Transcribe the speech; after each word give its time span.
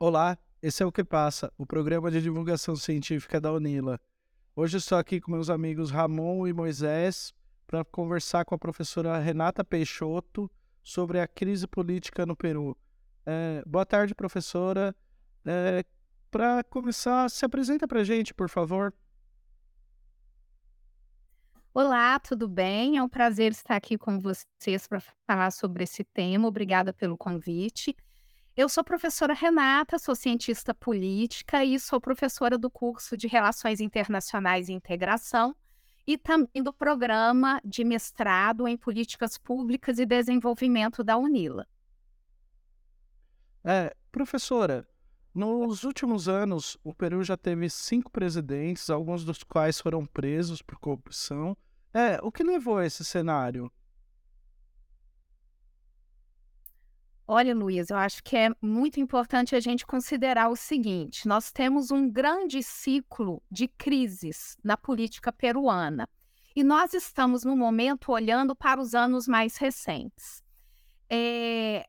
Olá, 0.00 0.38
esse 0.62 0.80
é 0.80 0.86
o 0.86 0.92
Que 0.92 1.02
Passa, 1.02 1.52
o 1.58 1.66
programa 1.66 2.08
de 2.08 2.22
divulgação 2.22 2.76
científica 2.76 3.40
da 3.40 3.52
Unila. 3.52 4.00
Hoje 4.54 4.76
estou 4.76 4.96
aqui 4.96 5.20
com 5.20 5.32
meus 5.32 5.50
amigos 5.50 5.90
Ramon 5.90 6.46
e 6.46 6.52
Moisés 6.52 7.34
para 7.66 7.84
conversar 7.84 8.44
com 8.44 8.54
a 8.54 8.58
professora 8.58 9.18
Renata 9.18 9.64
Peixoto 9.64 10.48
sobre 10.84 11.18
a 11.18 11.26
crise 11.26 11.66
política 11.66 12.24
no 12.24 12.36
Peru. 12.36 12.78
É, 13.26 13.64
boa 13.66 13.84
tarde, 13.84 14.14
professora. 14.14 14.94
É, 15.44 15.84
para 16.30 16.62
começar, 16.62 17.28
se 17.28 17.44
apresenta 17.44 17.88
para 17.88 17.98
a 17.98 18.04
gente, 18.04 18.32
por 18.32 18.48
favor. 18.48 18.94
Olá, 21.74 22.20
tudo 22.20 22.46
bem? 22.46 22.98
É 22.98 23.02
um 23.02 23.08
prazer 23.08 23.50
estar 23.50 23.74
aqui 23.74 23.98
com 23.98 24.20
vocês 24.20 24.86
para 24.86 25.00
falar 25.26 25.50
sobre 25.50 25.82
esse 25.82 26.04
tema. 26.04 26.46
Obrigada 26.46 26.92
pelo 26.92 27.18
convite. 27.18 27.96
Eu 28.58 28.68
sou 28.68 28.82
professora 28.82 29.34
Renata, 29.34 30.00
sou 30.00 30.16
cientista 30.16 30.74
política 30.74 31.64
e 31.64 31.78
sou 31.78 32.00
professora 32.00 32.58
do 32.58 32.68
curso 32.68 33.16
de 33.16 33.28
Relações 33.28 33.80
Internacionais 33.80 34.68
e 34.68 34.72
Integração 34.72 35.54
e 36.04 36.18
também 36.18 36.60
do 36.60 36.72
programa 36.72 37.60
de 37.64 37.84
mestrado 37.84 38.66
em 38.66 38.76
Políticas 38.76 39.38
Públicas 39.38 40.00
e 40.00 40.04
Desenvolvimento 40.04 41.04
da 41.04 41.16
UNILA. 41.16 41.68
É, 43.62 43.94
professora, 44.10 44.84
nos 45.32 45.84
últimos 45.84 46.28
anos, 46.28 46.76
o 46.82 46.92
Peru 46.92 47.22
já 47.22 47.36
teve 47.36 47.70
cinco 47.70 48.10
presidentes, 48.10 48.90
alguns 48.90 49.24
dos 49.24 49.44
quais 49.44 49.80
foram 49.80 50.04
presos 50.04 50.62
por 50.62 50.80
corrupção. 50.80 51.56
É, 51.94 52.18
o 52.24 52.32
que 52.32 52.42
levou 52.42 52.78
a 52.78 52.86
esse 52.86 53.04
cenário? 53.04 53.70
Olha, 57.30 57.54
Luiz, 57.54 57.90
eu 57.90 57.96
acho 57.98 58.24
que 58.24 58.34
é 58.34 58.48
muito 58.58 58.98
importante 58.98 59.54
a 59.54 59.60
gente 59.60 59.84
considerar 59.84 60.48
o 60.48 60.56
seguinte: 60.56 61.28
nós 61.28 61.52
temos 61.52 61.90
um 61.90 62.10
grande 62.10 62.62
ciclo 62.62 63.42
de 63.50 63.68
crises 63.68 64.56
na 64.64 64.78
política 64.78 65.30
peruana 65.30 66.08
e 66.56 66.64
nós 66.64 66.94
estamos, 66.94 67.44
no 67.44 67.54
momento, 67.54 68.12
olhando 68.12 68.56
para 68.56 68.80
os 68.80 68.94
anos 68.94 69.28
mais 69.28 69.58
recentes. 69.58 70.42
É, 71.10 71.86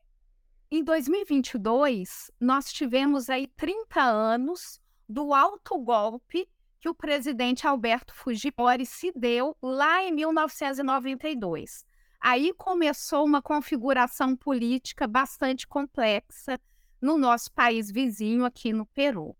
em 0.70 0.84
2022, 0.84 2.30
nós 2.38 2.70
tivemos 2.70 3.30
aí 3.30 3.46
30 3.46 3.98
anos 3.98 4.78
do 5.08 5.32
alto 5.32 5.78
golpe 5.78 6.46
que 6.78 6.88
o 6.88 6.94
presidente 6.94 7.66
Alberto 7.66 8.14
Fujimori 8.14 8.84
se 8.84 9.10
deu 9.16 9.56
lá 9.62 10.04
em 10.04 10.12
1992 10.12 11.88
Aí 12.20 12.52
começou 12.52 13.24
uma 13.24 13.40
configuração 13.40 14.36
política 14.36 15.06
bastante 15.06 15.66
complexa 15.66 16.60
no 17.00 17.16
nosso 17.16 17.50
país 17.52 17.90
vizinho, 17.90 18.44
aqui 18.44 18.72
no 18.72 18.84
Peru. 18.84 19.34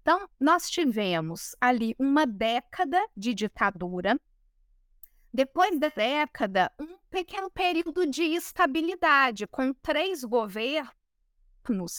Então, 0.00 0.26
nós 0.40 0.70
tivemos 0.70 1.54
ali 1.60 1.94
uma 1.98 2.26
década 2.26 3.04
de 3.14 3.34
ditadura. 3.34 4.18
Depois 5.34 5.78
da 5.78 5.88
década, 5.88 6.72
um 6.80 6.96
pequeno 7.10 7.50
período 7.50 8.06
de 8.06 8.22
estabilidade, 8.22 9.46
com 9.46 9.74
três 9.74 10.24
governos 10.24 10.90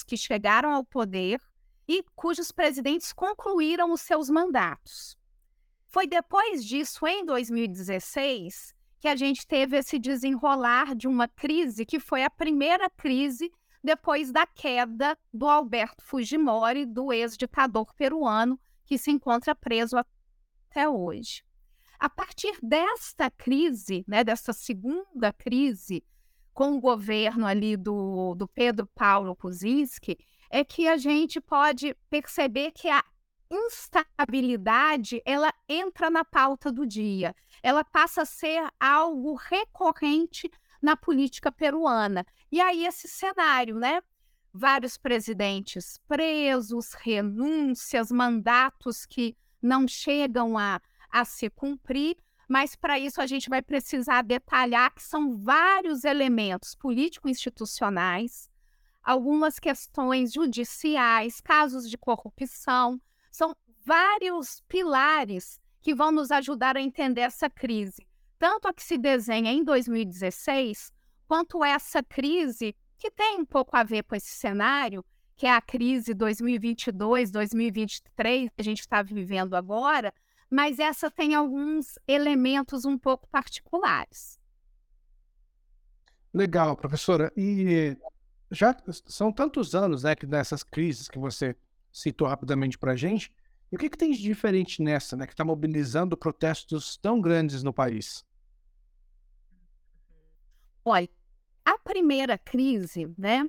que 0.08 0.18
chegaram 0.18 0.72
ao 0.72 0.84
poder 0.84 1.40
e 1.88 2.04
cujos 2.16 2.52
presidentes 2.52 3.14
concluíram 3.14 3.92
os 3.92 4.02
seus 4.02 4.30
mandatos. 4.30 5.16
Foi 5.88 6.08
depois 6.08 6.66
disso, 6.66 7.06
em 7.06 7.26
2016, 7.26 8.74
que 9.08 9.12
a 9.12 9.16
gente 9.16 9.48
teve 9.48 9.78
esse 9.78 9.98
desenrolar 9.98 10.94
de 10.94 11.08
uma 11.08 11.30
crise 11.30 11.86
que 11.86 11.98
foi 11.98 12.26
a 12.26 12.30
primeira 12.30 12.90
crise 12.90 13.50
depois 13.82 14.34
da 14.34 14.46
queda 14.46 15.18
do 15.34 15.48
Alberto 15.48 16.04
Fujimori, 16.04 16.86
do 16.86 17.14
ex-ditador 17.14 17.94
peruano, 17.96 18.60
que 18.86 18.98
se 18.98 19.10
encontra 19.10 19.56
preso 19.56 19.96
até 19.98 20.90
hoje. 20.90 21.42
A 21.98 22.10
partir 22.10 22.60
desta 22.62 23.32
crise, 23.32 24.04
né, 24.06 24.26
dessa 24.26 24.52
segunda 24.52 25.32
crise, 25.32 26.04
com 26.54 26.74
o 26.74 26.82
governo 26.82 27.46
ali 27.46 27.78
do, 27.78 28.36
do 28.36 28.46
Pedro 28.46 28.88
Paulo 28.88 29.38
Kuczynski, 29.38 30.18
é 30.50 30.66
que 30.66 30.86
a 30.86 30.98
gente 30.98 31.40
pode 31.40 31.96
perceber 32.10 32.72
que 32.72 32.90
a 32.90 33.02
instabilidade 33.50 35.22
ela 35.26 35.54
entra 35.68 36.10
na 36.10 36.24
pauta 36.24 36.72
do 36.72 36.86
dia. 36.86 37.36
Ela 37.62 37.84
passa 37.84 38.22
a 38.22 38.26
ser 38.26 38.68
algo 38.80 39.36
recorrente 39.36 40.50
na 40.82 40.96
política 40.96 41.52
peruana. 41.52 42.26
E 42.52 42.62
aí 42.62 42.86
esse 42.86 43.08
cenário, 43.08 43.76
né? 43.76 44.02
Vários 44.54 44.98
presidentes 44.98 46.00
presos, 46.08 46.94
renúncias, 46.94 48.12
mandatos 48.12 49.06
que 49.06 49.36
não 49.62 49.88
chegam 49.88 50.58
a, 50.58 50.82
a 51.10 51.26
se 51.26 51.50
cumprir, 51.50 52.18
mas 52.48 52.76
para 52.76 52.98
isso 52.98 53.22
a 53.22 53.28
gente 53.28 53.50
vai 53.50 53.62
precisar 53.62 54.22
detalhar 54.22 54.94
que 54.94 55.04
são 55.04 55.38
vários 55.38 56.04
elementos 56.04 56.74
político-institucionais, 56.76 58.50
algumas 59.04 59.60
questões 59.60 60.34
judiciais, 60.34 61.42
casos 61.42 61.90
de 61.90 61.98
corrupção, 61.98 63.02
são 63.38 63.56
vários 63.86 64.62
pilares 64.68 65.62
que 65.80 65.94
vão 65.94 66.12
nos 66.12 66.32
ajudar 66.32 66.76
a 66.76 66.82
entender 66.82 67.22
essa 67.22 67.48
crise, 67.48 68.08
tanto 68.40 68.68
a 68.68 68.74
que 68.74 68.84
se 68.84 68.98
desenha 68.98 69.52
em 69.52 69.64
2016, 69.64 70.92
quanto 71.28 71.64
essa 71.64 72.02
crise 72.02 72.76
que 72.98 73.12
tem 73.12 73.40
um 73.40 73.46
pouco 73.46 73.78
a 73.78 73.84
ver 73.84 74.04
com 74.04 74.16
esse 74.16 74.32
cenário, 74.32 75.06
que 75.36 75.46
é 75.46 75.54
a 75.54 75.62
crise 75.62 76.16
2022, 76.16 77.30
2023 77.30 78.50
que 78.50 78.62
a 78.62 78.64
gente 78.64 78.80
está 78.80 79.04
vivendo 79.04 79.54
agora, 79.54 80.12
mas 80.50 80.80
essa 80.80 81.12
tem 81.12 81.36
alguns 81.36 81.94
elementos 82.08 82.86
um 82.86 82.98
pouco 82.98 83.28
particulares. 83.30 84.40
Legal, 86.34 86.76
professora. 86.76 87.32
E 87.38 87.96
já 88.50 88.76
são 89.06 89.32
tantos 89.32 89.76
anos 89.76 90.04
né, 90.04 90.16
que 90.16 90.26
nessas 90.26 90.64
crises 90.64 91.08
que 91.08 91.20
você 91.20 91.56
citou 91.98 92.28
rapidamente 92.28 92.78
para 92.78 92.92
a 92.92 92.96
gente. 92.96 93.34
E 93.72 93.76
o 93.76 93.80
que, 93.80 93.90
que 93.90 93.98
tem 93.98 94.12
de 94.12 94.22
diferente 94.22 94.82
nessa, 94.82 95.18
né, 95.18 95.26
que 95.26 95.34
está 95.34 95.44
mobilizando 95.44 96.16
protestos 96.16 96.96
tão 96.98 97.20
grandes 97.20 97.64
no 97.64 97.74
país? 97.74 98.24
Olha, 100.86 101.10
a 101.66 101.78
primeira 101.80 102.38
crise, 102.38 103.14
né, 103.18 103.46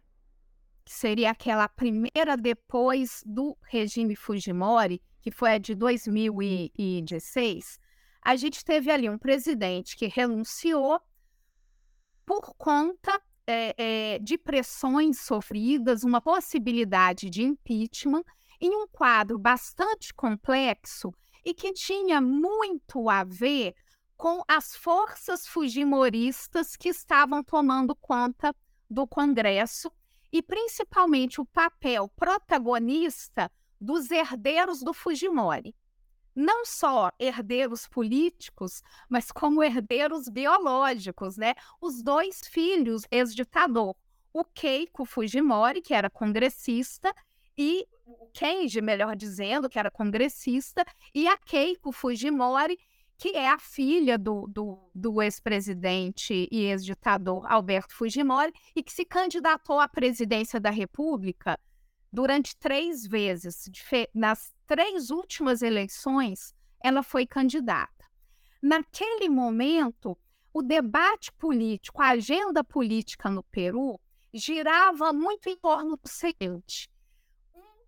que 0.84 0.92
seria 0.92 1.30
aquela 1.30 1.68
primeira 1.68 2.36
depois 2.36 3.22
do 3.24 3.56
regime 3.62 4.16
Fujimori, 4.16 5.00
que 5.20 5.30
foi 5.30 5.52
a 5.52 5.58
de 5.58 5.74
2016, 5.74 7.78
a 8.22 8.34
gente 8.34 8.64
teve 8.64 8.90
ali 8.90 9.08
um 9.08 9.18
presidente 9.18 9.96
que 9.96 10.06
renunciou 10.06 11.00
por 12.26 12.54
conta 12.56 13.22
é, 13.46 13.74
é, 13.78 14.18
de 14.18 14.36
pressões 14.36 15.20
sofridas, 15.20 16.02
uma 16.02 16.20
possibilidade 16.20 17.30
de 17.30 17.42
impeachment, 17.42 18.24
em 18.60 18.74
um 18.74 18.86
quadro 18.86 19.38
bastante 19.38 20.12
complexo 20.14 21.12
e 21.44 21.54
que 21.54 21.72
tinha 21.72 22.20
muito 22.20 23.08
a 23.08 23.24
ver 23.24 23.74
com 24.16 24.42
as 24.48 24.74
forças 24.74 25.46
fujimoristas 25.46 26.76
que 26.76 26.88
estavam 26.88 27.42
tomando 27.42 27.94
conta 27.94 28.54
do 28.90 29.06
Congresso 29.06 29.92
e 30.32 30.42
principalmente 30.42 31.40
o 31.40 31.46
papel 31.46 32.08
protagonista 32.16 33.50
dos 33.80 34.10
herdeiros 34.10 34.82
do 34.82 34.92
Fujimori. 34.92 35.74
Não 36.34 36.64
só 36.64 37.10
herdeiros 37.18 37.88
políticos, 37.88 38.82
mas 39.08 39.32
como 39.32 39.62
herdeiros 39.62 40.28
biológicos, 40.28 41.36
né? 41.36 41.54
Os 41.80 42.02
dois 42.02 42.40
filhos 42.46 43.02
ex-ditador, 43.10 43.96
o 44.32 44.44
Keiko 44.44 45.04
Fujimori, 45.04 45.80
que 45.80 45.94
era 45.94 46.10
congressista, 46.10 47.12
e 47.58 47.84
o 48.06 48.28
Kenji, 48.32 48.80
melhor 48.80 49.16
dizendo, 49.16 49.68
que 49.68 49.78
era 49.78 49.90
congressista, 49.90 50.84
e 51.12 51.26
a 51.26 51.36
Keiko 51.36 51.90
Fujimori, 51.90 52.78
que 53.18 53.30
é 53.30 53.50
a 53.50 53.58
filha 53.58 54.16
do, 54.16 54.46
do, 54.46 54.90
do 54.94 55.20
ex-presidente 55.20 56.48
e 56.52 56.66
ex-ditador 56.66 57.44
Alberto 57.50 57.92
Fujimori, 57.94 58.52
e 58.76 58.82
que 58.82 58.92
se 58.92 59.04
candidatou 59.04 59.80
à 59.80 59.88
presidência 59.88 60.60
da 60.60 60.70
República 60.70 61.58
durante 62.12 62.56
três 62.56 63.04
vezes. 63.04 63.68
Nas 64.14 64.54
três 64.64 65.10
últimas 65.10 65.60
eleições, 65.60 66.54
ela 66.80 67.02
foi 67.02 67.26
candidata. 67.26 68.06
Naquele 68.62 69.28
momento, 69.28 70.16
o 70.52 70.62
debate 70.62 71.32
político, 71.32 72.00
a 72.00 72.10
agenda 72.10 72.62
política 72.62 73.28
no 73.28 73.42
Peru 73.42 74.00
girava 74.32 75.12
muito 75.12 75.48
em 75.48 75.56
torno 75.56 75.96
do 75.96 76.08
seguinte: 76.08 76.88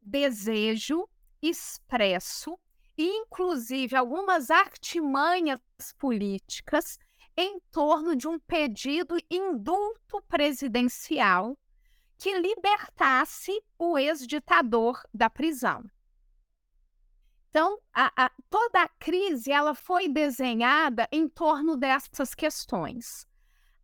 desejo 0.03 1.09
expresso 1.43 2.59
inclusive, 3.03 3.97
algumas 3.97 4.51
artimanhas 4.51 5.61
políticas 5.99 6.99
em 7.37 7.59
torno 7.71 8.15
de 8.15 8.29
um 8.29 8.39
pedido 8.39 9.17
indulto 9.31 10.23
presidencial 10.29 11.57
que 12.19 12.39
libertasse 12.39 13.53
o 13.79 13.97
ex-ditador 13.97 15.01
da 15.15 15.31
prisão. 15.31 15.83
Então, 17.49 17.79
a, 17.93 18.27
a, 18.27 18.31
toda 18.51 18.83
a 18.83 18.89
crise 18.89 19.51
ela 19.51 19.75
foi 19.75 20.09
desenhada 20.09 21.09
em 21.11 21.29
torno 21.29 21.77
dessas 21.77 22.35
questões. 22.35 23.27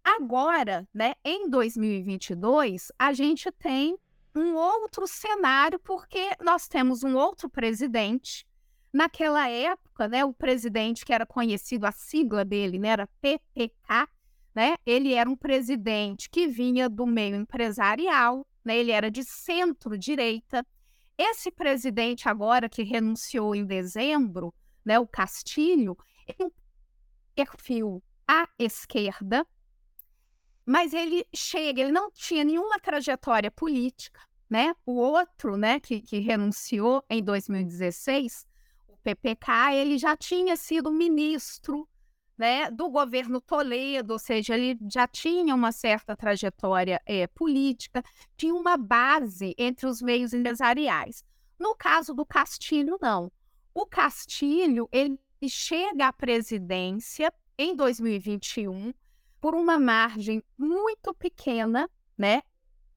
Agora, 0.05 0.87
né, 0.95 1.15
em 1.25 1.49
2022, 1.49 2.93
a 2.99 3.13
gente 3.13 3.51
tem 3.51 3.99
um 4.39 4.55
outro 4.55 5.07
cenário, 5.07 5.79
porque 5.79 6.31
nós 6.43 6.69
temos 6.69 7.03
um 7.03 7.17
outro 7.17 7.49
presidente. 7.49 8.47
Naquela 8.93 9.49
época, 9.49 10.09
né, 10.09 10.25
o 10.25 10.33
presidente 10.33 11.05
que 11.05 11.13
era 11.13 11.27
conhecido, 11.27 11.87
a 11.87 11.93
sigla 11.93 12.45
dele 12.45 12.79
né, 12.79 12.89
era 12.89 13.09
PPK, 13.21 14.09
né, 14.55 14.77
ele 14.87 15.13
era 15.13 15.29
um 15.29 15.37
presidente 15.37 16.31
que 16.31 16.47
vinha 16.47 16.89
do 16.89 17.07
meio 17.07 17.37
empresarial, 17.37 18.47
né, 18.65 18.77
ele 18.77 18.91
era 18.91 19.11
de 19.11 19.23
centro-direita, 19.23 20.67
esse 21.19 21.51
presidente 21.51 22.29
agora 22.29 22.69
que 22.69 22.83
renunciou 22.83 23.55
em 23.55 23.65
dezembro, 23.65 24.55
né, 24.85 24.99
o 24.99 25.07
Castilho, 25.07 25.97
um 26.41 26.51
perfil 27.35 28.03
à 28.27 28.49
esquerda, 28.59 29.47
mas 30.65 30.93
ele 30.93 31.25
chega, 31.33 31.81
ele 31.81 31.93
não 31.93 32.11
tinha 32.11 32.43
nenhuma 32.43 32.81
trajetória 32.81 33.51
política, 33.51 34.21
né? 34.49 34.75
O 34.85 34.95
outro, 34.95 35.57
né, 35.57 35.81
que, 35.81 36.01
que 36.01 36.19
renunciou 36.19 37.05
em 37.11 37.23
2016, 37.23 38.47
o 38.89 38.97
PPK, 38.99 39.75
ele 39.75 39.99
já 39.99 40.17
tinha 40.17 40.57
sido 40.57 40.91
ministro 40.93 41.89
né, 42.39 42.71
do 42.71 42.91
governo 42.91 43.41
Toledo, 43.41 44.13
ou 44.13 44.19
seja, 44.19 44.57
ele 44.57 44.79
já 44.91 45.07
tinha 45.09 45.55
uma 45.55 45.73
certa 45.73 46.15
trajetória 46.15 47.01
é, 47.07 47.27
política, 47.27 48.05
tinha 48.37 48.55
uma 48.55 48.77
base 48.77 49.55
entre 49.57 49.87
os 49.87 50.03
meios 50.03 50.33
empresariais. 50.33 51.25
No 51.59 51.75
caso 51.75 52.13
do 52.15 52.27
Castilho, 52.27 52.99
não. 53.01 53.33
O 53.75 53.87
Castilho, 53.87 54.89
ele 54.93 55.19
chega 55.49 56.09
à 56.09 56.13
presidência 56.13 57.33
em 57.59 57.75
2021 57.75 58.93
por 59.41 59.55
uma 59.55 59.79
margem 59.79 60.43
muito 60.59 61.15
pequena, 61.15 61.89
né, 62.17 62.43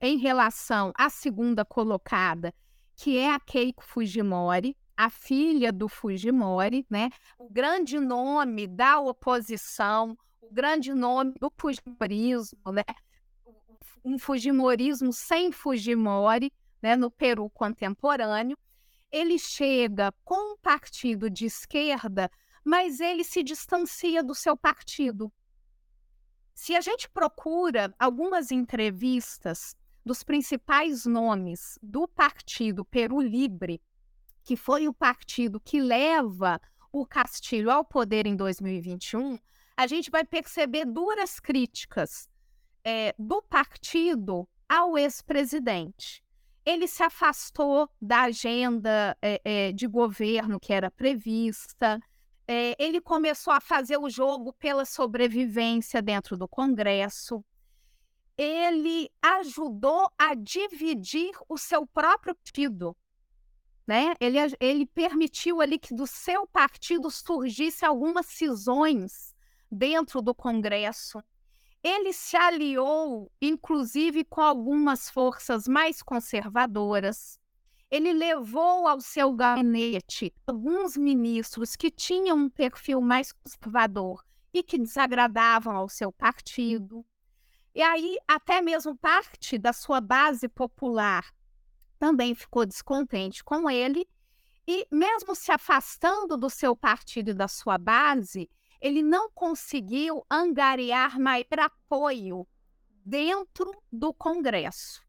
em 0.01 0.17
relação 0.17 0.93
à 0.95 1.09
segunda 1.09 1.65
colocada, 1.65 2.53
que 2.95 3.17
é 3.17 3.33
a 3.33 3.39
Keiko 3.39 3.83
Fujimori, 3.83 4.75
a 4.95 5.09
filha 5.09 5.71
do 5.71 5.87
Fujimori, 5.87 6.85
né? 6.89 7.09
O 7.37 7.49
grande 7.49 7.99
nome 7.99 8.67
da 8.67 8.99
oposição, 8.99 10.17
o 10.41 10.53
grande 10.53 10.93
nome 10.93 11.33
do 11.39 11.51
Fujimorismo, 11.57 12.71
né? 12.71 12.83
Um 14.03 14.17
Fujimorismo 14.17 15.11
sem 15.13 15.51
Fujimori, 15.51 16.51
né? 16.81 16.95
No 16.95 17.11
Peru 17.11 17.49
contemporâneo. 17.49 18.57
Ele 19.11 19.39
chega 19.39 20.13
com 20.23 20.53
um 20.53 20.57
partido 20.57 21.29
de 21.29 21.45
esquerda, 21.45 22.29
mas 22.63 22.99
ele 22.99 23.23
se 23.23 23.41
distancia 23.41 24.21
do 24.23 24.35
seu 24.35 24.55
partido. 24.55 25.31
Se 26.53 26.75
a 26.75 26.81
gente 26.81 27.09
procura 27.09 27.93
algumas 27.97 28.51
entrevistas 28.51 29.75
dos 30.05 30.23
principais 30.23 31.05
nomes 31.05 31.77
do 31.81 32.07
partido 32.07 32.83
Peru 32.85 33.19
Libre, 33.21 33.81
que 34.43 34.55
foi 34.55 34.87
o 34.87 34.93
partido 34.93 35.59
que 35.59 35.79
leva 35.79 36.59
o 36.91 37.05
Castilho 37.05 37.69
ao 37.69 37.85
poder 37.85 38.25
em 38.25 38.35
2021, 38.35 39.37
a 39.77 39.87
gente 39.87 40.09
vai 40.09 40.25
perceber 40.25 40.85
duras 40.85 41.39
críticas 41.39 42.27
é, 42.83 43.13
do 43.17 43.41
partido 43.41 44.47
ao 44.67 44.97
ex-presidente. 44.97 46.23
Ele 46.65 46.87
se 46.87 47.01
afastou 47.01 47.89
da 48.01 48.23
agenda 48.23 49.17
é, 49.21 49.41
é, 49.43 49.71
de 49.71 49.87
governo 49.87 50.59
que 50.59 50.73
era 50.73 50.91
prevista, 50.91 51.99
ele 52.79 52.99
começou 52.99 53.53
a 53.53 53.61
fazer 53.61 53.97
o 53.97 54.09
jogo 54.09 54.51
pela 54.53 54.83
sobrevivência 54.83 56.01
dentro 56.01 56.35
do 56.35 56.47
Congresso. 56.47 57.45
Ele 58.41 59.11
ajudou 59.21 60.09
a 60.17 60.33
dividir 60.33 61.31
o 61.49 61.57
seu 61.57 61.85
próprio 61.85 62.33
partido 62.33 62.95
né? 63.89 64.13
Ele, 64.19 64.37
ele 64.59 64.85
permitiu 64.85 65.59
ali 65.61 65.79
que 65.79 65.95
do 65.95 66.05
seu 66.05 66.45
partido 66.45 67.09
surgisse 67.09 67.83
algumas 67.83 68.27
cisões 68.27 69.33
dentro 69.71 70.21
do 70.21 70.35
Congresso. 70.35 71.23
Ele 71.81 72.13
se 72.13 72.37
aliou, 72.37 73.31
inclusive, 73.41 74.23
com 74.23 74.41
algumas 74.41 75.09
forças 75.09 75.67
mais 75.67 76.03
conservadoras. 76.03 77.39
Ele 77.89 78.13
levou 78.13 78.87
ao 78.87 79.01
seu 79.01 79.33
gabinete 79.33 80.31
alguns 80.45 80.95
ministros 80.95 81.75
que 81.75 81.89
tinham 81.89 82.37
um 82.37 82.47
perfil 82.47 83.01
mais 83.01 83.31
conservador 83.31 84.23
e 84.53 84.61
que 84.61 84.77
desagradavam 84.77 85.75
ao 85.75 85.89
seu 85.89 86.11
partido. 86.11 87.03
E 87.73 87.81
aí, 87.81 88.17
até 88.27 88.61
mesmo 88.61 88.95
parte 88.97 89.57
da 89.57 89.73
sua 89.73 90.01
base 90.01 90.47
popular 90.47 91.25
também 91.99 92.33
ficou 92.33 92.65
descontente 92.65 93.43
com 93.43 93.69
ele 93.69 94.07
e, 94.65 94.87
mesmo 94.91 95.35
se 95.35 95.51
afastando 95.51 96.37
do 96.37 96.49
seu 96.49 96.75
partido 96.75 97.31
e 97.31 97.33
da 97.33 97.47
sua 97.47 97.77
base, 97.77 98.49
ele 98.79 99.03
não 99.03 99.29
conseguiu 99.29 100.25
angariar 100.29 101.19
mais 101.19 101.45
apoio 101.57 102.47
dentro 103.03 103.71
do 103.91 104.13
Congresso, 104.13 105.01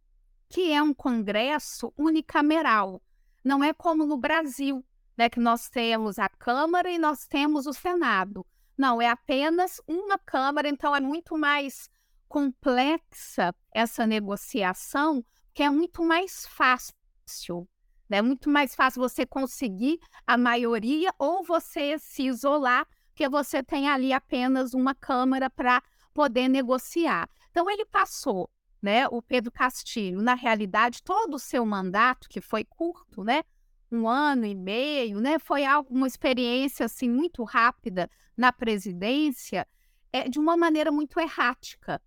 que 0.49 0.73
é 0.73 0.83
um 0.83 0.93
Congresso 0.93 1.93
unicameral. 1.97 3.01
Não 3.45 3.63
é 3.63 3.73
como 3.73 4.05
no 4.05 4.17
Brasil, 4.17 4.85
né, 5.17 5.29
que 5.29 5.39
nós 5.39 5.69
temos 5.69 6.19
a 6.19 6.29
Câmara 6.29 6.91
e 6.91 6.99
nós 6.99 7.27
temos 7.27 7.67
o 7.67 7.73
Senado. 7.73 8.45
Não, 8.77 9.01
é 9.01 9.09
apenas 9.09 9.81
uma 9.87 10.19
Câmara, 10.19 10.69
então 10.69 10.97
é 10.97 11.01
muito 11.01 11.39
mais 11.39 11.89
complexa 12.31 13.53
essa 13.73 14.07
negociação, 14.07 15.23
que 15.53 15.65
é 15.65 15.69
muito 15.69 16.05
mais 16.05 16.47
fácil. 16.47 17.69
É 18.09 18.17
né? 18.17 18.23
muito 18.23 18.49
mais 18.49 18.73
fácil 18.73 19.03
você 19.03 19.27
conseguir 19.27 19.99
a 20.25 20.39
maioria 20.39 21.13
ou 21.19 21.43
você 21.43 21.99
se 21.99 22.23
isolar, 22.23 22.87
porque 23.09 23.29
você 23.29 23.65
tem 23.65 23.89
ali 23.89 24.13
apenas 24.13 24.75
uma 24.75 24.95
Câmara 24.95 25.51
para 25.51 25.83
poder 26.15 26.49
negociar. 26.49 27.29
Então, 27.51 27.69
ele 27.69 27.85
passou, 27.85 28.49
né, 28.81 29.09
o 29.09 29.21
Pedro 29.21 29.51
Castilho, 29.51 30.23
na 30.23 30.35
realidade, 30.35 31.03
todo 31.03 31.35
o 31.35 31.39
seu 31.39 31.67
mandato, 31.67 32.29
que 32.29 32.41
foi 32.41 32.65
curto, 32.65 33.25
né, 33.25 33.43
um 33.91 34.09
ano 34.09 34.47
e 34.47 34.55
meio, 34.55 35.21
né, 35.21 35.41
foi 35.41 35.63
uma 35.89 36.07
experiência 36.07 36.87
assim 36.87 37.09
muito 37.11 37.43
rápida 37.43 38.09
na 38.37 38.53
presidência, 38.53 39.67
é, 40.13 40.29
de 40.29 40.39
uma 40.39 40.57
maneira 40.57 40.93
muito 40.93 41.19
errática 41.19 42.01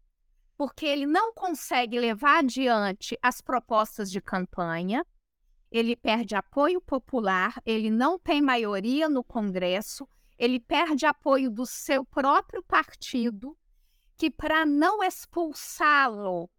porque 0.57 0.85
ele 0.85 1.05
não 1.05 1.33
consegue 1.33 1.99
levar 1.99 2.39
adiante 2.39 3.17
as 3.21 3.41
propostas 3.41 4.11
de 4.11 4.21
campanha, 4.21 5.05
ele 5.71 5.95
perde 5.95 6.35
apoio 6.35 6.79
popular, 6.79 7.59
ele 7.65 7.89
não 7.89 8.19
tem 8.19 8.41
maioria 8.41 9.09
no 9.09 9.23
Congresso, 9.23 10.07
ele 10.37 10.59
perde 10.59 11.05
apoio 11.05 11.49
do 11.49 11.65
seu 11.65 12.05
próprio 12.05 12.61
partido, 12.63 13.57
que 14.15 14.29
para 14.29 14.65
não 14.65 15.03
expulsá-lo 15.03 16.49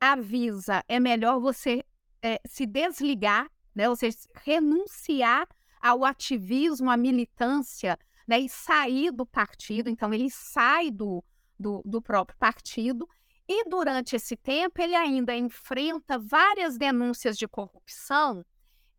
avisa, 0.00 0.82
é 0.88 0.98
melhor 0.98 1.38
você 1.38 1.84
é, 2.22 2.40
se 2.46 2.64
desligar, 2.64 3.50
né, 3.74 3.88
ou 3.88 3.94
seja, 3.94 4.16
renunciar 4.34 5.46
ao 5.80 6.04
ativismo, 6.04 6.90
à 6.90 6.96
militância, 6.96 7.98
né, 8.26 8.40
e 8.40 8.48
sair 8.48 9.10
do 9.10 9.26
partido. 9.26 9.88
Então, 9.90 10.12
ele 10.12 10.30
sai 10.30 10.90
do, 10.90 11.22
do, 11.60 11.82
do 11.84 12.00
próprio 12.00 12.38
partido. 12.38 13.06
E 13.46 13.68
durante 13.68 14.16
esse 14.16 14.36
tempo, 14.36 14.80
ele 14.80 14.94
ainda 14.94 15.36
enfrenta 15.36 16.18
várias 16.18 16.78
denúncias 16.78 17.36
de 17.36 17.46
corrupção 17.46 18.44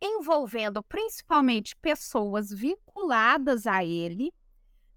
envolvendo 0.00 0.82
principalmente 0.82 1.76
pessoas 1.76 2.50
vinculadas 2.50 3.66
a 3.66 3.84
ele, 3.84 4.32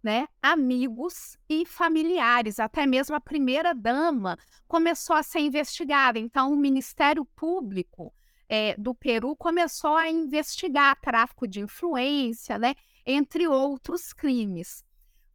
né, 0.03 0.27
amigos 0.41 1.37
e 1.47 1.65
familiares. 1.65 2.59
Até 2.59 2.85
mesmo 2.85 3.15
a 3.15 3.21
primeira 3.21 3.73
dama 3.73 4.37
começou 4.67 5.15
a 5.15 5.23
ser 5.23 5.39
investigada. 5.39 6.19
Então, 6.19 6.51
o 6.51 6.55
Ministério 6.55 7.23
Público 7.35 8.13
é, 8.49 8.75
do 8.77 8.93
Peru 8.93 9.35
começou 9.35 9.95
a 9.95 10.09
investigar 10.09 10.99
tráfico 10.99 11.47
de 11.47 11.61
influência, 11.61 12.57
né, 12.57 12.75
entre 13.05 13.47
outros 13.47 14.11
crimes. 14.11 14.83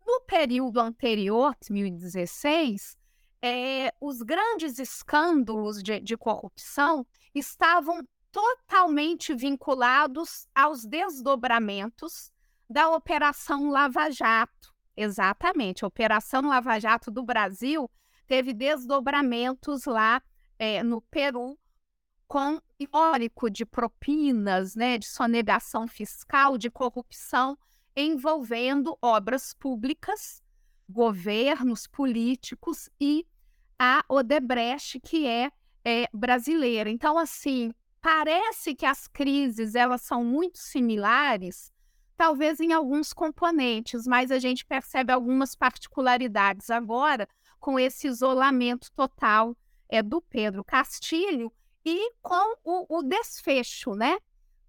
No 0.07 0.21
período 0.23 0.81
anterior, 0.81 1.55
2016, 1.61 2.97
é, 3.43 3.93
os 4.01 4.23
grandes 4.23 4.79
escândalos 4.79 5.83
de, 5.83 6.01
de 6.01 6.17
corrupção 6.17 7.07
estavam 7.35 8.07
totalmente 8.31 9.35
vinculados 9.35 10.47
aos 10.55 10.85
desdobramentos 10.85 12.31
da 12.69 12.89
Operação 12.91 13.71
Lava 13.71 14.11
Jato. 14.11 14.73
Exatamente, 14.97 15.85
a 15.85 15.89
Operação 15.89 16.43
Lava 16.43 16.79
Jato 16.79 17.11
do 17.11 17.23
Brasil 17.23 17.91
teve 18.27 18.53
desdobramentos 18.53 19.87
lá 19.87 20.23
é, 20.59 20.83
no 20.83 21.01
Peru 21.03 21.59
com 22.29 22.61
histórico 22.79 23.51
de 23.51 23.67
propinas, 23.67 24.77
né, 24.77 24.99
de 24.99 25.07
sonegação 25.07 25.89
fiscal, 25.89 26.57
de 26.57 26.71
corrupção, 26.71 27.59
envolvendo 28.01 28.97
obras 29.01 29.55
públicas, 29.55 30.43
governos 30.89 31.87
políticos 31.87 32.89
e 33.01 33.27
a 33.79 34.05
Odebrecht, 34.09 35.01
que 35.01 35.27
é, 35.27 35.51
é 35.85 36.07
brasileira. 36.13 36.91
Então, 36.91 37.17
assim, 37.17 37.73
parece 38.01 38.75
que 38.75 38.85
as 38.85 39.07
crises 39.07 39.75
elas 39.75 40.03
são 40.03 40.25
muito 40.25 40.59
similares, 40.59 41.73
talvez 42.17 42.61
em 42.61 42.73
alguns 42.73 43.13
componentes, 43.13 44.07
mas 44.07 44.31
a 44.31 44.39
gente 44.39 44.67
percebe 44.67 45.13
algumas 45.13 45.55
particularidades 45.55 46.71
agora 46.71 47.29
com 47.59 47.79
esse 47.79 48.07
isolamento 48.07 48.91
total 48.93 49.57
é, 49.89 50.03
do 50.03 50.21
Pedro 50.21 50.65
Castilho 50.65 51.53
e 51.85 52.13
com 52.21 52.57
o, 52.65 52.99
o 52.99 53.03
desfecho, 53.03 53.95
né? 53.95 54.19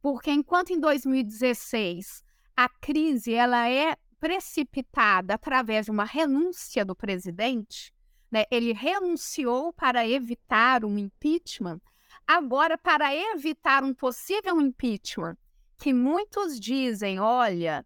Porque 0.02 0.32
enquanto 0.32 0.72
em 0.72 0.80
2016 0.80 2.24
a 2.64 2.70
crise 2.70 3.34
ela 3.34 3.68
é 3.68 3.98
precipitada 4.20 5.34
através 5.34 5.86
de 5.86 5.92
uma 5.92 6.06
renúncia 6.06 6.86
do 6.86 6.96
presidente, 6.96 7.92
né? 8.30 8.46
Ele 8.52 8.72
renunciou 8.72 9.74
para 9.74 10.08
evitar 10.08 10.86
um 10.86 10.96
impeachment. 10.96 11.82
Agora, 12.28 12.78
para 12.78 13.16
evitar 13.16 13.84
um 13.84 13.96
possível 13.96 14.62
impeachment, 14.62 15.36
que 15.76 15.92
muitos 15.92 16.60
dizem, 16.60 17.20
olha, 17.20 17.84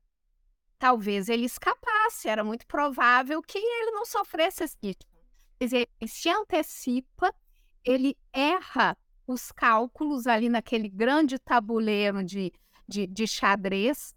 talvez 0.77 1.29
ele 1.29 1.45
escapasse, 1.45 2.27
era 2.27 2.43
muito 2.43 2.67
provável 2.67 3.41
que 3.41 3.57
ele 3.57 3.91
não 3.91 4.05
sofresse 4.05 4.65
esse 4.65 4.75
impeachment. 4.75 5.15
Quer 5.57 5.65
dizer, 5.65 5.89
ele 6.01 6.11
se 6.11 6.29
antecipa, 6.29 7.33
ele 7.81 8.17
erra 8.33 8.97
os 9.25 9.53
cálculos 9.53 10.27
ali 10.27 10.49
naquele 10.49 10.89
grande 10.89 11.39
tabuleiro 11.39 12.21
de, 12.25 12.51
de, 12.85 13.07
de 13.07 13.25
xadrez. 13.25 14.13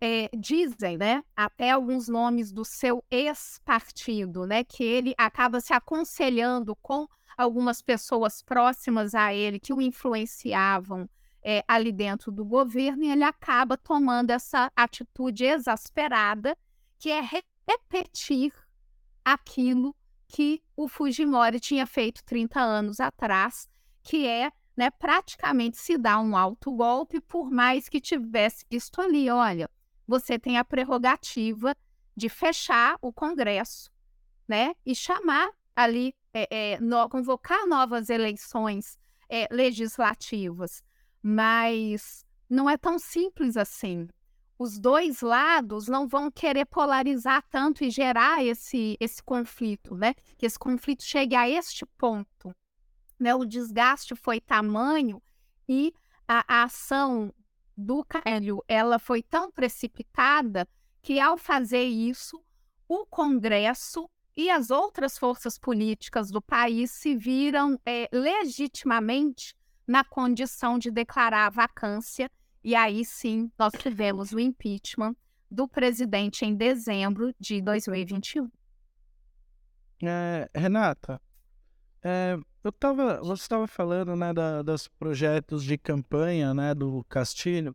É, 0.00 0.30
dizem, 0.34 0.96
né, 0.96 1.22
até 1.36 1.70
alguns 1.70 2.08
nomes 2.08 2.50
do 2.50 2.64
seu 2.64 3.04
ex-partido, 3.10 4.46
né, 4.46 4.64
que 4.64 4.82
ele 4.82 5.14
acaba 5.18 5.60
se 5.60 5.74
aconselhando 5.74 6.74
com 6.76 7.06
algumas 7.36 7.82
pessoas 7.82 8.42
próximas 8.42 9.14
a 9.14 9.34
ele 9.34 9.60
que 9.60 9.74
o 9.74 9.80
influenciavam 9.80 11.08
é, 11.42 11.62
ali 11.68 11.92
dentro 11.92 12.30
do 12.32 12.44
governo 12.44 13.04
e 13.04 13.10
ele 13.10 13.24
acaba 13.24 13.76
tomando 13.76 14.30
essa 14.30 14.70
atitude 14.76 15.44
exasperada 15.44 16.56
que 16.98 17.10
é 17.10 17.20
repetir 17.66 18.52
aquilo 19.24 19.94
que 20.28 20.62
o 20.76 20.86
Fujimori 20.88 21.58
tinha 21.60 21.86
feito 21.86 22.24
30 22.24 22.60
anos 22.60 23.00
atrás 23.00 23.68
que 24.02 24.26
é 24.26 24.50
né, 24.76 24.90
praticamente 24.90 25.76
se 25.76 25.98
dar 25.98 26.20
um 26.20 26.36
alto 26.36 26.72
golpe, 26.72 27.20
por 27.20 27.50
mais 27.50 27.88
que 27.88 28.00
tivesse 28.00 28.64
visto 28.70 29.00
ali, 29.00 29.28
olha, 29.28 29.68
você 30.10 30.38
tem 30.38 30.58
a 30.58 30.64
prerrogativa 30.64 31.74
de 32.16 32.28
fechar 32.28 32.98
o 33.00 33.12
Congresso, 33.12 33.90
né, 34.46 34.74
e 34.84 34.94
chamar 34.94 35.48
ali, 35.74 36.12
é, 36.34 36.72
é, 36.72 36.80
no, 36.80 37.08
convocar 37.08 37.66
novas 37.66 38.10
eleições 38.10 38.98
é, 39.28 39.46
legislativas, 39.50 40.82
mas 41.22 42.26
não 42.48 42.68
é 42.68 42.76
tão 42.76 42.98
simples 42.98 43.56
assim. 43.56 44.08
Os 44.58 44.78
dois 44.78 45.22
lados 45.22 45.86
não 45.86 46.06
vão 46.06 46.30
querer 46.30 46.66
polarizar 46.66 47.42
tanto 47.48 47.84
e 47.84 47.90
gerar 47.90 48.44
esse, 48.44 48.96
esse 49.00 49.22
conflito, 49.22 49.94
né? 49.94 50.14
Que 50.36 50.44
esse 50.44 50.58
conflito 50.58 51.02
chegue 51.02 51.34
a 51.34 51.48
este 51.48 51.86
ponto 51.96 52.54
né, 53.20 53.34
o 53.34 53.44
desgaste 53.44 54.16
foi 54.16 54.40
tamanho 54.40 55.22
e 55.68 55.92
a, 56.26 56.42
a 56.48 56.62
ação 56.64 57.32
do 57.80 58.04
Carelho 58.04 58.62
ela 58.68 58.98
foi 58.98 59.22
tão 59.22 59.50
precipitada 59.50 60.68
que 61.02 61.18
ao 61.18 61.36
fazer 61.36 61.84
isso 61.84 62.42
o 62.86 63.06
Congresso 63.06 64.08
e 64.36 64.50
as 64.50 64.70
outras 64.70 65.18
forças 65.18 65.58
políticas 65.58 66.30
do 66.30 66.40
país 66.40 66.90
se 66.90 67.16
viram 67.16 67.78
é, 67.84 68.08
legitimamente 68.12 69.54
na 69.86 70.04
condição 70.04 70.78
de 70.78 70.90
declarar 70.90 71.46
a 71.46 71.50
vacância 71.50 72.30
e 72.62 72.74
aí 72.74 73.04
sim 73.04 73.50
nós 73.58 73.72
tivemos 73.78 74.32
o 74.32 74.38
impeachment 74.38 75.16
do 75.50 75.66
presidente 75.66 76.44
em 76.44 76.54
dezembro 76.54 77.34
de 77.40 77.60
2021. 77.60 78.50
É, 80.02 80.48
Renata, 80.54 81.20
é, 82.02 82.38
eu 82.62 82.72
tava, 82.72 83.20
você 83.22 83.42
estava 83.42 83.66
falando, 83.66 84.14
né, 84.14 84.32
da, 84.32 84.62
dos 84.62 84.86
projetos 84.86 85.64
de 85.64 85.78
campanha, 85.78 86.52
né, 86.52 86.74
do 86.74 87.04
Castilho. 87.08 87.74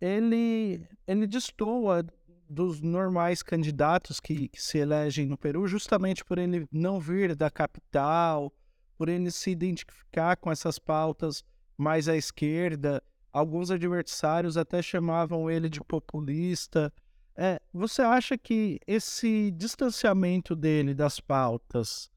Ele, 0.00 0.86
ele 1.06 1.26
destoa 1.26 2.04
dos 2.48 2.80
normais 2.80 3.42
candidatos 3.42 4.20
que, 4.20 4.48
que, 4.48 4.60
se 4.60 4.78
elegem 4.78 5.26
no 5.26 5.38
Peru, 5.38 5.66
justamente 5.66 6.24
por 6.24 6.38
ele 6.38 6.66
não 6.70 7.00
vir 7.00 7.34
da 7.34 7.50
capital, 7.50 8.52
por 8.98 9.08
ele 9.08 9.30
se 9.30 9.50
identificar 9.50 10.36
com 10.36 10.50
essas 10.50 10.78
pautas 10.78 11.44
mais 11.76 12.08
à 12.08 12.16
esquerda. 12.16 13.02
Alguns 13.32 13.70
adversários 13.70 14.56
até 14.56 14.82
chamavam 14.82 15.50
ele 15.50 15.68
de 15.68 15.80
populista. 15.80 16.92
É, 17.36 17.60
você 17.72 18.02
acha 18.02 18.38
que 18.38 18.78
esse 18.86 19.50
distanciamento 19.52 20.54
dele 20.54 20.94
das 20.94 21.18
pautas 21.18 22.10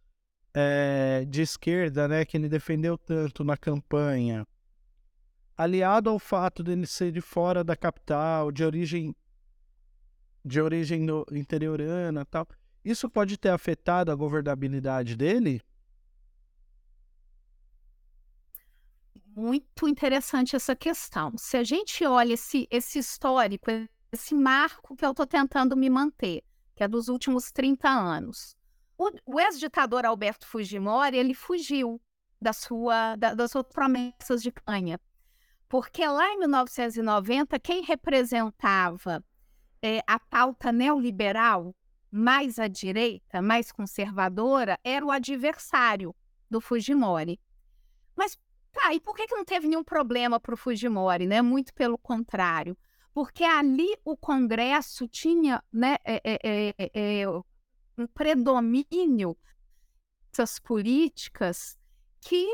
é, 0.59 1.23
de 1.25 1.43
esquerda, 1.43 2.07
né, 2.07 2.25
que 2.25 2.35
ele 2.35 2.49
defendeu 2.49 2.97
tanto 2.97 3.43
na 3.43 3.55
campanha, 3.55 4.43
aliado 5.55 6.09
ao 6.09 6.17
fato 6.17 6.63
de 6.63 6.71
ele 6.71 6.87
ser 6.87 7.11
de 7.11 7.21
fora 7.21 7.63
da 7.63 7.75
capital, 7.75 8.51
de 8.51 8.63
origem 8.63 9.15
de 10.43 10.59
origem 10.59 11.05
interiorana, 11.31 12.25
tal, 12.25 12.47
isso 12.83 13.07
pode 13.07 13.37
ter 13.37 13.49
afetado 13.49 14.11
a 14.11 14.15
governabilidade 14.15 15.15
dele? 15.15 15.61
Muito 19.35 19.87
interessante 19.87 20.55
essa 20.55 20.75
questão. 20.75 21.37
Se 21.37 21.57
a 21.57 21.63
gente 21.63 22.03
olha 22.03 22.33
esse, 22.33 22.67
esse 22.71 22.97
histórico, 22.97 23.69
esse 24.11 24.33
marco 24.33 24.95
que 24.95 25.05
eu 25.05 25.11
estou 25.11 25.27
tentando 25.27 25.77
me 25.77 25.89
manter, 25.89 26.43
que 26.75 26.83
é 26.83 26.87
dos 26.87 27.09
últimos 27.09 27.51
30 27.51 27.87
anos, 27.89 28.56
o, 28.97 29.11
o 29.25 29.39
ex-ditador 29.39 30.05
Alberto 30.05 30.47
Fujimori, 30.47 31.17
ele 31.17 31.33
fugiu 31.33 32.01
da 32.41 32.53
sua, 32.53 33.15
da, 33.15 33.33
das 33.33 33.51
suas 33.51 33.65
promessas 33.67 34.41
de 34.41 34.51
canha. 34.51 34.99
Porque 35.69 36.05
lá 36.05 36.33
em 36.33 36.39
1990, 36.39 37.59
quem 37.59 37.83
representava 37.83 39.23
é, 39.81 40.01
a 40.07 40.19
pauta 40.19 40.71
neoliberal 40.71 41.75
mais 42.09 42.57
à 42.57 42.67
direita, 42.67 43.41
mais 43.41 43.71
conservadora, 43.71 44.79
era 44.83 45.05
o 45.05 45.11
adversário 45.11 46.15
do 46.49 46.61
Fujimori. 46.61 47.39
Mas 48.15 48.37
tá, 48.71 48.93
e 48.93 48.99
por 48.99 49.15
que, 49.15 49.27
que 49.27 49.35
não 49.35 49.43
teve 49.43 49.67
nenhum 49.67 49.83
problema 49.83 50.39
para 50.39 50.53
o 50.53 50.57
Fujimori? 50.57 51.27
Né? 51.27 51.41
Muito 51.41 51.73
pelo 51.73 51.97
contrário. 51.97 52.77
Porque 53.13 53.43
ali 53.43 53.95
o 54.05 54.15
Congresso 54.15 55.07
tinha 55.07 55.61
né, 55.71 55.97
é, 56.05 56.21
é, 56.23 56.75
é, 56.93 57.25
um 57.97 58.05
predomínio 58.07 59.37
dessas 60.31 60.59
políticas 60.59 61.77
que 62.21 62.45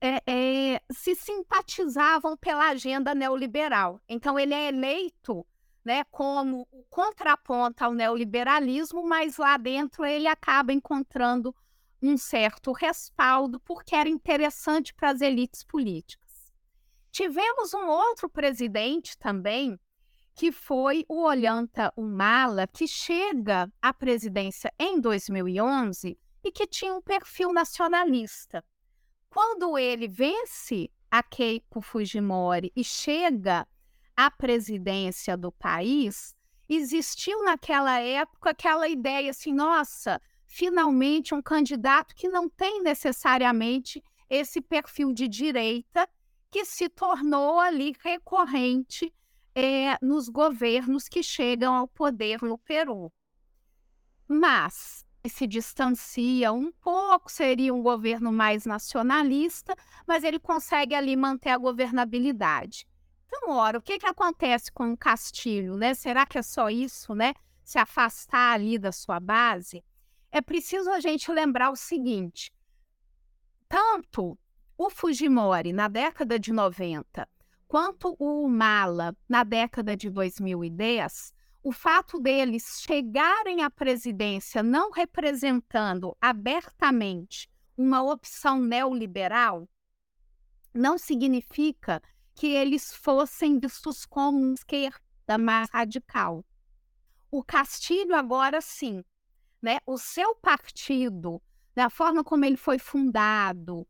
é, 0.00 0.22
é, 0.26 0.82
se 0.92 1.14
simpatizavam 1.14 2.36
pela 2.36 2.68
agenda 2.68 3.14
neoliberal. 3.14 4.00
Então, 4.08 4.38
ele 4.38 4.54
é 4.54 4.68
eleito 4.68 5.46
né, 5.84 6.04
como 6.04 6.68
o 6.70 6.84
contraponto 6.84 7.82
ao 7.82 7.94
neoliberalismo, 7.94 9.02
mas 9.06 9.38
lá 9.38 9.56
dentro 9.56 10.04
ele 10.04 10.26
acaba 10.26 10.72
encontrando 10.72 11.54
um 12.00 12.16
certo 12.16 12.72
respaldo, 12.72 13.58
porque 13.60 13.94
era 13.94 14.08
interessante 14.08 14.94
para 14.94 15.10
as 15.10 15.20
elites 15.20 15.64
políticas. 15.64 16.52
Tivemos 17.10 17.74
um 17.74 17.88
outro 17.88 18.28
presidente 18.28 19.18
também, 19.18 19.78
que 20.38 20.52
foi 20.52 21.04
o 21.08 21.24
Olhanta 21.24 21.92
Humala, 21.96 22.68
que 22.68 22.86
chega 22.86 23.68
à 23.82 23.92
presidência 23.92 24.72
em 24.78 25.00
2011 25.00 26.16
e 26.44 26.52
que 26.52 26.64
tinha 26.64 26.94
um 26.94 27.02
perfil 27.02 27.52
nacionalista. 27.52 28.64
Quando 29.28 29.76
ele 29.76 30.06
vence 30.06 30.88
a 31.10 31.24
Keiko 31.24 31.80
Fujimori 31.80 32.70
e 32.76 32.84
chega 32.84 33.66
à 34.16 34.30
presidência 34.30 35.36
do 35.36 35.50
país, 35.50 36.36
existiu 36.68 37.42
naquela 37.42 37.98
época 37.98 38.50
aquela 38.50 38.86
ideia 38.86 39.30
assim: 39.30 39.52
nossa, 39.52 40.22
finalmente 40.46 41.34
um 41.34 41.42
candidato 41.42 42.14
que 42.14 42.28
não 42.28 42.48
tem 42.48 42.80
necessariamente 42.80 44.00
esse 44.30 44.60
perfil 44.60 45.12
de 45.12 45.26
direita 45.26 46.08
que 46.48 46.64
se 46.64 46.88
tornou 46.88 47.58
ali 47.58 47.92
recorrente 48.04 49.12
é, 49.58 49.98
nos 50.00 50.28
governos 50.28 51.08
que 51.08 51.20
chegam 51.20 51.74
ao 51.74 51.88
poder 51.88 52.40
no 52.42 52.56
Peru. 52.56 53.12
Mas 54.28 55.04
se 55.26 55.48
distancia 55.48 56.52
um 56.52 56.70
pouco, 56.70 57.30
seria 57.30 57.74
um 57.74 57.82
governo 57.82 58.32
mais 58.32 58.64
nacionalista, 58.64 59.74
mas 60.06 60.22
ele 60.22 60.38
consegue 60.38 60.94
ali 60.94 61.16
manter 61.16 61.50
a 61.50 61.58
governabilidade. 61.58 62.86
Então, 63.26 63.50
ora, 63.50 63.78
o 63.78 63.82
que, 63.82 63.98
que 63.98 64.06
acontece 64.06 64.70
com 64.70 64.92
o 64.92 64.96
Castilho, 64.96 65.76
né? 65.76 65.92
Será 65.92 66.24
que 66.24 66.38
é 66.38 66.42
só 66.42 66.70
isso, 66.70 67.12
né? 67.12 67.34
Se 67.64 67.80
afastar 67.80 68.54
ali 68.54 68.78
da 68.78 68.92
sua 68.92 69.18
base? 69.18 69.84
É 70.30 70.40
preciso 70.40 70.88
a 70.88 71.00
gente 71.00 71.32
lembrar 71.32 71.70
o 71.70 71.76
seguinte: 71.76 72.52
tanto 73.68 74.38
o 74.78 74.88
Fujimori 74.88 75.72
na 75.72 75.88
década 75.88 76.38
de 76.38 76.52
90, 76.52 77.28
quanto 77.68 78.16
o 78.18 78.48
Mala 78.48 79.14
na 79.28 79.44
década 79.44 79.94
de 79.94 80.10
2010, 80.10 81.32
o 81.62 81.70
fato 81.70 82.18
deles 82.18 82.80
chegarem 82.80 83.62
à 83.62 83.70
presidência 83.70 84.62
não 84.62 84.90
representando 84.90 86.16
abertamente 86.20 87.48
uma 87.76 88.02
opção 88.02 88.60
neoliberal 88.60 89.68
não 90.74 90.96
significa 90.96 92.02
que 92.34 92.46
eles 92.46 92.94
fossem 92.94 93.58
vistos 93.58 94.06
como 94.06 94.54
esquerda 94.54 95.36
mais 95.38 95.68
radical. 95.70 96.44
O 97.30 97.42
Castilho 97.42 98.14
agora 98.14 98.60
sim, 98.60 99.04
né? 99.60 99.78
O 99.84 99.98
seu 99.98 100.34
partido, 100.36 101.42
da 101.74 101.90
forma 101.90 102.22
como 102.22 102.44
ele 102.44 102.56
foi 102.56 102.78
fundado, 102.78 103.86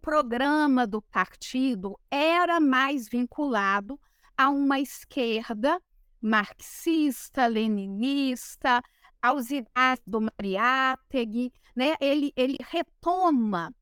programa 0.00 0.86
do 0.86 1.02
partido 1.02 1.98
era 2.10 2.58
mais 2.60 3.08
vinculado 3.08 4.00
a 4.36 4.48
uma 4.48 4.80
esquerda 4.80 5.80
marxista, 6.20 7.46
leninista, 7.46 8.82
aos 9.22 9.50
ideais 9.50 10.00
do 10.06 10.20
Mariátegui, 10.20 11.52
né? 11.74 11.94
ele, 12.00 12.32
ele 12.36 12.56
retoma 12.60 13.74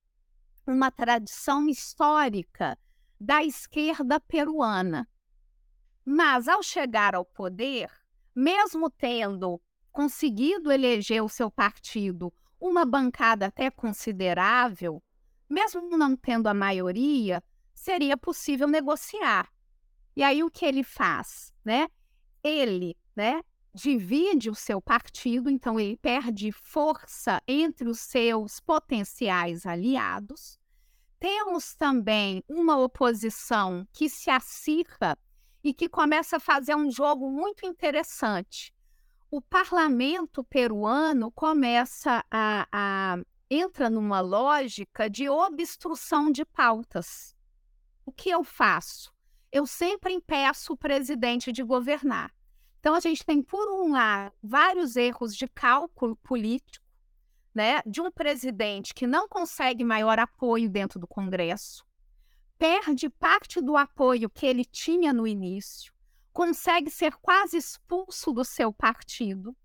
uma 0.67 0.91
tradição 0.91 1.69
histórica 1.69 2.79
da 3.21 3.43
esquerda 3.43 4.21
peruana. 4.21 5.09
Mas, 6.05 6.49
ao 6.49 6.63
chegar 6.63 7.15
ao 7.15 7.25
poder, 7.25 7.91
mesmo 8.35 8.91
tendo 8.91 9.61
conseguido 9.93 10.71
eleger 10.71 11.23
o 11.23 11.29
seu 11.29 11.51
partido 11.51 12.33
uma 12.61 12.85
bancada 12.85 13.47
até 13.47 13.71
considerável, 13.71 15.03
mesmo 15.49 15.97
não 15.97 16.17
tendo 16.17 16.47
a 16.49 16.55
maioria, 16.55 17.43
seria 17.75 18.17
possível 18.17 18.69
negociar. 18.69 19.49
E 20.17 20.23
aí 20.23 20.43
o 20.43 20.51
que 20.51 20.65
ele 20.65 20.83
faz, 20.83 21.53
né? 21.65 21.89
ele 22.43 22.97
né, 23.15 23.43
divide 23.75 24.51
o 24.51 24.55
seu 24.55 24.81
partido, 24.81 25.51
então 25.51 25.79
ele 25.79 25.97
perde 25.97 26.51
força 26.53 27.41
entre 27.47 27.89
os 27.89 28.01
seus 28.01 28.61
potenciais 28.61 29.67
aliados. 29.67 30.59
Temos 31.21 31.75
também 31.75 32.43
uma 32.49 32.79
oposição 32.79 33.87
que 33.93 34.09
se 34.09 34.31
acirra 34.31 35.19
e 35.63 35.75
que 35.75 35.89
começa 35.89 36.37
a 36.37 36.41
fazer 36.41 36.77
um 36.77 36.91
jogo 36.91 37.31
muito 37.31 37.67
interessante. 37.67 38.73
O 39.31 39.43
parlamento 39.43 40.43
peruano 40.45 41.31
começa 41.33 42.25
a, 42.31 42.67
a 42.73 43.19
entra 43.51 43.89
numa 43.89 44.21
lógica 44.21 45.09
de 45.09 45.29
obstrução 45.29 46.31
de 46.31 46.45
pautas. 46.45 47.35
O 48.05 48.13
que 48.13 48.31
eu 48.31 48.43
faço? 48.43 49.13
eu 49.51 49.67
sempre 49.67 50.13
impeço 50.13 50.73
o 50.73 50.77
presidente 50.77 51.53
de 51.53 51.63
governar. 51.63 52.33
Então, 52.81 52.95
a 52.95 53.01
gente 53.01 53.25
tem, 53.25 53.43
por 53.43 53.69
um 53.69 53.93
lado, 53.93 54.33
vários 54.43 54.97
erros 54.97 55.35
de 55.35 55.49
cálculo 55.49 56.17
político, 56.17 56.87
né, 57.55 57.83
de 57.85 58.01
um 58.01 58.11
presidente 58.11 58.95
que 58.95 59.07
não 59.07 59.29
consegue 59.29 59.83
maior 59.83 60.19
apoio 60.19 60.71
dentro 60.71 61.01
do 61.01 61.07
Congresso, 61.07 61.85
perde 62.57 63.09
parte 63.09 63.61
do 63.61 63.77
apoio 63.77 64.31
que 64.31 64.47
ele 64.47 64.65
tinha 64.65 65.13
no 65.13 65.27
início, 65.27 65.93
consegue 66.33 66.91
ser 66.91 67.17
quase 67.17 67.57
expulso 67.57 68.33
do 68.33 68.45
seu 68.45 68.73
partido, 68.73 69.57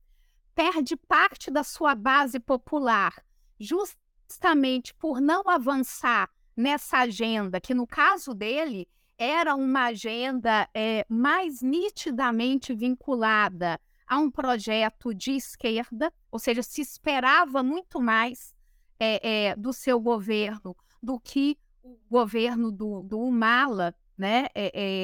perde 0.56 0.96
parte 0.96 1.52
da 1.52 1.64
sua 1.64 1.94
base 1.94 2.40
popular, 2.40 3.14
justamente 3.60 4.94
por 4.96 5.22
não 5.22 5.48
avançar 5.50 6.30
nessa 6.56 7.00
agenda, 7.00 7.60
que 7.60 7.74
no 7.74 7.88
caso 7.88 8.34
dele 8.34 8.88
era 9.18 9.56
uma 9.56 9.86
agenda 9.86 10.68
é, 10.74 11.06
mais 11.08 11.62
nitidamente 11.62 12.74
vinculada 12.74 13.80
a 14.08 14.20
um 14.20 14.30
projeto 14.30 15.14
de 15.14 15.32
esquerda, 15.32 16.12
ou 16.32 16.40
seja, 16.40 16.62
se 16.62 16.82
esperava 16.82 17.64
muito 17.64 18.02
mais 18.02 18.54
é, 19.00 19.48
é, 19.48 19.56
do 19.56 19.72
seu 19.72 20.00
governo 20.00 20.76
do 21.02 21.20
que 21.20 21.58
o 21.82 21.98
governo 22.10 22.72
do, 22.72 23.02
do 23.04 23.20
Humala, 23.20 23.94
né, 24.18 24.48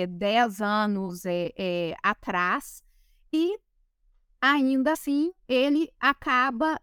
dez 0.08 0.62
anos 0.62 1.24
atrás, 2.02 2.84
e 3.34 3.60
ainda 4.42 4.94
assim 4.94 5.32
ele 5.48 5.90
acaba 6.00 6.80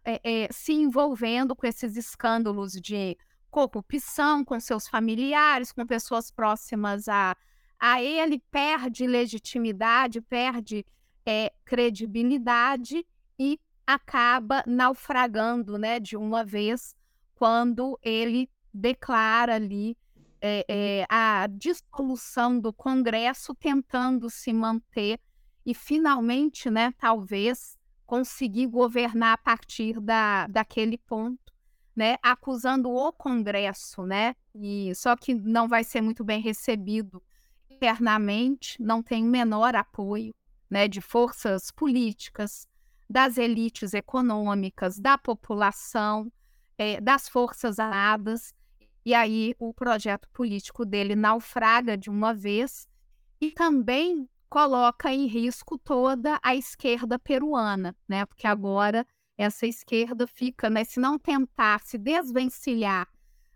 se 0.53 0.73
envolvendo 0.73 1.55
com 1.57 1.67
esses 1.67 1.97
escândalos 1.97 2.73
de 2.73 3.17
corrupção 3.51 4.45
com 4.45 4.61
seus 4.61 4.87
familiares, 4.87 5.73
com 5.73 5.87
pessoas 5.87 6.31
próximas 6.31 7.09
a, 7.09 7.35
a 7.79 8.03
ele, 8.03 8.39
perde 8.51 9.07
legitimidade, 9.07 10.21
perde 10.21 10.85
é, 11.25 11.51
credibilidade 11.65 13.07
e 13.39 13.59
acaba 13.87 14.63
naufragando 14.67 15.79
né, 15.79 15.99
de 15.99 16.17
uma 16.17 16.45
vez 16.45 16.95
quando 17.35 17.99
ele 18.03 18.49
declara 18.73 19.55
ali 19.55 19.97
é, 20.41 20.65
é, 20.69 21.07
a 21.09 21.47
dissolução 21.51 22.61
do 22.61 22.73
Congresso, 22.73 23.55
tentando 23.55 24.29
se 24.29 24.53
manter 24.53 25.19
e 25.67 25.75
finalmente, 25.75 26.71
né, 26.71 26.95
talvez, 26.97 27.77
conseguir 28.07 28.69
governar 28.69 29.35
a 29.35 29.39
partir 29.39 30.01
da, 30.01 30.47
daquele 30.47 30.97
ponto 30.97 31.53
né, 31.97 32.19
acusando 32.23 32.91
o 32.91 33.11
Congresso, 33.11 34.05
né, 34.05 34.37
e 34.55 34.95
só 34.95 35.17
que 35.17 35.35
não 35.35 35.67
vai 35.67 35.83
ser 35.83 36.03
muito 36.03 36.23
bem 36.23 36.43
recebido 36.43 37.23
internamente, 37.71 38.81
não 38.81 39.03
tem 39.03 39.25
o 39.25 39.31
menor 39.31 39.75
apoio, 39.75 40.33
né, 40.69 40.87
de 40.87 41.01
forças 41.01 41.71
políticas, 41.71 42.69
das 43.09 43.39
elites 43.39 43.95
econômicas, 43.95 44.99
da 44.99 45.17
população, 45.17 46.31
é, 46.77 47.01
das 47.01 47.29
forças 47.29 47.79
armadas, 47.79 48.53
e 49.05 49.15
aí 49.15 49.55
o 49.59 49.73
projeto 49.73 50.29
político 50.33 50.85
dele 50.85 51.15
naufraga 51.15 51.97
de 51.97 52.11
uma 52.11 52.35
vez 52.35 52.87
e 53.41 53.53
também 53.53 54.29
coloca 54.57 55.13
em 55.13 55.27
risco 55.27 55.77
toda 55.77 56.41
a 56.43 56.57
esquerda 56.57 57.19
peruana, 57.19 57.95
né, 58.09 58.25
porque 58.25 58.47
agora 58.47 59.07
essa 59.37 59.67
esquerda 59.67 60.27
fica, 60.27 60.71
né, 60.71 60.83
se 60.83 60.99
não 60.99 61.19
tentar 61.19 61.83
se 61.85 61.99
desvencilhar 61.99 63.07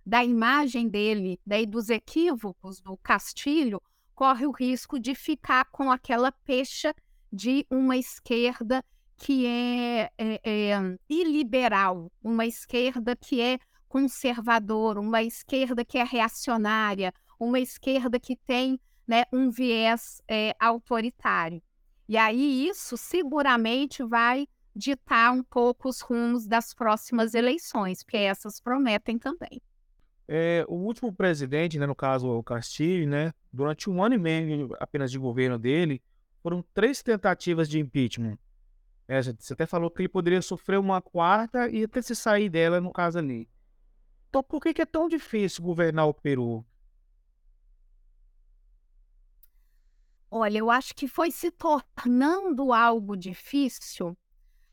da 0.04 0.22
imagem 0.22 0.90
dele, 0.90 1.40
daí 1.46 1.64
dos 1.64 1.88
equívocos 1.88 2.82
do 2.82 2.98
Castilho, 2.98 3.80
corre 4.14 4.46
o 4.46 4.50
risco 4.50 5.00
de 5.00 5.14
ficar 5.14 5.64
com 5.70 5.90
aquela 5.90 6.30
pecha 6.30 6.94
de 7.32 7.66
uma 7.70 7.96
esquerda 7.96 8.84
que 9.16 9.46
é, 9.46 10.10
é, 10.18 10.40
é 10.44 10.98
iliberal, 11.08 12.12
uma 12.22 12.44
esquerda 12.44 13.16
que 13.16 13.40
é 13.40 13.58
conservadora, 13.88 15.00
uma 15.00 15.22
esquerda 15.22 15.82
que 15.82 15.96
é 15.96 16.04
reacionária, 16.04 17.10
uma 17.38 17.58
esquerda 17.58 18.20
que 18.20 18.36
tem 18.36 18.78
né, 19.10 19.24
um 19.32 19.50
viés 19.50 20.22
é, 20.28 20.54
autoritário. 20.60 21.60
E 22.08 22.16
aí 22.16 22.68
isso 22.68 22.96
seguramente 22.96 24.04
vai 24.04 24.46
ditar 24.74 25.32
um 25.32 25.42
pouco 25.42 25.88
os 25.88 26.00
rumos 26.00 26.46
das 26.46 26.72
próximas 26.72 27.34
eleições, 27.34 28.04
porque 28.04 28.18
essas 28.18 28.60
prometem 28.60 29.18
também. 29.18 29.60
É, 30.28 30.64
o 30.68 30.76
último 30.76 31.12
presidente, 31.12 31.76
né, 31.76 31.86
no 31.86 31.94
caso 31.94 32.28
o 32.28 32.40
Castilho, 32.40 33.08
né, 33.08 33.34
durante 33.52 33.90
um 33.90 34.00
ano 34.00 34.14
e 34.14 34.18
meio 34.18 34.76
apenas 34.78 35.10
de 35.10 35.18
governo 35.18 35.58
dele, 35.58 36.00
foram 36.40 36.64
três 36.72 37.02
tentativas 37.02 37.68
de 37.68 37.80
impeachment. 37.80 38.38
É, 39.08 39.20
você 39.20 39.54
até 39.54 39.66
falou 39.66 39.90
que 39.90 40.02
ele 40.02 40.08
poderia 40.08 40.40
sofrer 40.40 40.78
uma 40.78 41.02
quarta 41.02 41.68
e 41.68 41.82
até 41.82 42.00
se 42.00 42.14
sair 42.14 42.48
dela 42.48 42.80
no 42.80 42.92
caso 42.92 43.18
ali. 43.18 43.48
Então 44.28 44.40
por 44.40 44.60
que, 44.60 44.72
que 44.72 44.82
é 44.82 44.86
tão 44.86 45.08
difícil 45.08 45.64
governar 45.64 46.06
o 46.06 46.14
Peru? 46.14 46.64
Olha, 50.30 50.58
eu 50.58 50.70
acho 50.70 50.94
que 50.94 51.08
foi 51.08 51.30
se 51.30 51.50
tornando 51.50 52.72
algo 52.72 53.16
difícil 53.16 54.16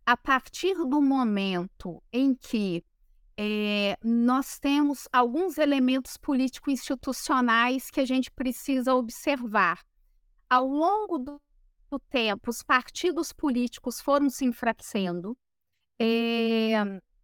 a 0.06 0.15
partir 0.15 0.76
do 0.76 1.02
momento 1.02 2.02
em 2.13 2.36
que 2.36 2.86
é, 3.36 3.98
nós 4.04 4.60
temos 4.60 5.08
alguns 5.12 5.58
elementos 5.58 6.15
político-institucionais 6.15 7.89
que 7.89 8.00
a 8.00 8.06
gente 8.06 8.32
precisa 8.32 8.93
observar. 8.93 9.84
Ao 10.50 10.65
longo 10.65 11.17
do, 11.17 11.41
tempo, 12.10 12.50
os 12.50 12.62
partidos 12.63 13.34
políticos 13.34 14.00
foram 14.00 14.30
se 14.30 14.46
enfraquecendo, 14.46 15.38
é, 16.00 16.74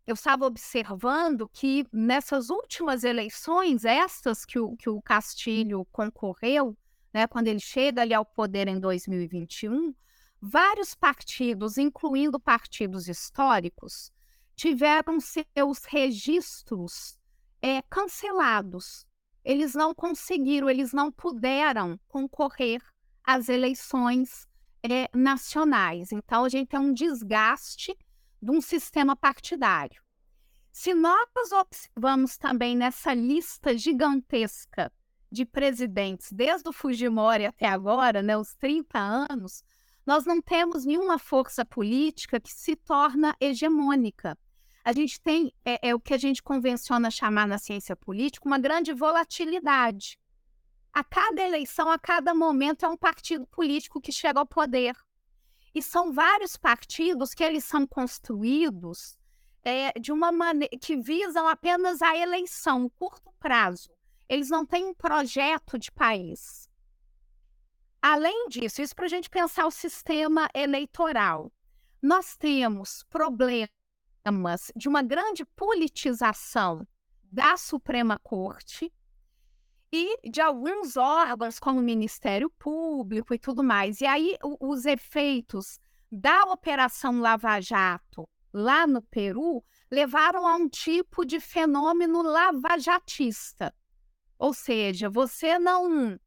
eu 0.05 0.13
estava 0.13 0.45
observando 0.45 1.47
que 1.49 1.85
nessas 1.91 2.49
últimas 2.49 3.03
eleições, 3.03 3.85
estas 3.85 4.43
que 4.43 4.59
o, 4.59 4.75
que 4.75 4.89
o 4.89 5.01
Castilho 5.01 5.85
concorreu, 5.91 6.75
né, 7.13 7.27
quando 7.27 7.47
ele 7.47 7.59
chega 7.59 8.01
ali 8.01 8.13
ao 8.13 8.25
poder 8.25 8.67
em 8.67 8.79
2021, 8.79 9.93
vários 10.41 10.95
partidos, 10.95 11.77
incluindo 11.77 12.39
partidos 12.39 13.07
históricos, 13.07 14.11
tiveram 14.55 15.19
seus 15.19 15.85
registros 15.87 17.17
é, 17.61 17.81
cancelados. 17.83 19.05
Eles 19.43 19.73
não 19.73 19.93
conseguiram, 19.93 20.69
eles 20.69 20.91
não 20.91 21.11
puderam 21.11 21.99
concorrer 22.07 22.81
às 23.23 23.47
eleições 23.47 24.47
é, 24.81 25.09
nacionais. 25.13 26.11
Então, 26.11 26.45
a 26.45 26.49
gente 26.49 26.69
tem 26.69 26.79
um 26.79 26.93
desgaste 26.93 27.97
de 28.41 28.51
um 28.51 28.59
sistema 28.59 29.15
partidário. 29.15 30.01
Se 30.71 30.93
nós 30.93 31.29
observamos 31.51 32.37
também 32.37 32.75
nessa 32.75 33.13
lista 33.13 33.77
gigantesca 33.77 34.91
de 35.33 35.45
presidentes, 35.45 36.31
desde 36.31 36.69
o 36.69 36.71
Fujimori 36.71 37.47
até 37.47 37.65
agora, 37.65 38.21
né, 38.21 38.37
os 38.37 38.53
30 38.53 38.99
anos, 38.99 39.63
nós 40.05 40.25
não 40.25 40.39
temos 40.39 40.85
nenhuma 40.85 41.17
força 41.17 41.65
política 41.65 42.39
que 42.39 42.53
se 42.53 42.75
torna 42.75 43.35
hegemônica. 43.39 44.37
A 44.85 44.93
gente 44.93 45.19
tem 45.19 45.51
é, 45.65 45.89
é 45.89 45.95
o 45.95 45.99
que 45.99 46.13
a 46.13 46.17
gente 46.17 46.43
convenciona 46.43 47.09
chamar 47.09 47.47
na 47.47 47.57
ciência 47.57 47.95
política 47.95 48.47
uma 48.47 48.59
grande 48.59 48.93
volatilidade. 48.93 50.19
A 50.93 51.03
cada 51.03 51.41
eleição, 51.41 51.89
a 51.89 51.97
cada 51.97 52.35
momento, 52.35 52.85
é 52.85 52.89
um 52.89 52.97
partido 52.97 53.47
político 53.47 53.99
que 53.99 54.11
chega 54.11 54.39
ao 54.39 54.45
poder. 54.45 54.95
E 55.73 55.81
são 55.81 56.13
vários 56.13 56.55
partidos 56.55 57.33
que 57.33 57.43
eles 57.43 57.63
são 57.63 57.87
construídos 57.87 59.17
é, 59.63 59.91
de 59.99 60.11
uma 60.11 60.31
maneira 60.31 60.77
que 60.79 60.95
visam 60.95 61.47
apenas 61.47 62.03
a 62.03 62.15
eleição, 62.15 62.87
curto 62.89 63.33
prazo. 63.39 63.89
Eles 64.27 64.49
não 64.49 64.65
têm 64.65 64.85
um 64.85 64.93
projeto 64.93 65.77
de 65.77 65.91
país. 65.91 66.69
Além 68.01 68.49
disso, 68.49 68.81
isso 68.81 68.95
para 68.95 69.05
a 69.05 69.09
gente 69.09 69.29
pensar 69.29 69.65
o 69.65 69.71
sistema 69.71 70.49
eleitoral. 70.53 71.51
Nós 72.01 72.35
temos 72.35 73.03
problemas 73.09 73.69
de 74.75 74.89
uma 74.89 75.01
grande 75.01 75.45
politização 75.45 76.85
da 77.23 77.55
Suprema 77.55 78.19
Corte 78.19 78.91
e 79.91 80.29
de 80.29 80.41
alguns 80.41 80.97
órgãos, 80.97 81.59
como 81.59 81.79
o 81.79 81.83
Ministério 81.83 82.49
Público 82.59 83.33
e 83.33 83.39
tudo 83.39 83.63
mais. 83.63 84.01
E 84.01 84.05
aí, 84.05 84.35
os 84.59 84.85
efeitos 84.85 85.79
da 86.11 86.43
Operação 86.43 87.19
Lava 87.19 87.61
Jato 87.61 88.27
lá 88.51 88.85
no 88.85 89.01
Peru 89.01 89.63
levaram 89.89 90.45
a 90.45 90.55
um 90.55 90.67
tipo 90.67 91.23
de 91.23 91.39
fenômeno 91.39 92.21
lavajatista. 92.21 93.73
Ou 94.37 94.53
seja, 94.53 95.09
você 95.09 95.57
não 95.57 96.19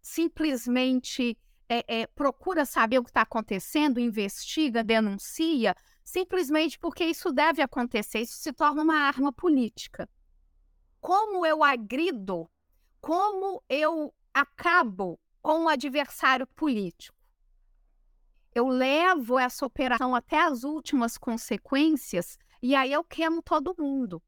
simplesmente 0.00 1.36
é, 1.68 2.02
é, 2.02 2.06
procura 2.06 2.64
saber 2.64 2.98
o 2.98 3.02
que 3.02 3.10
está 3.10 3.22
acontecendo, 3.22 3.98
investiga, 3.98 4.84
denuncia, 4.84 5.74
simplesmente 6.04 6.78
porque 6.78 7.04
isso 7.04 7.32
deve 7.32 7.60
acontecer, 7.60 8.20
isso 8.20 8.36
se 8.38 8.52
torna 8.52 8.82
uma 8.82 8.98
arma 8.98 9.32
política. 9.32 10.08
Como 11.00 11.44
eu 11.44 11.62
agrido, 11.64 12.48
como 13.00 13.62
eu 13.68 14.14
acabo 14.32 15.18
com 15.42 15.64
o 15.64 15.68
adversário 15.68 16.46
político? 16.48 17.16
Eu 18.54 18.68
levo 18.68 19.38
essa 19.38 19.66
operação 19.66 20.14
até 20.14 20.40
as 20.40 20.64
últimas 20.64 21.18
consequências 21.18 22.38
e 22.62 22.74
aí 22.74 22.92
eu 22.92 23.04
queimo 23.04 23.42
todo 23.42 23.76
mundo. 23.78 24.22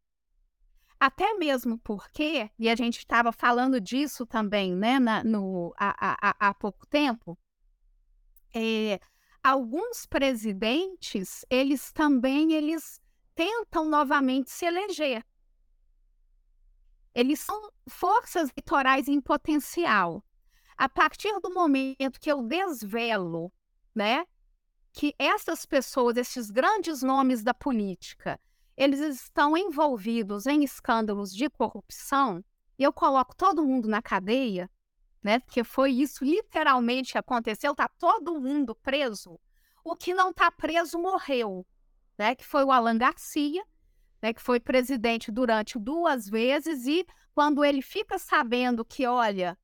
Até 1.00 1.34
mesmo 1.34 1.78
porque, 1.78 2.50
e 2.58 2.68
a 2.68 2.74
gente 2.74 2.98
estava 2.98 3.30
falando 3.30 3.80
disso 3.80 4.26
também, 4.26 4.74
né, 4.74 4.98
na, 4.98 5.22
no, 5.22 5.72
há, 5.78 5.94
há, 6.30 6.48
há 6.48 6.54
pouco 6.54 6.84
tempo, 6.86 7.38
é, 8.52 8.98
alguns 9.42 10.06
presidentes, 10.06 11.44
eles 11.48 11.92
também, 11.92 12.52
eles 12.52 13.00
tentam 13.34 13.88
novamente 13.88 14.50
se 14.50 14.66
eleger. 14.66 15.24
Eles 17.14 17.40
são 17.40 17.70
forças 17.88 18.50
eleitorais 18.50 19.06
em 19.06 19.20
potencial. 19.20 20.24
A 20.76 20.88
partir 20.88 21.32
do 21.40 21.50
momento 21.52 22.20
que 22.20 22.30
eu 22.30 22.42
desvelo, 22.42 23.52
né, 23.94 24.24
que 24.92 25.14
essas 25.16 25.64
pessoas, 25.64 26.16
esses 26.16 26.50
grandes 26.50 27.02
nomes 27.02 27.42
da 27.44 27.54
política, 27.54 28.40
eles 28.78 29.00
estão 29.00 29.56
envolvidos 29.56 30.46
em 30.46 30.62
escândalos 30.62 31.34
de 31.34 31.50
corrupção, 31.50 32.44
e 32.78 32.84
eu 32.84 32.92
coloco 32.92 33.34
todo 33.34 33.66
mundo 33.66 33.88
na 33.88 34.00
cadeia, 34.00 34.70
né? 35.20 35.40
Porque 35.40 35.64
foi 35.64 35.90
isso 35.90 36.24
literalmente 36.24 37.10
que 37.10 37.18
aconteceu, 37.18 37.74
tá 37.74 37.88
todo 37.98 38.40
mundo 38.40 38.76
preso. 38.76 39.36
O 39.82 39.96
que 39.96 40.14
não 40.14 40.30
está 40.30 40.48
preso 40.52 40.96
morreu, 40.96 41.66
né? 42.16 42.36
Que 42.36 42.46
foi 42.46 42.62
o 42.62 42.70
Alan 42.70 42.96
Garcia, 42.96 43.64
né? 44.22 44.32
Que 44.32 44.40
foi 44.40 44.60
presidente 44.60 45.32
durante 45.32 45.76
duas 45.76 46.28
vezes 46.28 46.86
e 46.86 47.04
quando 47.34 47.64
ele 47.64 47.82
fica 47.82 48.16
sabendo 48.16 48.84
que, 48.84 49.04
olha, 49.06 49.58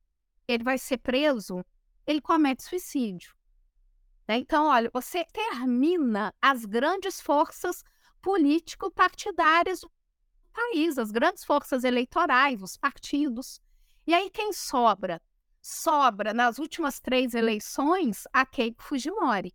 ele 0.45 0.63
vai 0.63 0.77
ser 0.77 0.97
preso, 0.97 1.63
ele 2.05 2.19
comete 2.19 2.63
suicídio. 2.63 3.33
Né? 4.27 4.39
Então, 4.39 4.67
olha, 4.67 4.89
você 4.93 5.23
termina 5.31 6.33
as 6.41 6.65
grandes 6.65 7.21
forças 7.21 7.81
político-partidárias 8.25 9.81
do 9.81 9.91
país, 10.51 10.97
as 10.97 11.11
grandes 11.11 11.45
forças 11.45 11.83
eleitorais, 11.83 12.59
os 12.63 12.75
partidos. 12.75 13.61
E 14.07 14.15
aí 14.15 14.31
quem 14.31 14.51
sobra? 14.51 15.21
Sobra 15.61 16.33
nas 16.33 16.57
últimas 16.57 16.99
três 16.99 17.35
eleições 17.35 18.23
a 18.33 18.43
Keiko 18.43 18.81
Fujimori, 18.81 19.53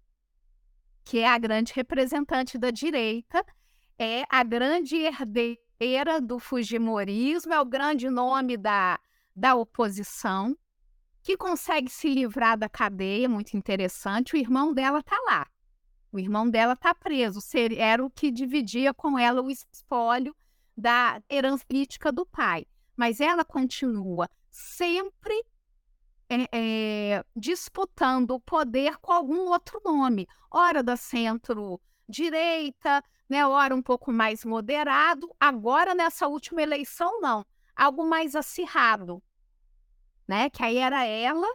que 1.04 1.18
é 1.18 1.26
a 1.28 1.36
grande 1.36 1.72
representante 1.72 2.56
da 2.56 2.70
direita, 2.70 3.44
é 3.98 4.22
a 4.30 4.44
grande 4.44 4.94
herdeira 4.96 6.20
do 6.20 6.38
Fujimorismo, 6.38 7.52
é 7.52 7.60
o 7.60 7.64
grande 7.64 8.08
nome 8.08 8.56
da, 8.56 9.00
da 9.34 9.56
oposição, 9.56 10.56
que 11.24 11.36
consegue 11.36 11.90
se 11.90 12.08
livrar 12.08 12.56
da 12.56 12.68
cadeia, 12.68 13.28
muito 13.28 13.56
interessante. 13.56 14.34
O 14.34 14.38
irmão 14.38 14.72
dela 14.72 15.00
está 15.00 15.18
lá, 15.26 15.44
o 16.12 16.18
irmão 16.18 16.50
dela 16.50 16.72
está 16.72 16.94
preso, 16.94 17.40
era 17.76 18.04
o 18.04 18.10
que 18.10 18.30
dividia 18.30 18.92
com 18.92 19.18
ela 19.18 19.42
o 19.42 19.50
espólio 19.50 20.34
da 20.76 21.22
herança 21.28 21.64
política 21.66 22.10
do 22.10 22.26
pai. 22.26 22.66
Mas 22.96 23.20
ela 23.20 23.44
continua 23.44 24.28
sempre 24.50 25.44
é, 26.28 26.48
é, 26.52 27.24
disputando 27.36 28.32
o 28.32 28.40
poder 28.40 28.96
com 28.98 29.12
algum 29.12 29.48
outro 29.48 29.80
nome, 29.84 30.26
ora 30.50 30.82
da 30.82 30.96
centro-direita, 30.96 33.02
né, 33.28 33.46
ora 33.46 33.74
um 33.74 33.82
pouco 33.82 34.12
mais 34.12 34.44
moderado. 34.44 35.32
Agora, 35.38 35.94
nessa 35.94 36.26
última 36.26 36.62
eleição, 36.62 37.20
não, 37.20 37.46
algo 37.74 38.04
mais 38.04 38.34
acirrado, 38.34 39.22
né? 40.26 40.50
Que 40.50 40.64
aí 40.64 40.76
era 40.76 41.04
ela 41.04 41.46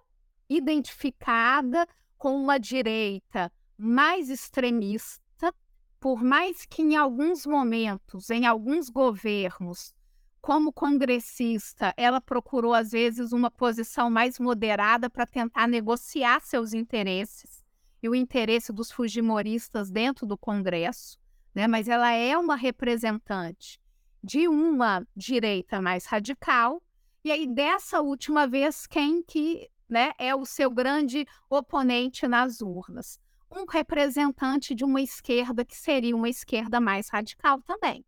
identificada 0.50 1.86
com 2.18 2.42
uma 2.42 2.58
direita 2.58 3.52
mais 3.78 4.30
extremista, 4.30 5.54
por 6.00 6.24
mais 6.24 6.66
que 6.66 6.82
em 6.82 6.96
alguns 6.96 7.46
momentos, 7.46 8.30
em 8.30 8.46
alguns 8.46 8.90
governos, 8.90 9.94
como 10.42 10.72
congressista, 10.72 11.92
ela 11.98 12.22
procurou 12.22 12.74
às 12.74 12.92
vezes 12.92 13.32
uma 13.32 13.50
posição 13.50 14.12
mais 14.12 14.38
moderada 14.38 15.10
para 15.10 15.26
tentar 15.26 15.68
negociar 15.68 16.40
seus 16.42 16.72
interesses 16.72 17.66
e 18.04 18.08
o 18.08 18.14
interesse 18.14 18.72
dos 18.72 18.92
fujimoristas 18.92 19.90
dentro 19.90 20.28
do 20.28 20.38
Congresso, 20.38 21.18
né? 21.56 21.68
Mas 21.68 21.88
ela 21.88 22.12
é 22.12 22.38
uma 22.38 22.56
representante 22.56 23.82
de 24.24 24.48
uma 24.48 25.04
direita 25.16 25.82
mais 25.82 26.06
radical. 26.06 26.80
E 27.24 27.32
aí 27.32 27.48
dessa 27.48 28.02
última 28.02 28.46
vez 28.46 28.86
quem 28.86 29.24
que, 29.24 29.68
né, 29.90 30.12
é 30.20 30.36
o 30.36 30.46
seu 30.46 30.70
grande 30.70 31.26
oponente 31.50 32.28
nas 32.28 32.62
urnas? 32.62 33.20
Um 33.56 33.66
representante 33.66 34.76
de 34.76 34.84
uma 34.84 35.02
esquerda 35.02 35.64
que 35.64 35.76
seria 35.76 36.16
uma 36.16 36.30
esquerda 36.30 36.80
mais 36.80 37.10
radical 37.10 37.62
também. 37.62 38.06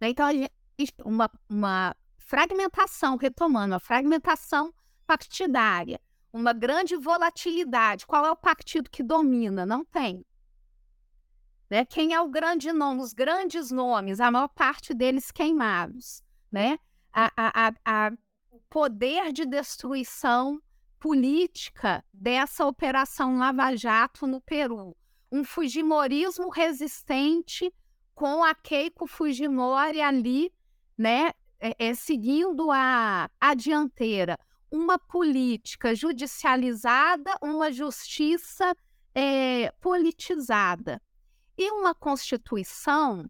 Então, 0.00 0.26
a 0.26 0.32
gente, 0.32 0.50
uma, 1.04 1.30
uma 1.48 1.96
fragmentação, 2.18 3.16
retomando, 3.16 3.74
a 3.74 3.80
fragmentação 3.80 4.72
partidária, 5.06 6.00
uma 6.32 6.52
grande 6.52 6.96
volatilidade. 6.96 8.06
Qual 8.06 8.24
é 8.24 8.30
o 8.30 8.36
partido 8.36 8.90
que 8.90 9.02
domina? 9.02 9.64
Não 9.64 9.84
tem. 9.84 10.24
Né? 11.70 11.84
Quem 11.84 12.14
é 12.14 12.20
o 12.20 12.28
grande 12.28 12.72
nome? 12.72 13.00
Os 13.00 13.12
grandes 13.12 13.70
nomes, 13.70 14.20
a 14.20 14.30
maior 14.30 14.48
parte 14.48 14.94
deles 14.94 15.30
queimados. 15.30 16.22
Né? 16.50 16.78
A, 17.12 17.32
a, 17.36 17.68
a, 17.68 17.72
a 17.84 18.12
poder 18.70 19.32
de 19.32 19.44
destruição 19.44 20.60
política 20.98 22.04
dessa 22.12 22.66
operação 22.66 23.38
Lava 23.38 23.74
Jato 23.76 24.26
no 24.26 24.40
Peru. 24.40 24.96
Um 25.30 25.44
fujimorismo 25.44 26.48
resistente 26.48 27.72
com 28.14 28.42
a 28.42 28.54
Keiko 28.54 29.06
Fujimori 29.06 30.00
ali, 30.00 30.52
né, 30.96 31.30
é, 31.60 31.74
é, 31.78 31.94
seguindo 31.94 32.70
a, 32.70 33.30
a 33.40 33.54
dianteira. 33.54 34.38
Uma 34.70 34.98
política 34.98 35.94
judicializada, 35.94 37.36
uma 37.42 37.72
justiça 37.72 38.74
é, 39.14 39.70
politizada. 39.80 41.00
E 41.56 41.70
uma 41.70 41.94
Constituição 41.94 43.28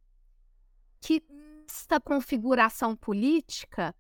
que, 1.01 1.23
esta 1.69 2.01
configuração 2.01 2.97
política, 2.97 3.95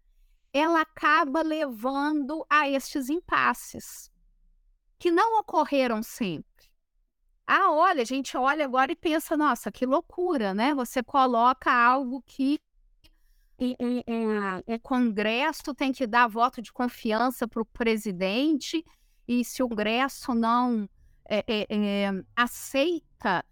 ela 0.52 0.80
acaba 0.80 1.42
levando 1.42 2.44
a 2.48 2.68
estes 2.68 3.08
impasses, 3.08 4.10
que 4.98 5.10
não 5.10 5.40
ocorreram 5.40 6.02
sempre. 6.02 6.48
Ah, 7.46 7.70
olha, 7.70 8.02
a 8.02 8.04
gente 8.04 8.36
olha 8.36 8.64
agora 8.64 8.92
e 8.92 8.96
pensa, 8.96 9.36
nossa, 9.36 9.72
que 9.72 9.86
loucura, 9.86 10.52
né? 10.52 10.74
Você 10.74 11.02
coloca 11.02 11.72
algo 11.72 12.22
que 12.26 12.58
o 13.58 14.78
Congresso 14.80 15.74
tem 15.74 15.92
que 15.92 16.06
dar 16.06 16.28
voto 16.28 16.62
de 16.62 16.72
confiança 16.72 17.48
para 17.48 17.62
o 17.62 17.66
presidente, 17.66 18.84
e 19.26 19.44
se 19.44 19.62
o 19.62 19.68
Congresso 19.68 20.34
não 20.34 20.88
é, 21.28 21.44
é, 21.46 21.66
é, 21.70 22.24
aceita 22.36 23.44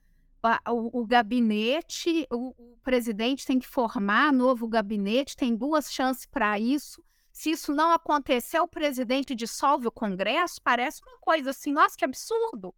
o, 0.69 1.07
gabinete, 1.07 2.27
o, 2.31 2.55
o, 2.57 2.77
presidente 2.83 3.47
tem 3.47 3.59
que 3.59 3.67
formar 3.67 4.33
novo 4.33 4.69
gabinete, 4.69 5.37
tem 5.37 5.55
duas 5.57 5.93
chances 5.93 6.27
para 6.27 6.59
isso. 6.59 7.03
Se 7.33 7.51
isso 7.51 7.75
não 7.75 7.93
acontecer, 7.93 8.59
o 8.61 8.69
presidente 8.69 9.35
dissolve 9.35 9.87
o 9.87 9.93
Congresso, 9.93 10.61
parece 10.63 11.03
uma 11.03 11.19
coisa 11.19 11.51
assim, 11.51 11.73
nossa, 11.73 11.97
que 11.97 12.05
absurdo. 12.05 12.75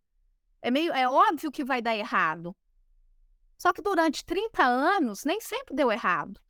É 0.60 0.70
meio, 0.70 0.92
é 0.92 1.08
óbvio 1.08 1.50
que 1.50 1.64
vai 1.64 1.80
dar 1.80 1.96
errado. 1.96 2.56
Só 3.56 3.72
que 3.72 3.82
durante 3.82 4.24
30 4.24 4.64
anos 4.64 5.24
nem 5.24 5.40
sempre 5.40 5.74
deu 5.74 5.90
errado. 5.90 6.40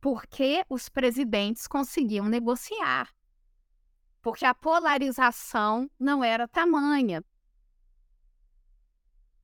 Porque 0.00 0.64
os 0.68 0.88
presidentes 0.88 1.66
conseguiam 1.66 2.26
negociar. 2.26 3.14
Porque 4.22 4.44
a 4.44 4.54
polarização 4.54 5.90
não 5.98 6.22
era 6.22 6.48
tamanha 6.48 7.24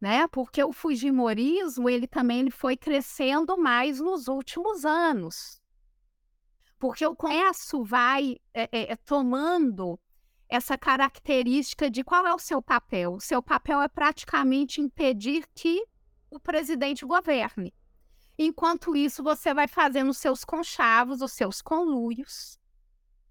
né? 0.02 0.26
Porque 0.26 0.64
o 0.64 0.72
fujimorismo 0.72 1.88
ele 1.88 2.08
também 2.08 2.40
ele 2.40 2.50
foi 2.50 2.76
crescendo 2.76 3.56
mais 3.56 4.00
nos 4.00 4.26
últimos 4.26 4.84
anos, 4.84 5.62
porque 6.76 7.06
o 7.06 7.14
Congresso 7.14 7.84
vai 7.84 8.36
é, 8.52 8.64
é, 8.72 8.92
é, 8.92 8.96
tomando 8.96 9.96
essa 10.48 10.76
característica 10.76 11.88
de 11.88 12.02
qual 12.02 12.26
é 12.26 12.34
o 12.34 12.38
seu 12.40 12.60
papel. 12.60 13.14
O 13.14 13.20
seu 13.20 13.40
papel 13.40 13.80
é 13.80 13.86
praticamente 13.86 14.80
impedir 14.80 15.46
que 15.54 15.86
o 16.28 16.40
presidente 16.40 17.06
governe. 17.06 17.72
Enquanto 18.36 18.96
isso, 18.96 19.22
você 19.22 19.54
vai 19.54 19.68
fazendo 19.68 20.10
os 20.10 20.18
seus 20.18 20.44
conchavos, 20.44 21.22
os 21.22 21.30
seus 21.30 21.62
conluios, 21.62 22.58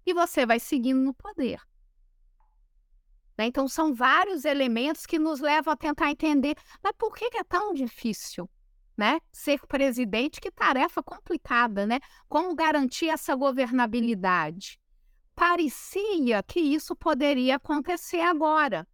e 0.06 0.14
você 0.14 0.46
vai 0.46 0.58
seguindo 0.58 1.02
no 1.02 1.12
poder. 1.12 1.60
Né? 3.42 3.46
Então, 3.46 3.66
são 3.66 3.92
vários 3.92 4.44
elementos 4.44 5.04
que 5.04 5.18
nos 5.18 5.40
levam 5.40 5.72
a 5.72 5.76
tentar 5.76 6.12
entender, 6.12 6.54
mas 6.80 6.92
por 6.96 7.12
que 7.12 7.24
é 7.36 7.42
tão 7.42 7.74
difícil? 7.74 8.48
Né? 8.96 9.18
Ser 9.32 9.66
presidente, 9.66 10.40
que 10.40 10.50
tarefa 10.50 11.02
complicada, 11.02 11.84
né? 11.84 11.98
Como 12.28 12.54
garantir 12.54 13.08
essa 13.08 13.34
governabilidade? 13.34 14.78
Parecia 15.34 16.40
que 16.44 16.60
isso 16.60 16.94
poderia 16.94 17.56
acontecer 17.56 18.20
agora. 18.20 18.86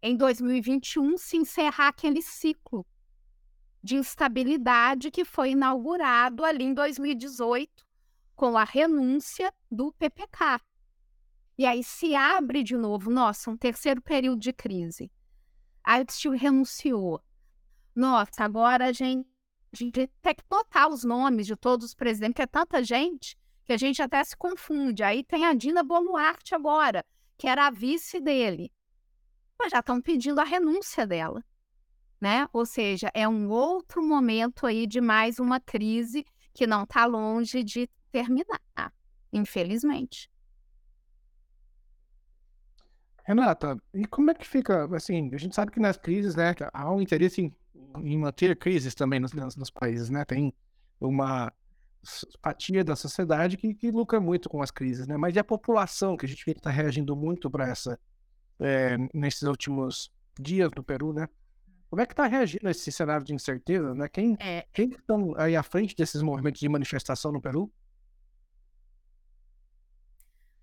Em 0.00 0.16
2021, 0.16 1.18
se 1.18 1.36
encerrar 1.36 1.88
aquele 1.88 2.22
ciclo 2.22 2.86
de 3.82 3.96
instabilidade 3.96 5.10
que 5.10 5.24
foi 5.24 5.50
inaugurado 5.50 6.44
ali 6.44 6.64
em 6.64 6.72
2018 6.72 7.84
com 8.34 8.56
a 8.56 8.64
renúncia 8.64 9.52
do 9.70 9.92
PPK. 9.92 10.60
E 11.58 11.64
aí 11.64 11.82
se 11.82 12.14
abre 12.14 12.62
de 12.62 12.76
novo, 12.76 13.10
nossa, 13.10 13.50
um 13.50 13.56
terceiro 13.56 14.02
período 14.02 14.40
de 14.40 14.52
crise. 14.52 15.10
Aí 15.82 16.02
o 16.02 16.04
tio 16.04 16.32
renunciou. 16.32 17.22
Nossa, 17.94 18.44
agora 18.44 18.86
a 18.86 18.92
gente, 18.92 19.26
a 19.72 19.76
gente 19.76 20.06
tem 20.20 20.34
que 20.34 20.44
botar 20.50 20.88
os 20.88 21.02
nomes 21.02 21.46
de 21.46 21.56
todos 21.56 21.86
os 21.86 21.94
presidentes, 21.94 22.34
porque 22.34 22.42
é 22.42 22.46
tanta 22.46 22.84
gente 22.84 23.38
que 23.64 23.72
a 23.72 23.76
gente 23.76 24.02
até 24.02 24.22
se 24.22 24.36
confunde. 24.36 25.02
Aí 25.02 25.24
tem 25.24 25.46
a 25.46 25.54
Dina 25.54 25.82
Boluarte 25.82 26.54
agora, 26.54 27.04
que 27.38 27.48
era 27.48 27.66
a 27.66 27.70
vice 27.70 28.20
dele. 28.20 28.70
Mas 29.58 29.70
já 29.70 29.80
estão 29.80 30.00
pedindo 30.00 30.40
a 30.40 30.44
renúncia 30.44 31.06
dela. 31.06 31.42
Né? 32.20 32.46
Ou 32.52 32.66
seja, 32.66 33.10
é 33.14 33.26
um 33.26 33.50
outro 33.50 34.02
momento 34.02 34.66
aí 34.66 34.86
de 34.86 35.00
mais 35.00 35.38
uma 35.38 35.58
crise 35.58 36.24
que 36.52 36.66
não 36.66 36.82
está 36.84 37.06
longe 37.06 37.62
de 37.62 37.88
terminar, 38.10 38.92
infelizmente. 39.32 40.30
Renata, 43.26 43.76
e 43.92 44.06
como 44.06 44.30
é 44.30 44.34
que 44.34 44.46
fica, 44.46 44.84
assim, 44.94 45.28
a 45.34 45.36
gente 45.36 45.52
sabe 45.52 45.72
que 45.72 45.80
nas 45.80 45.96
crises, 45.96 46.36
né, 46.36 46.54
há 46.72 46.92
um 46.92 47.00
interesse 47.00 47.42
em, 47.42 47.52
em 47.98 48.16
manter 48.16 48.56
crises 48.56 48.94
também 48.94 49.18
nos, 49.18 49.32
nos, 49.32 49.68
países, 49.68 50.08
né, 50.08 50.24
tem 50.24 50.54
uma 51.00 51.52
fatia 52.40 52.84
da 52.84 52.94
sociedade 52.94 53.56
que, 53.56 53.74
que 53.74 53.90
lucra 53.90 54.20
muito 54.20 54.48
com 54.48 54.62
as 54.62 54.70
crises, 54.70 55.08
né, 55.08 55.16
mas 55.16 55.34
e 55.34 55.40
a 55.40 55.44
população, 55.44 56.16
que 56.16 56.24
a 56.24 56.28
gente 56.28 56.48
está 56.48 56.70
reagindo 56.70 57.16
muito 57.16 57.50
para 57.50 57.68
essa, 57.68 57.98
é, 58.60 58.96
nesses 59.12 59.42
últimos 59.42 60.12
dias 60.38 60.70
no 60.76 60.84
Peru, 60.84 61.12
né, 61.12 61.28
como 61.90 62.00
é 62.00 62.06
que 62.06 62.12
está 62.12 62.26
reagindo 62.26 62.68
a 62.68 62.70
esse 62.70 62.92
cenário 62.92 63.26
de 63.26 63.34
incerteza, 63.34 63.92
né, 63.92 64.08
quem, 64.08 64.36
é. 64.38 64.64
quem 64.72 64.90
estão 64.90 65.34
aí 65.36 65.56
à 65.56 65.64
frente 65.64 65.96
desses 65.96 66.22
movimentos 66.22 66.60
de 66.60 66.68
manifestação 66.68 67.32
no 67.32 67.40
Peru? 67.40 67.72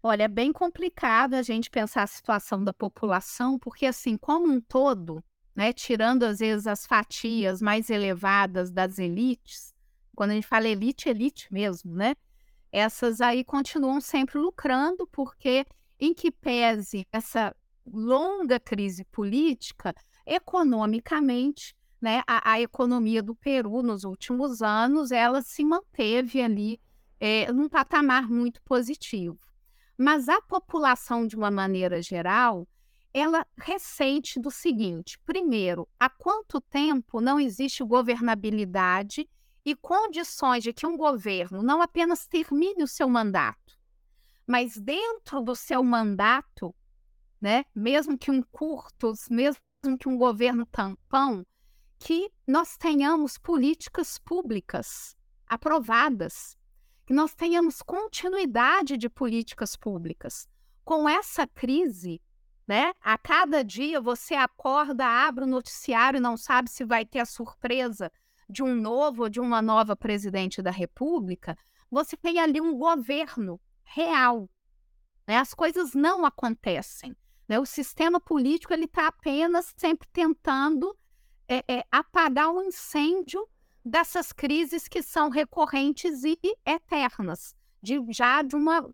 Olha, 0.05 0.23
é 0.23 0.27
bem 0.27 0.51
complicado 0.51 1.33
a 1.33 1.41
gente 1.41 1.69
pensar 1.69 2.03
a 2.03 2.07
situação 2.07 2.61
da 2.61 2.73
população, 2.73 3.57
porque 3.57 3.85
assim, 3.85 4.17
como 4.17 4.51
um 4.51 4.59
todo, 4.59 5.23
né, 5.55 5.71
tirando 5.71 6.23
às 6.23 6.39
vezes 6.39 6.67
as 6.67 6.85
fatias 6.85 7.61
mais 7.61 7.89
elevadas 7.89 8.69
das 8.69 8.99
elites, 8.99 9.73
quando 10.13 10.31
a 10.31 10.33
gente 10.33 10.45
fala 10.45 10.67
elite, 10.67 11.07
elite 11.07 11.47
mesmo, 11.53 11.95
né? 11.95 12.17
Essas 12.69 13.21
aí 13.21 13.45
continuam 13.45 14.01
sempre 14.01 14.37
lucrando, 14.37 15.07
porque 15.07 15.65
em 15.97 16.13
que 16.13 16.29
pese 16.29 17.07
essa 17.09 17.55
longa 17.85 18.59
crise 18.59 19.05
política, 19.05 19.95
economicamente, 20.25 21.73
né, 22.01 22.21
a, 22.27 22.51
a 22.51 22.61
economia 22.61 23.23
do 23.23 23.35
Peru 23.35 23.81
nos 23.81 24.03
últimos 24.03 24.61
anos, 24.61 25.11
ela 25.11 25.41
se 25.41 25.63
manteve 25.63 26.41
ali 26.41 26.77
é, 27.21 27.49
num 27.53 27.69
patamar 27.69 28.27
muito 28.27 28.61
positivo. 28.63 29.39
Mas 29.97 30.27
a 30.27 30.41
população, 30.41 31.27
de 31.27 31.35
uma 31.35 31.51
maneira 31.51 32.01
geral, 32.01 32.67
ela 33.13 33.45
ressente 33.57 34.39
do 34.39 34.49
seguinte: 34.49 35.19
primeiro, 35.19 35.87
há 35.99 36.09
quanto 36.09 36.59
tempo 36.59 37.21
não 37.21 37.39
existe 37.39 37.83
governabilidade 37.83 39.29
e 39.63 39.75
condições 39.75 40.63
de 40.63 40.73
que 40.73 40.85
um 40.85 40.97
governo 40.97 41.61
não 41.61 41.81
apenas 41.81 42.27
termine 42.27 42.83
o 42.83 42.87
seu 42.87 43.07
mandato, 43.07 43.77
mas 44.45 44.75
dentro 44.75 45.41
do 45.41 45.55
seu 45.55 45.83
mandato, 45.83 46.75
né, 47.39 47.63
mesmo 47.73 48.17
que 48.17 48.31
um 48.31 48.41
curto, 48.41 49.13
mesmo 49.29 49.61
que 49.99 50.09
um 50.09 50.17
governo 50.17 50.65
tampão, 50.65 51.45
que 51.99 52.29
nós 52.45 52.77
tenhamos 52.77 53.37
políticas 53.37 54.17
públicas 54.17 55.15
aprovadas 55.47 56.57
nós 57.13 57.33
tenhamos 57.33 57.81
continuidade 57.81 58.97
de 58.97 59.07
políticas 59.07 59.75
públicas. 59.75 60.47
Com 60.83 61.07
essa 61.07 61.47
crise, 61.47 62.21
né? 62.67 62.93
A 63.01 63.17
cada 63.17 63.63
dia 63.63 64.01
você 64.01 64.33
acorda, 64.33 65.05
abre 65.05 65.43
o 65.43 65.47
noticiário 65.47 66.17
e 66.17 66.21
não 66.21 66.35
sabe 66.35 66.69
se 66.69 66.83
vai 66.83 67.05
ter 67.05 67.19
a 67.19 67.25
surpresa 67.25 68.11
de 68.49 68.63
um 68.63 68.75
novo 68.75 69.23
ou 69.23 69.29
de 69.29 69.39
uma 69.39 69.61
nova 69.61 69.95
presidente 69.95 70.61
da 70.61 70.71
República. 70.71 71.57
Você 71.89 72.17
tem 72.17 72.39
ali 72.39 72.59
um 72.59 72.77
governo 72.77 73.59
real. 73.83 74.49
Né? 75.27 75.37
As 75.37 75.53
coisas 75.53 75.93
não 75.93 76.25
acontecem. 76.25 77.15
Né? 77.47 77.59
O 77.59 77.65
sistema 77.65 78.19
político 78.19 78.73
ele 78.73 78.85
está 78.85 79.07
apenas 79.07 79.73
sempre 79.77 80.07
tentando 80.11 80.97
é, 81.47 81.63
é, 81.67 81.83
apagar 81.91 82.49
o 82.49 82.57
um 82.57 82.63
incêndio 82.63 83.47
dessas 83.83 84.31
crises 84.31 84.87
que 84.87 85.01
são 85.01 85.29
recorrentes 85.29 86.23
e 86.23 86.37
eternas, 86.65 87.55
de, 87.81 87.99
já 88.09 88.41
de 88.41 88.55
uma, 88.55 88.89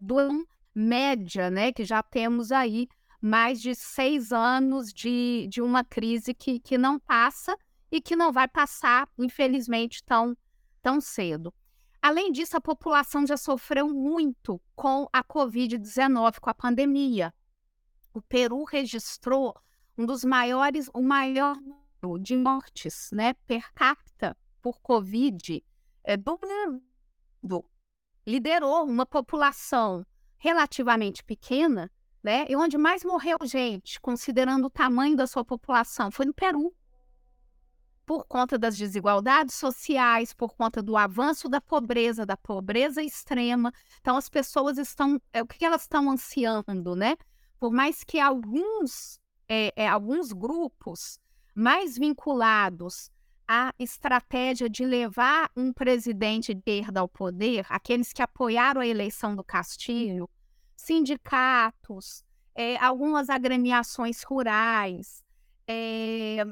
uma 0.00 0.44
média, 0.74 1.50
né, 1.50 1.72
que 1.72 1.84
já 1.84 2.02
temos 2.02 2.50
aí 2.50 2.88
mais 3.20 3.60
de 3.60 3.74
seis 3.74 4.32
anos 4.32 4.92
de, 4.92 5.46
de 5.48 5.60
uma 5.60 5.84
crise 5.84 6.34
que, 6.34 6.58
que 6.58 6.76
não 6.76 6.98
passa 6.98 7.56
e 7.90 8.00
que 8.00 8.16
não 8.16 8.32
vai 8.32 8.48
passar, 8.48 9.08
infelizmente, 9.18 10.02
tão, 10.02 10.36
tão 10.82 11.00
cedo. 11.00 11.54
Além 12.00 12.32
disso, 12.32 12.56
a 12.56 12.60
população 12.60 13.24
já 13.24 13.36
sofreu 13.36 13.88
muito 13.88 14.60
com 14.74 15.06
a 15.12 15.22
Covid-19, 15.22 16.40
com 16.40 16.50
a 16.50 16.54
pandemia. 16.54 17.32
O 18.12 18.20
Peru 18.20 18.64
registrou 18.64 19.54
um 19.96 20.04
dos 20.04 20.24
maiores, 20.24 20.90
o 20.92 21.00
maior 21.00 21.56
de 22.20 22.36
mortes 22.36 23.10
né, 23.12 23.34
per 23.46 23.72
capita 23.74 24.36
por 24.60 24.80
Covid 24.80 25.64
é, 26.02 26.16
do 26.16 26.38
mundo. 26.42 27.64
Liderou 28.26 28.84
uma 28.84 29.06
população 29.06 30.04
relativamente 30.36 31.22
pequena, 31.22 31.90
né? 32.22 32.46
E 32.48 32.56
onde 32.56 32.76
mais 32.76 33.04
morreu 33.04 33.36
gente, 33.44 34.00
considerando 34.00 34.66
o 34.66 34.70
tamanho 34.70 35.16
da 35.16 35.26
sua 35.26 35.44
população, 35.44 36.10
foi 36.10 36.26
no 36.26 36.34
Peru. 36.34 36.74
Por 38.04 38.24
conta 38.26 38.58
das 38.58 38.76
desigualdades 38.76 39.54
sociais, 39.54 40.34
por 40.34 40.54
conta 40.54 40.82
do 40.82 40.96
avanço 40.96 41.48
da 41.48 41.60
pobreza, 41.60 42.26
da 42.26 42.36
pobreza 42.36 43.02
extrema. 43.02 43.72
Então, 44.00 44.16
as 44.16 44.28
pessoas 44.28 44.76
estão. 44.76 45.20
É, 45.32 45.40
o 45.40 45.46
que 45.46 45.64
elas 45.64 45.82
estão 45.82 46.10
ansiando, 46.10 46.96
né? 46.96 47.16
Por 47.58 47.72
mais 47.72 48.02
que 48.02 48.18
alguns, 48.18 49.20
é, 49.48 49.72
é, 49.76 49.88
alguns 49.88 50.32
grupos 50.32 51.20
mais 51.54 51.98
vinculados 51.98 53.10
à 53.46 53.74
estratégia 53.78 54.68
de 54.68 54.84
levar 54.84 55.50
um 55.56 55.72
presidente 55.72 56.54
de 56.54 56.60
esquerda 56.60 57.00
ao 57.00 57.08
poder, 57.08 57.66
aqueles 57.68 58.12
que 58.12 58.22
apoiaram 58.22 58.80
a 58.80 58.86
eleição 58.86 59.36
do 59.36 59.44
Castilho, 59.44 60.28
sindicatos, 60.76 62.24
é, 62.54 62.76
algumas 62.78 63.28
agremiações 63.28 64.22
rurais, 64.22 65.22
é, 65.66 66.44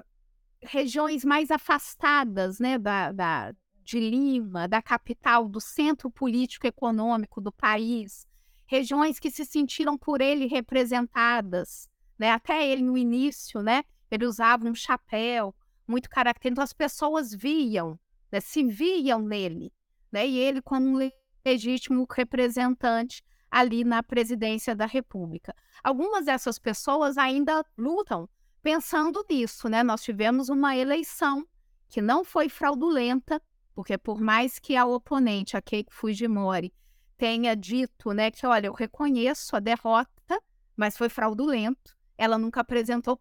regiões 0.62 1.24
mais 1.24 1.50
afastadas 1.50 2.58
né, 2.58 2.78
da, 2.78 3.12
da, 3.12 3.54
de 3.82 3.98
Lima, 3.98 4.68
da 4.68 4.82
capital, 4.82 5.48
do 5.48 5.60
centro 5.60 6.10
político 6.10 6.66
econômico 6.66 7.40
do 7.40 7.50
país, 7.50 8.26
regiões 8.66 9.18
que 9.18 9.30
se 9.30 9.44
sentiram 9.44 9.98
por 9.98 10.20
ele 10.20 10.46
representadas, 10.46 11.88
né, 12.18 12.30
até 12.30 12.66
ele 12.66 12.82
no 12.82 12.96
início, 12.96 13.62
né, 13.62 13.84
ele 14.10 14.26
usava 14.26 14.66
um 14.66 14.74
chapéu 14.74 15.54
muito 15.86 16.08
característico, 16.08 16.52
então 16.52 16.64
as 16.64 16.72
pessoas 16.72 17.34
viam, 17.34 17.98
né, 18.30 18.40
se 18.40 18.62
viam 18.64 19.20
nele, 19.20 19.72
né, 20.10 20.26
e 20.26 20.38
ele 20.38 20.62
como 20.62 20.86
um 20.86 21.10
legítimo 21.44 22.06
representante 22.10 23.22
ali 23.50 23.82
na 23.84 24.02
presidência 24.02 24.74
da 24.74 24.86
República. 24.86 25.54
Algumas 25.82 26.26
dessas 26.26 26.58
pessoas 26.58 27.18
ainda 27.18 27.64
lutam 27.76 28.28
pensando 28.62 29.24
nisso, 29.28 29.68
né? 29.68 29.82
Nós 29.82 30.02
tivemos 30.02 30.48
uma 30.48 30.76
eleição 30.76 31.46
que 31.88 32.00
não 32.00 32.22
foi 32.22 32.48
fraudulenta, 32.48 33.42
porque 33.74 33.98
por 33.98 34.20
mais 34.20 34.58
que 34.58 34.76
a 34.76 34.86
oponente, 34.86 35.56
a 35.56 35.62
Keiko 35.62 35.92
Fujimori, 35.92 36.72
tenha 37.16 37.54
dito, 37.54 38.12
né, 38.12 38.30
que 38.30 38.46
olha, 38.46 38.68
eu 38.68 38.72
reconheço 38.72 39.56
a 39.56 39.60
derrota, 39.60 40.40
mas 40.76 40.96
foi 40.96 41.08
fraudulento. 41.08 41.96
Ela 42.16 42.38
nunca 42.38 42.60
apresentou 42.60 43.16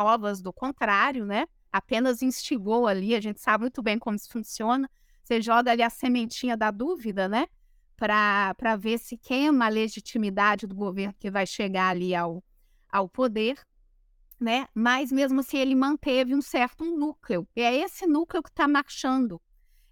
provas 0.00 0.40
do 0.40 0.50
contrário, 0.50 1.26
né? 1.26 1.46
Apenas 1.70 2.22
instigou 2.22 2.86
ali, 2.86 3.14
a 3.14 3.20
gente 3.20 3.38
sabe 3.38 3.64
muito 3.64 3.82
bem 3.82 3.98
como 3.98 4.16
isso 4.16 4.30
funciona. 4.30 4.90
Você 5.22 5.42
joga 5.42 5.72
ali 5.72 5.82
a 5.82 5.90
sementinha 5.90 6.56
da 6.56 6.70
dúvida, 6.70 7.28
né? 7.28 7.46
para 7.96 8.76
ver 8.78 8.98
se 8.98 9.18
queima 9.18 9.66
a 9.66 9.68
legitimidade 9.68 10.66
do 10.66 10.74
governo 10.74 11.14
que 11.18 11.30
vai 11.30 11.46
chegar 11.46 11.90
ali 11.90 12.14
ao, 12.14 12.42
ao 12.88 13.06
poder, 13.06 13.60
né? 14.40 14.66
Mas 14.74 15.12
mesmo 15.12 15.40
assim 15.40 15.58
ele 15.58 15.74
manteve 15.74 16.34
um 16.34 16.40
certo 16.40 16.82
núcleo. 16.82 17.46
E 17.54 17.60
é 17.60 17.76
esse 17.76 18.06
núcleo 18.06 18.42
que 18.42 18.48
está 18.48 18.66
marchando. 18.66 19.38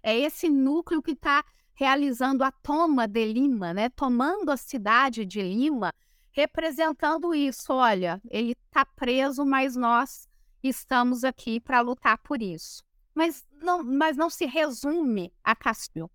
É 0.01 0.17
esse 0.17 0.49
núcleo 0.49 1.03
que 1.03 1.11
está 1.11 1.45
realizando 1.75 2.43
a 2.43 2.51
toma 2.51 3.07
de 3.07 3.31
Lima, 3.31 3.75
né? 3.75 3.89
Tomando 3.89 4.49
a 4.49 4.57
cidade 4.57 5.23
de 5.23 5.43
Lima, 5.43 5.93
representando 6.39 7.33
isso. 7.33 7.73
Olha, 7.73 8.21
ele 8.29 8.55
está 8.65 8.85
preso, 8.85 9.45
mas 9.45 9.75
nós 9.75 10.27
estamos 10.63 11.23
aqui 11.23 11.59
para 11.59 11.81
lutar 11.81 12.17
por 12.19 12.41
isso. 12.41 12.83
Mas 13.13 13.45
não, 13.61 13.83
mas 13.83 14.15
não 14.15 14.29
se 14.29 14.45
resume 14.45 15.33
a 15.43 15.55
Castilho 15.55 16.09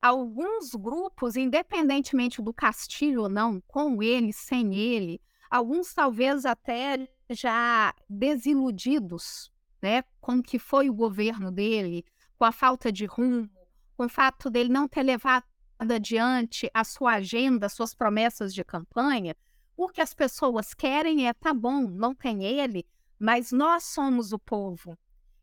alguns 0.00 0.74
grupos, 0.74 1.36
independentemente 1.36 2.40
do 2.40 2.54
Castilho 2.54 3.22
ou 3.22 3.28
não, 3.28 3.60
com 3.66 4.02
ele, 4.02 4.32
sem 4.32 4.74
ele, 4.74 5.20
alguns 5.50 5.92
talvez 5.92 6.46
até 6.46 7.08
já 7.28 7.94
desiludidos 8.08 9.52
né, 9.82 10.02
com 10.20 10.36
o 10.36 10.42
que 10.42 10.58
foi 10.58 10.88
o 10.88 10.94
governo 10.94 11.50
dele, 11.50 12.04
com 12.38 12.44
a 12.44 12.52
falta 12.52 12.90
de 12.90 13.04
rumo, 13.04 13.48
com 13.96 14.06
o 14.06 14.08
fato 14.08 14.48
dele 14.48 14.70
não 14.70 14.88
ter 14.88 15.02
levado 15.02 15.44
adiante 15.88 16.70
a 16.74 16.84
sua 16.84 17.14
agenda, 17.14 17.68
suas 17.68 17.94
promessas 17.94 18.52
de 18.52 18.62
campanha, 18.62 19.34
o 19.76 19.88
que 19.88 20.00
as 20.00 20.12
pessoas 20.12 20.74
querem 20.74 21.26
é, 21.26 21.32
tá 21.32 21.54
bom, 21.54 21.82
não 21.82 22.14
tem 22.14 22.44
ele, 22.44 22.86
mas 23.18 23.50
nós 23.50 23.84
somos 23.84 24.32
o 24.32 24.38
povo. 24.38 24.98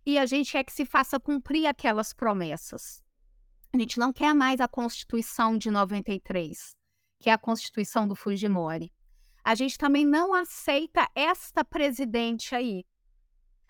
E 0.05 0.17
a 0.19 0.25
gente 0.25 0.55
é 0.55 0.63
que 0.63 0.71
se 0.71 0.85
faça 0.85 1.19
cumprir 1.19 1.65
aquelas 1.65 2.13
promessas. 2.13 3.03
A 3.73 3.77
gente 3.77 3.99
não 3.99 4.13
quer 4.13 4.33
mais 4.33 4.61
a 4.61 4.67
Constituição 4.67 5.57
de 5.57 5.69
93, 5.71 6.75
que 7.19 7.29
é 7.29 7.33
a 7.33 7.37
Constituição 7.37 8.07
do 8.07 8.15
Fujimori. 8.15 8.91
A 9.43 9.55
gente 9.55 9.77
também 9.77 10.05
não 10.05 10.33
aceita 10.33 11.09
esta 11.15 11.65
presidente 11.65 12.53
aí. 12.53 12.85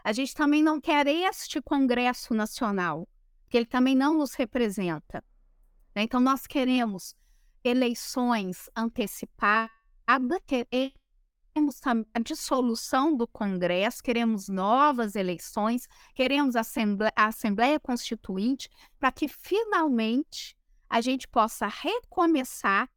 A 0.04 0.12
gente 0.12 0.34
também 0.34 0.62
não 0.62 0.80
quer 0.80 1.08
este 1.08 1.62
Congresso 1.62 2.34
Nacional, 2.34 3.08
que 3.50 3.58
ele 3.58 3.66
também 3.66 3.96
não 3.96 4.18
nos 4.18 4.34
representa. 4.34 5.24
Né? 5.98 6.04
Então, 6.04 6.20
nós 6.20 6.46
queremos 6.46 7.16
eleições 7.64 8.70
antecipadas, 8.76 9.72
queremos 10.46 11.82
a 12.14 12.20
dissolução 12.20 13.18
do 13.18 13.28
Congresso, 13.28 14.04
queremos 14.04 14.48
novas 14.48 15.16
eleições, 15.16 15.88
queremos 16.14 16.56
a 16.56 16.60
Assembleia, 16.60 17.12
a 17.16 17.26
Assembleia 17.26 17.80
Constituinte 17.80 18.70
para 19.00 19.12
que 19.12 19.28
finalmente 19.28 20.56
a 20.88 21.02
gente 21.02 21.28
possa 21.28 21.66
recomeçar, 21.66 22.88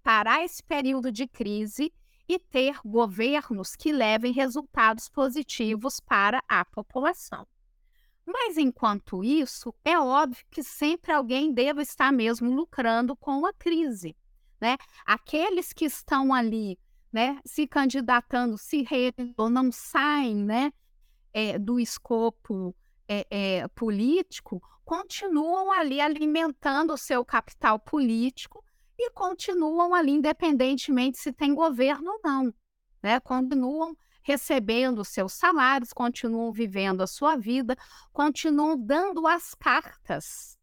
parar 0.00 0.44
esse 0.44 0.62
período 0.62 1.10
de 1.10 1.26
crise 1.26 1.92
e 2.28 2.38
ter 2.38 2.78
governos 2.84 3.74
que 3.74 3.90
levem 3.90 4.32
resultados 4.32 5.08
positivos 5.08 5.98
para 5.98 6.40
a 6.48 6.64
população. 6.64 7.44
Mas 8.26 8.56
enquanto 8.56 9.22
isso, 9.22 9.74
é 9.84 9.98
óbvio 9.98 10.44
que 10.50 10.62
sempre 10.62 11.12
alguém 11.12 11.52
deve 11.52 11.82
estar 11.82 12.12
mesmo 12.12 12.50
lucrando 12.54 13.14
com 13.16 13.44
a 13.44 13.52
crise. 13.52 14.16
Né? 14.60 14.76
Aqueles 15.04 15.72
que 15.72 15.84
estão 15.84 16.32
ali 16.32 16.78
né, 17.12 17.38
se 17.44 17.66
candidatando, 17.66 18.56
se 18.56 18.82
reelegendo, 18.82 19.50
não 19.50 19.70
saem 19.70 20.34
né, 20.34 20.72
é, 21.32 21.58
do 21.58 21.78
escopo 21.78 22.74
é, 23.06 23.26
é, 23.30 23.68
político, 23.68 24.62
continuam 24.84 25.70
ali 25.70 26.00
alimentando 26.00 26.92
o 26.92 26.98
seu 26.98 27.24
capital 27.24 27.78
político 27.78 28.64
e 28.98 29.10
continuam 29.10 29.94
ali, 29.94 30.12
independentemente 30.12 31.18
se 31.18 31.32
tem 31.32 31.54
governo 31.54 32.10
ou 32.10 32.20
não. 32.24 32.54
Né? 33.02 33.20
Continuam 33.20 33.96
recebendo 34.24 35.04
seus 35.04 35.34
salários, 35.34 35.92
continuam 35.92 36.50
vivendo 36.50 37.00
a 37.00 37.06
sua 37.06 37.36
vida, 37.36 37.76
continuam 38.12 38.76
dando 38.76 39.24
as 39.28 39.54
cartas 39.54 40.58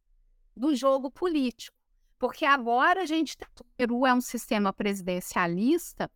do 0.53 0.75
jogo 0.75 1.09
político. 1.09 1.77
Porque 2.19 2.43
agora 2.43 3.03
a 3.03 3.05
gente 3.05 3.37
o 3.59 3.63
Peru 3.77 4.05
é 4.05 4.13
um 4.13 4.21
sistema 4.21 4.73
presidencialista 4.73 6.11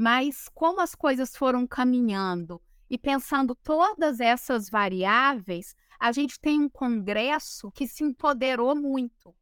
mas 0.00 0.48
como 0.54 0.80
as 0.80 0.94
coisas 0.94 1.36
foram 1.36 1.66
caminhando 1.66 2.58
e 2.88 2.96
pensando 2.96 3.54
todas 3.54 4.18
essas 4.18 4.70
variáveis, 4.70 5.76
a 5.98 6.10
gente 6.10 6.40
tem 6.40 6.58
um 6.58 6.70
Congresso 6.70 7.70
que 7.70 7.86
se 7.86 8.02
empoderou 8.02 8.74
muito 8.74 9.36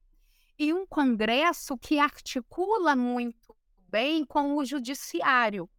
e 0.58 0.74
um 0.74 0.84
Congresso 0.84 1.78
que 1.78 2.00
articula 2.00 2.96
muito 2.96 3.56
bem 3.88 4.24
com 4.24 4.56
o 4.56 4.64
Judiciário. 4.64 5.70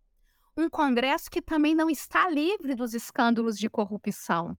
Um 0.60 0.70
Congresso 0.70 1.32
que 1.32 1.42
também 1.42 1.74
não 1.74 1.90
está 1.90 2.30
livre 2.30 2.76
dos 2.76 2.94
escândalos 2.94 3.58
de 3.58 3.70
corrupção. 3.70 4.58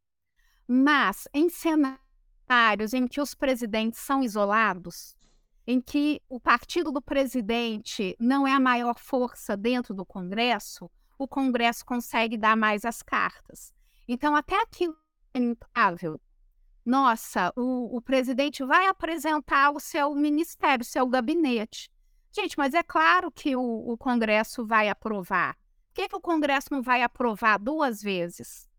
Mas 0.66 1.28
em 1.34 1.50
cenários 1.50 2.94
em 2.94 3.06
que 3.06 3.20
os 3.20 3.34
presidentes 3.34 4.00
são 4.00 4.22
isolados, 4.22 5.14
em 5.66 5.78
que 5.78 6.22
o 6.26 6.40
partido 6.40 6.90
do 6.90 7.02
presidente 7.02 8.16
não 8.18 8.48
é 8.48 8.54
a 8.54 8.58
maior 8.58 8.98
força 8.98 9.58
dentro 9.58 9.92
do 9.92 10.06
Congresso, 10.06 10.90
o 11.18 11.28
Congresso 11.28 11.84
consegue 11.84 12.38
dar 12.38 12.56
mais 12.56 12.86
as 12.86 13.02
cartas. 13.02 13.70
Então, 14.08 14.34
até 14.34 14.58
aquilo 14.58 14.96
é. 15.34 15.40
Nossa, 16.82 17.52
o, 17.54 17.94
o 17.94 18.00
presidente 18.00 18.64
vai 18.64 18.86
apresentar 18.86 19.70
o 19.70 19.78
seu 19.78 20.14
ministério, 20.14 20.82
o 20.82 20.86
seu 20.86 21.06
gabinete. 21.06 21.90
Gente, 22.32 22.56
mas 22.56 22.72
é 22.72 22.82
claro 22.82 23.30
que 23.30 23.54
o, 23.54 23.60
o 23.60 23.98
Congresso 23.98 24.64
vai 24.64 24.88
aprovar. 24.88 25.60
Por 25.90 26.02
que, 26.02 26.08
que 26.08 26.16
o 26.16 26.20
Congresso 26.20 26.68
não 26.70 26.80
vai 26.80 27.02
aprovar 27.02 27.58
duas 27.58 28.00
vezes? 28.00 28.70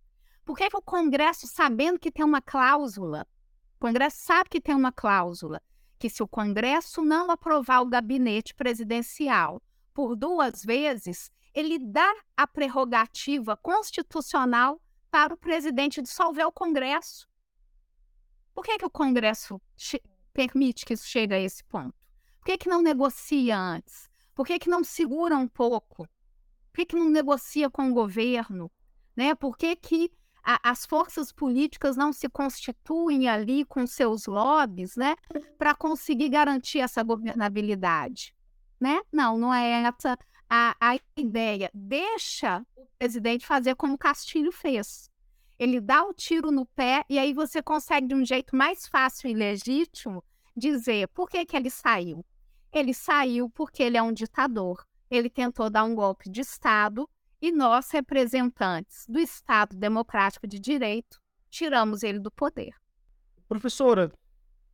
Por 0.45 0.57
que, 0.57 0.69
que 0.69 0.77
o 0.77 0.81
Congresso, 0.81 1.45
sabendo 1.45 1.99
que 1.99 2.09
tem 2.09 2.23
uma 2.23 2.41
cláusula, 2.41 3.27
o 3.75 3.79
Congresso 3.79 4.17
sabe 4.21 4.49
que 4.49 4.61
tem 4.61 4.73
uma 4.73 4.93
cláusula, 4.93 5.61
que 5.99 6.09
se 6.09 6.23
o 6.23 6.27
Congresso 6.27 7.03
não 7.03 7.29
aprovar 7.29 7.81
o 7.81 7.85
gabinete 7.85 8.55
presidencial 8.55 9.61
por 9.93 10.15
duas 10.15 10.63
vezes, 10.63 11.29
ele 11.53 11.77
dá 11.77 12.09
a 12.35 12.47
prerrogativa 12.47 13.57
constitucional 13.57 14.81
para 15.11 15.33
o 15.33 15.37
presidente 15.37 16.01
dissolver 16.01 16.47
o 16.47 16.51
Congresso. 16.51 17.27
Por 18.53 18.63
que, 18.63 18.77
que 18.77 18.85
o 18.85 18.89
Congresso 18.89 19.61
permite 20.31 20.85
que 20.85 20.93
isso 20.93 21.05
chegue 21.05 21.33
a 21.33 21.39
esse 21.39 21.61
ponto? 21.65 21.93
Por 22.39 22.45
que, 22.45 22.57
que 22.57 22.69
não 22.69 22.81
negocia 22.81 23.59
antes? 23.59 24.09
Por 24.33 24.47
que, 24.47 24.57
que 24.57 24.69
não 24.69 24.81
segura 24.81 25.35
um 25.35 25.47
pouco? 25.47 26.07
Por 26.71 26.77
que, 26.77 26.85
que 26.85 26.95
não 26.95 27.09
negocia 27.09 27.69
com 27.69 27.89
o 27.89 27.93
governo? 27.93 28.71
Né? 29.15 29.35
Por 29.35 29.57
que, 29.57 29.75
que 29.75 30.11
a, 30.43 30.71
as 30.71 30.85
forças 30.85 31.31
políticas 31.31 31.97
não 31.97 32.13
se 32.13 32.29
constituem 32.29 33.27
ali 33.27 33.65
com 33.65 33.85
seus 33.85 34.25
lobbies 34.25 34.95
né? 34.95 35.15
para 35.57 35.75
conseguir 35.75 36.29
garantir 36.29 36.79
essa 36.79 37.03
governabilidade? 37.03 38.33
Né? 38.79 39.01
Não, 39.11 39.37
não 39.37 39.53
é 39.53 39.83
essa 39.83 40.17
a, 40.49 40.75
a 40.79 40.99
ideia. 41.15 41.69
Deixa 41.73 42.65
o 42.75 42.87
presidente 42.97 43.45
fazer 43.45 43.75
como 43.75 43.97
Castilho 43.97 44.51
fez. 44.51 45.09
Ele 45.59 45.79
dá 45.79 46.03
o 46.03 46.13
tiro 46.13 46.51
no 46.51 46.65
pé 46.65 47.05
e 47.07 47.19
aí 47.19 47.33
você 47.33 47.61
consegue, 47.61 48.07
de 48.07 48.15
um 48.15 48.25
jeito 48.25 48.55
mais 48.55 48.87
fácil 48.87 49.29
e 49.29 49.33
legítimo, 49.33 50.23
dizer 50.55 51.07
por 51.09 51.29
que, 51.29 51.45
que 51.45 51.55
ele 51.55 51.69
saiu. 51.69 52.25
Ele 52.73 52.93
saiu 52.93 53.49
porque 53.49 53.83
ele 53.83 53.97
é 53.97 54.01
um 54.01 54.11
ditador. 54.11 54.83
Ele 55.11 55.29
tentou 55.29 55.69
dar 55.69 55.83
um 55.83 55.93
golpe 55.93 56.29
de 56.29 56.39
Estado 56.39 57.07
e 57.41 57.51
nós, 57.51 57.91
representantes 57.91 59.05
do 59.07 59.19
Estado 59.19 59.75
Democrático 59.75 60.47
de 60.47 60.57
Direito, 60.57 61.19
tiramos 61.49 62.01
ele 62.01 62.17
do 62.17 62.31
poder. 62.31 62.73
Professora, 63.49 64.09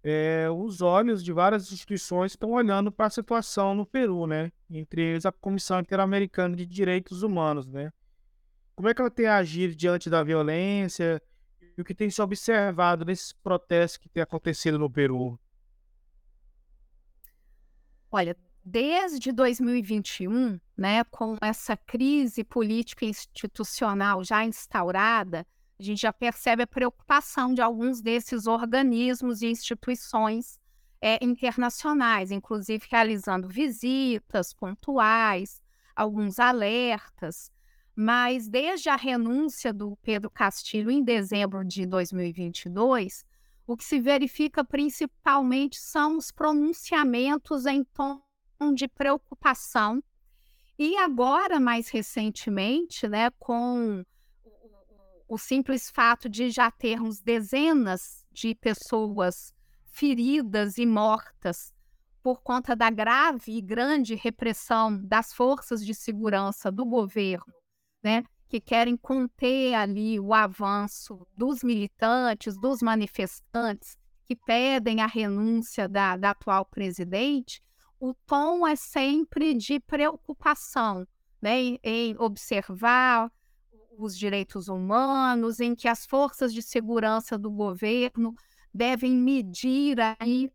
é, 0.04 0.48
os 0.50 0.82
olhos 0.82 1.24
de 1.24 1.34
várias 1.34 1.72
instituições 1.72 2.34
estão 2.34 2.52
olhando 2.52 2.92
para 2.92 3.08
a 3.08 3.10
situação 3.10 3.74
no 3.74 3.84
Peru, 3.84 4.28
né? 4.28 4.52
Entre 4.70 5.02
eles 5.02 5.26
a 5.26 5.32
Comissão 5.32 5.80
Interamericana 5.80 6.56
de 6.56 6.68
Direitos 6.68 7.24
Humanos, 7.24 7.66
né? 7.66 7.92
Como 8.76 8.88
é 8.88 8.94
que 8.94 9.02
ela 9.02 9.10
tem 9.10 9.26
agido 9.26 9.76
diante 9.76 10.08
da 10.08 10.24
violência 10.24 11.20
e 11.76 11.82
o 11.82 11.84
que 11.84 11.96
tem 11.96 12.12
se 12.12 12.22
observado 12.22 13.04
nesses 13.04 13.34
protestos 13.34 13.98
que 13.98 14.08
têm 14.08 14.22
acontecido 14.22 14.78
no 14.78 14.88
Peru? 14.88 15.40
Olha, 18.12 18.38
desde 18.70 19.32
2021, 19.32 20.60
né, 20.76 21.02
com 21.06 21.38
essa 21.42 21.78
crise 21.78 22.44
política 22.44 23.06
institucional 23.06 24.26
já 24.26 24.44
instaurada, 24.44 25.48
a 25.80 25.84
gente 25.84 26.02
já 26.02 26.12
percebe 26.12 26.64
a 26.64 26.68
preocupação 26.68 27.54
de 27.54 27.62
alguns 27.62 28.02
desses 28.02 28.46
organismos 28.46 29.42
e 29.42 29.48
instituições 29.48 30.60
é, 31.00 31.24
internacionais, 31.24 32.30
inclusive 32.30 32.86
realizando 32.92 33.48
visitas 33.48 34.54
pontuais, 34.54 35.62
alguns 35.96 36.38
alertas. 36.38 37.50
Mas 37.96 38.50
desde 38.50 38.90
a 38.90 38.98
renúncia 38.98 39.72
do 39.72 39.96
Pedro 40.02 40.30
Castilho 40.30 40.92
em 40.92 41.02
dezembro 41.02 41.64
de 41.64 41.86
2022, 41.86 43.24
o 43.66 43.78
que 43.78 43.86
se 43.86 43.98
verifica 43.98 44.62
principalmente 44.62 45.78
são 45.78 46.18
os 46.18 46.32
pronunciamentos 46.32 47.66
em 47.66 47.84
tom 47.86 48.27
de 48.74 48.88
preocupação. 48.88 50.04
E 50.78 50.96
agora, 50.98 51.60
mais 51.60 51.90
recentemente, 51.90 53.08
né, 53.08 53.32
com 53.40 54.04
o 55.28 55.38
simples 55.38 55.90
fato 55.90 56.30
de 56.30 56.50
já 56.50 56.72
termos 56.72 57.20
dezenas 57.20 58.26
de 58.32 58.56
pessoas 58.56 59.54
feridas 59.86 60.78
e 60.78 60.86
mortas 60.86 61.74
por 62.22 62.42
conta 62.42 62.76
da 62.76 62.90
grave 62.90 63.58
e 63.58 63.62
grande 63.62 64.14
repressão 64.14 65.02
das 65.04 65.34
forças 65.34 65.86
de 65.86 65.94
segurança 65.94 66.72
do 66.72 66.86
governo, 66.86 67.54
né, 68.04 68.24
que 68.48 68.60
querem 68.60 68.96
conter 68.96 69.74
ali 69.74 70.20
o 70.20 70.34
avanço 70.34 71.26
dos 71.36 71.64
militantes, 71.64 72.58
dos 72.58 72.82
manifestantes, 72.82 73.98
que 74.26 74.36
pedem 74.36 75.02
a 75.02 75.08
renúncia 75.08 75.88
da, 75.88 76.18
da 76.18 76.32
atual 76.32 76.66
presidente, 76.66 77.62
o 78.00 78.14
tom 78.26 78.66
é 78.68 78.76
sempre 78.76 79.54
de 79.54 79.80
preocupação 79.80 81.08
né, 81.42 81.60
em, 81.60 81.80
em 81.84 82.16
observar 82.20 83.32
os 83.98 84.18
direitos 84.18 84.68
humanos, 84.68 85.60
em 85.60 85.76
que 85.76 85.88
as 85.88 86.06
forças 86.06 86.54
de 86.54 86.62
segurança 86.62 87.38
do 87.38 87.50
governo 87.50 88.36
devem 88.74 89.14
medir 89.14 89.98
aí 90.20 90.52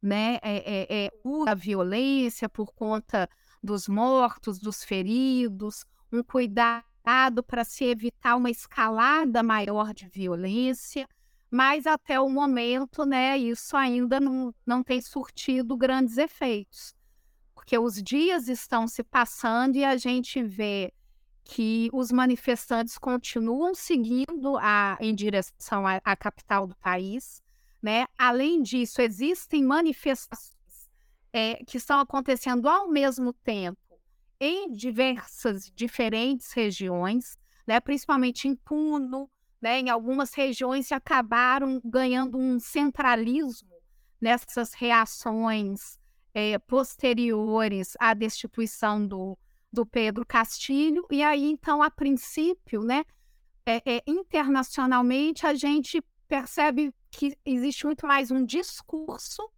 né, 0.00 0.38
é, 0.42 0.56
é, 0.96 1.06
é, 1.06 1.10
a 1.46 1.54
violência 1.54 2.48
por 2.48 2.72
conta 2.72 3.28
dos 3.62 3.88
mortos, 3.88 4.58
dos 4.58 4.84
feridos, 4.84 5.84
um 6.12 6.22
cuidado 6.22 7.42
para 7.46 7.64
se 7.64 7.84
evitar 7.84 8.36
uma 8.36 8.50
escalada 8.50 9.42
maior 9.42 9.92
de 9.92 10.08
violência, 10.08 11.08
mas 11.52 11.86
até 11.86 12.18
o 12.18 12.30
momento, 12.30 13.04
né, 13.04 13.36
isso 13.36 13.76
ainda 13.76 14.18
não, 14.18 14.54
não 14.64 14.82
tem 14.82 15.02
surtido 15.02 15.76
grandes 15.76 16.16
efeitos, 16.16 16.94
porque 17.54 17.78
os 17.78 18.02
dias 18.02 18.48
estão 18.48 18.88
se 18.88 19.04
passando 19.04 19.76
e 19.76 19.84
a 19.84 19.98
gente 19.98 20.42
vê 20.42 20.94
que 21.44 21.90
os 21.92 22.10
manifestantes 22.10 22.96
continuam 22.96 23.74
seguindo 23.74 24.56
a, 24.56 24.96
em 24.98 25.14
direção 25.14 25.84
à, 25.86 26.16
capital 26.16 26.66
do 26.66 26.74
país. 26.76 27.42
Né? 27.82 28.06
Além 28.16 28.62
disso, 28.62 29.02
existem 29.02 29.62
manifestações 29.62 30.88
é, 31.34 31.56
que 31.66 31.76
estão 31.76 32.00
acontecendo 32.00 32.66
ao 32.66 32.88
mesmo 32.88 33.34
tempo 33.34 33.78
em 34.40 34.72
diversas, 34.72 35.70
diferentes 35.74 36.50
regiões, 36.52 37.36
né? 37.66 37.78
principalmente 37.78 38.48
em 38.48 38.54
Puno, 38.54 39.28
né? 39.62 39.78
em 39.78 39.88
algumas 39.88 40.34
regiões 40.34 40.88
que 40.88 40.94
acabaram 40.94 41.80
ganhando 41.84 42.36
um 42.36 42.58
centralismo 42.58 43.70
nessas 44.20 44.74
reações 44.74 45.98
é, 46.34 46.58
posteriores 46.58 47.94
à 48.00 48.12
destituição 48.12 49.06
do, 49.06 49.38
do 49.72 49.86
Pedro 49.86 50.26
Castilho, 50.26 51.06
e 51.10 51.22
aí, 51.22 51.44
então, 51.44 51.82
a 51.82 51.90
princípio, 51.90 52.82
né, 52.82 53.04
é, 53.64 53.82
é, 53.84 54.02
internacionalmente, 54.06 55.46
a 55.46 55.54
gente 55.54 56.02
percebe 56.26 56.92
que 57.10 57.36
existe 57.44 57.86
muito 57.86 58.06
mais 58.06 58.30
um 58.30 58.44
discurso 58.44 59.48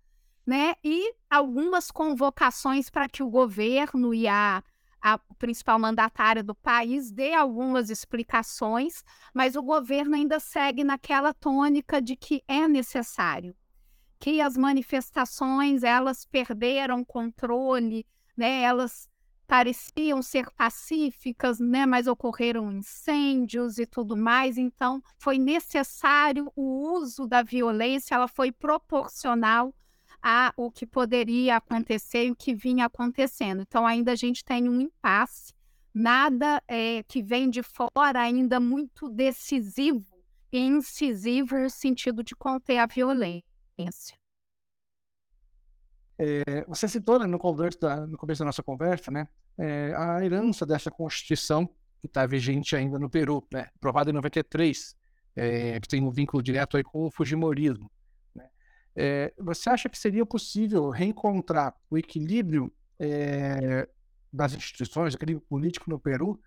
né, 0.46 0.74
e 0.84 1.14
algumas 1.30 1.90
convocações 1.90 2.90
para 2.90 3.08
que 3.08 3.22
o 3.22 3.30
governo 3.30 4.12
e 4.12 4.28
a, 4.28 4.62
a 5.06 5.18
principal 5.38 5.78
mandatária 5.78 6.42
do 6.42 6.54
país 6.54 7.10
dê 7.10 7.34
algumas 7.34 7.90
explicações, 7.90 9.04
mas 9.34 9.54
o 9.54 9.62
governo 9.62 10.14
ainda 10.14 10.40
segue 10.40 10.82
naquela 10.82 11.34
tônica 11.34 12.00
de 12.00 12.16
que 12.16 12.42
é 12.48 12.66
necessário, 12.66 13.54
que 14.18 14.40
as 14.40 14.56
manifestações 14.56 15.82
elas 15.82 16.24
perderam 16.24 17.04
controle, 17.04 18.06
né, 18.34 18.62
elas 18.62 19.06
pareciam 19.46 20.22
ser 20.22 20.50
pacíficas, 20.52 21.60
né, 21.60 21.84
mas 21.84 22.06
ocorreram 22.06 22.72
incêndios 22.72 23.76
e 23.76 23.84
tudo 23.84 24.16
mais, 24.16 24.56
então 24.56 25.02
foi 25.18 25.36
necessário 25.36 26.50
o 26.56 26.94
uso 26.94 27.26
da 27.26 27.42
violência, 27.42 28.14
ela 28.14 28.26
foi 28.26 28.50
proporcional 28.50 29.74
a 30.26 30.54
o 30.56 30.70
que 30.70 30.86
poderia 30.86 31.56
acontecer 31.56 32.24
e 32.24 32.30
o 32.30 32.36
que 32.36 32.54
vinha 32.54 32.86
acontecendo. 32.86 33.60
Então 33.60 33.86
ainda 33.86 34.12
a 34.12 34.16
gente 34.16 34.42
tem 34.42 34.66
um 34.70 34.80
impasse, 34.80 35.52
nada 35.92 36.62
é, 36.66 37.02
que 37.02 37.22
vem 37.22 37.50
de 37.50 37.62
fora 37.62 38.20
ainda 38.20 38.58
muito 38.58 39.10
decisivo 39.10 40.02
e 40.50 40.58
incisivo 40.58 41.58
no 41.58 41.68
sentido 41.68 42.24
de 42.24 42.34
conter 42.34 42.78
a 42.78 42.86
violência. 42.86 43.44
É, 46.16 46.64
você 46.66 46.88
citou 46.88 47.18
né, 47.18 47.26
no, 47.26 47.38
da, 47.78 48.06
no, 48.06 48.16
começo 48.16 48.38
da 48.38 48.46
nossa 48.46 48.62
conversa 48.62 49.10
né, 49.10 49.28
é, 49.58 49.92
a 49.94 50.24
herança 50.24 50.64
dessa 50.64 50.90
Constituição 50.90 51.66
que 52.00 52.06
está 52.06 52.24
vigente 52.24 52.74
ainda 52.74 52.98
no 52.98 53.10
Peru, 53.10 53.46
né, 53.52 53.68
aprovada 53.76 54.10
em 54.10 54.14
93, 54.14 54.96
é, 55.36 55.80
que 55.80 55.88
tem 55.88 56.02
um 56.02 56.10
vínculo 56.10 56.42
direto 56.42 56.76
aí 56.76 56.84
com 56.84 57.06
o 57.06 57.10
Fujimorismo. 57.10 57.90
É, 58.96 59.34
você 59.38 59.70
acha 59.70 59.88
que 59.88 59.98
seria 59.98 60.24
possível 60.24 60.90
reencontrar 60.90 61.74
o 61.90 61.98
equilíbrio 61.98 62.72
é, 62.98 63.88
das 64.32 64.52
instituições, 64.54 65.14
o 65.14 65.16
equilíbrio 65.16 65.46
político 65.48 65.90
no 65.90 65.98
Peru, 65.98 66.40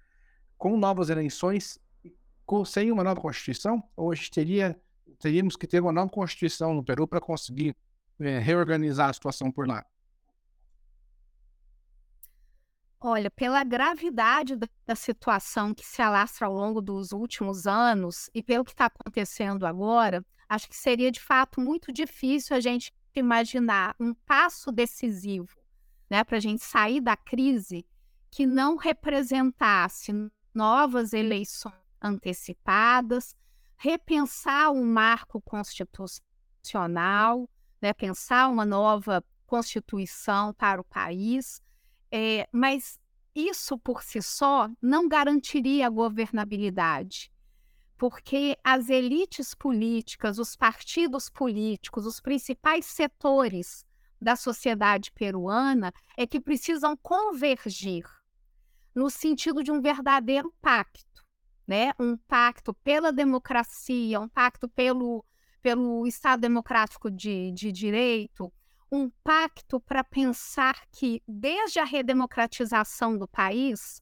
com 0.57 0.77
novas 0.77 1.09
eleições, 1.09 1.79
com, 2.45 2.63
sem 2.63 2.91
uma 2.91 3.03
nova 3.03 3.19
Constituição? 3.19 3.83
Ou 3.95 4.11
a 4.11 4.15
gente 4.15 4.31
teria, 4.31 4.79
teríamos 5.19 5.55
que 5.55 5.67
ter 5.67 5.81
uma 5.81 5.91
nova 5.91 6.09
Constituição 6.09 6.73
no 6.73 6.83
Peru 6.83 7.07
para 7.07 7.19
conseguir 7.19 7.75
é, 8.19 8.39
reorganizar 8.39 9.09
a 9.09 9.13
situação 9.13 9.51
por 9.51 9.67
lá? 9.67 9.85
Olha, 12.99 13.29
pela 13.29 13.63
gravidade 13.63 14.57
da 14.85 14.95
situação 14.95 15.73
que 15.73 15.85
se 15.85 16.01
alastra 16.01 16.47
ao 16.47 16.53
longo 16.53 16.81
dos 16.81 17.11
últimos 17.11 17.67
anos 17.67 18.27
e 18.33 18.41
pelo 18.41 18.65
que 18.65 18.71
está 18.71 18.87
acontecendo 18.87 19.67
agora, 19.67 20.25
acho 20.49 20.69
que 20.69 20.75
seria 20.75 21.11
de 21.11 21.19
fato 21.19 21.59
muito 21.59 21.91
difícil 21.91 22.55
a 22.55 22.59
gente 22.59 22.93
imaginar 23.15 23.95
um 23.99 24.13
passo 24.13 24.71
decisivo 24.71 25.57
né, 26.09 26.23
para 26.23 26.37
a 26.37 26.39
gente 26.39 26.63
sair 26.63 27.01
da 27.01 27.17
crise 27.17 27.85
que 28.29 28.45
não 28.45 28.75
representasse 28.75 30.11
novas 30.53 31.13
eleições 31.13 31.73
antecipadas, 32.01 33.35
repensar 33.75 34.71
o 34.71 34.83
marco 34.83 35.41
constitucional, 35.41 37.49
né, 37.81 37.93
pensar 37.93 38.47
uma 38.47 38.65
nova 38.65 39.23
constituição 39.45 40.53
para 40.53 40.81
o 40.81 40.83
país, 40.83 41.61
é, 42.11 42.47
mas 42.51 42.99
isso 43.33 43.77
por 43.77 44.03
si 44.03 44.21
só 44.21 44.69
não 44.81 45.07
garantiria 45.07 45.87
a 45.87 45.89
governabilidade, 45.89 47.31
porque 47.97 48.57
as 48.63 48.89
elites 48.89 49.55
políticas, 49.55 50.37
os 50.37 50.55
partidos 50.55 51.29
políticos, 51.29 52.05
os 52.05 52.19
principais 52.19 52.85
setores 52.85 53.85
da 54.21 54.35
sociedade 54.35 55.11
peruana 55.11 55.93
é 56.15 56.25
que 56.25 56.39
precisam 56.39 56.95
convergir 56.97 58.05
no 58.93 59.09
sentido 59.09 59.63
de 59.63 59.71
um 59.71 59.81
verdadeiro 59.81 60.53
pacto, 60.61 61.23
né? 61.67 61.91
Um 61.99 62.17
pacto 62.17 62.73
pela 62.73 63.11
democracia, 63.11 64.19
um 64.19 64.27
pacto 64.27 64.67
pelo, 64.69 65.23
pelo 65.61 66.07
Estado 66.07 66.41
democrático 66.41 67.11
de, 67.11 67.51
de 67.51 67.71
direito, 67.71 68.51
um 68.91 69.09
pacto 69.23 69.79
para 69.79 70.03
pensar 70.03 70.81
que, 70.91 71.21
desde 71.27 71.79
a 71.79 71.83
redemocratização 71.83 73.17
do 73.17 73.27
país, 73.27 74.01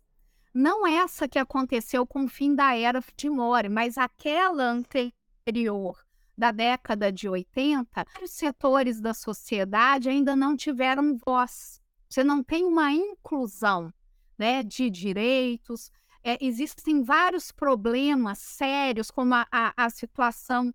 não 0.56 0.88
essa 0.88 1.28
que 1.28 1.38
aconteceu 1.38 2.08
com 2.08 2.24
o 2.24 2.30
fim 2.30 2.56
da 2.56 2.74
era 2.74 3.02
Fujimori, 3.02 3.68
mas 3.68 3.98
aquela 3.98 4.64
anterior, 4.64 6.02
da 6.38 6.52
década 6.52 7.12
de 7.12 7.28
80, 7.28 8.06
os 8.24 8.32
setores 8.32 9.02
da 9.02 9.14
sociedade 9.14 10.08
ainda 10.08 10.34
não 10.34 10.56
tiveram 10.56 11.18
voz. 11.18 11.82
Você 12.10 12.24
não 12.24 12.42
tem 12.42 12.64
uma 12.64 12.90
inclusão 12.94 13.94
né, 14.38 14.64
de 14.64 14.90
direitos. 14.90 15.92
É, 16.24 16.38
existem 16.40 17.04
vários 17.04 17.52
problemas 17.52 18.40
sérios, 18.40 19.12
como 19.12 19.36
a, 19.36 19.46
a, 19.52 19.74
a 19.76 19.90
situação 19.90 20.74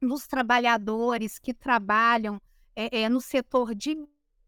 dos 0.00 0.26
trabalhadores 0.26 1.38
que 1.38 1.54
trabalham 1.54 2.38
é, 2.74 3.00
é, 3.00 3.08
no 3.08 3.22
setor 3.22 3.74
de 3.74 3.96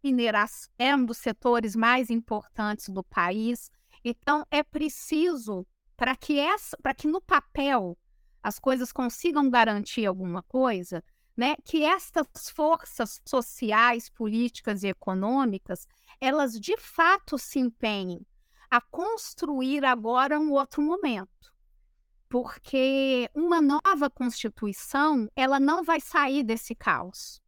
mineração, 0.05 0.71
é 0.79 0.95
um 0.95 1.07
dos 1.07 1.17
setores 1.17 1.75
mais 1.75 2.11
importantes 2.11 2.91
do 2.91 3.03
país. 3.03 3.71
Então, 4.05 4.45
é 4.51 4.63
preciso, 4.63 5.67
para 5.97 6.17
que, 6.17 6.39
essa, 6.39 6.77
que 6.97 7.07
no 7.07 7.21
papel 7.21 7.97
as 8.43 8.59
coisas 8.59 8.93
consigam 8.93 9.51
garantir 9.51 10.07
alguma 10.07 10.43
coisa, 10.43 11.03
né, 11.37 11.55
que 11.65 11.85
estas 11.85 12.51
forças 12.51 13.21
sociais, 13.25 14.09
políticas 14.09 14.83
e 14.83 14.89
econômicas, 14.89 15.87
elas 16.21 16.59
de 16.59 16.77
fato 16.77 17.39
se 17.39 17.59
empenhem 17.59 18.27
a 18.71 18.81
construir 18.81 19.85
agora 19.85 20.39
um 20.39 20.53
outro 20.53 20.83
momento. 20.83 21.53
Porque 22.29 23.31
uma 23.35 23.61
nova 23.61 24.11
constituição, 24.11 25.29
ela 25.35 25.59
não 25.59 25.83
vai 25.83 26.01
sair 26.01 26.43
desse 26.43 26.75
caos. 26.75 27.41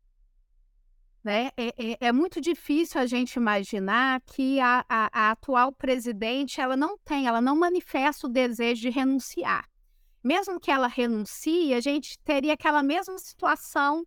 Né? 1.22 1.50
É, 1.54 1.68
é, 1.76 1.98
é, 2.00 2.12
muito 2.12 2.40
difícil 2.40 2.98
a 2.98 3.04
gente 3.04 3.34
imaginar 3.34 4.22
que 4.22 4.58
a, 4.58 4.84
a, 4.88 5.10
a, 5.12 5.30
atual 5.32 5.70
presidente 5.70 6.62
ela 6.62 6.76
não 6.76 6.96
tem, 6.96 7.26
ela 7.26 7.42
não 7.42 7.54
manifesta 7.54 8.26
o 8.26 8.30
desejo 8.30 8.80
de 8.80 8.88
renunciar. 8.88 9.68
Mesmo 10.24 10.58
que 10.58 10.70
ela 10.70 10.86
renuncie, 10.86 11.74
a 11.74 11.80
gente 11.80 12.18
teria 12.20 12.54
aquela 12.54 12.82
mesma 12.82 13.18
situação 13.18 14.02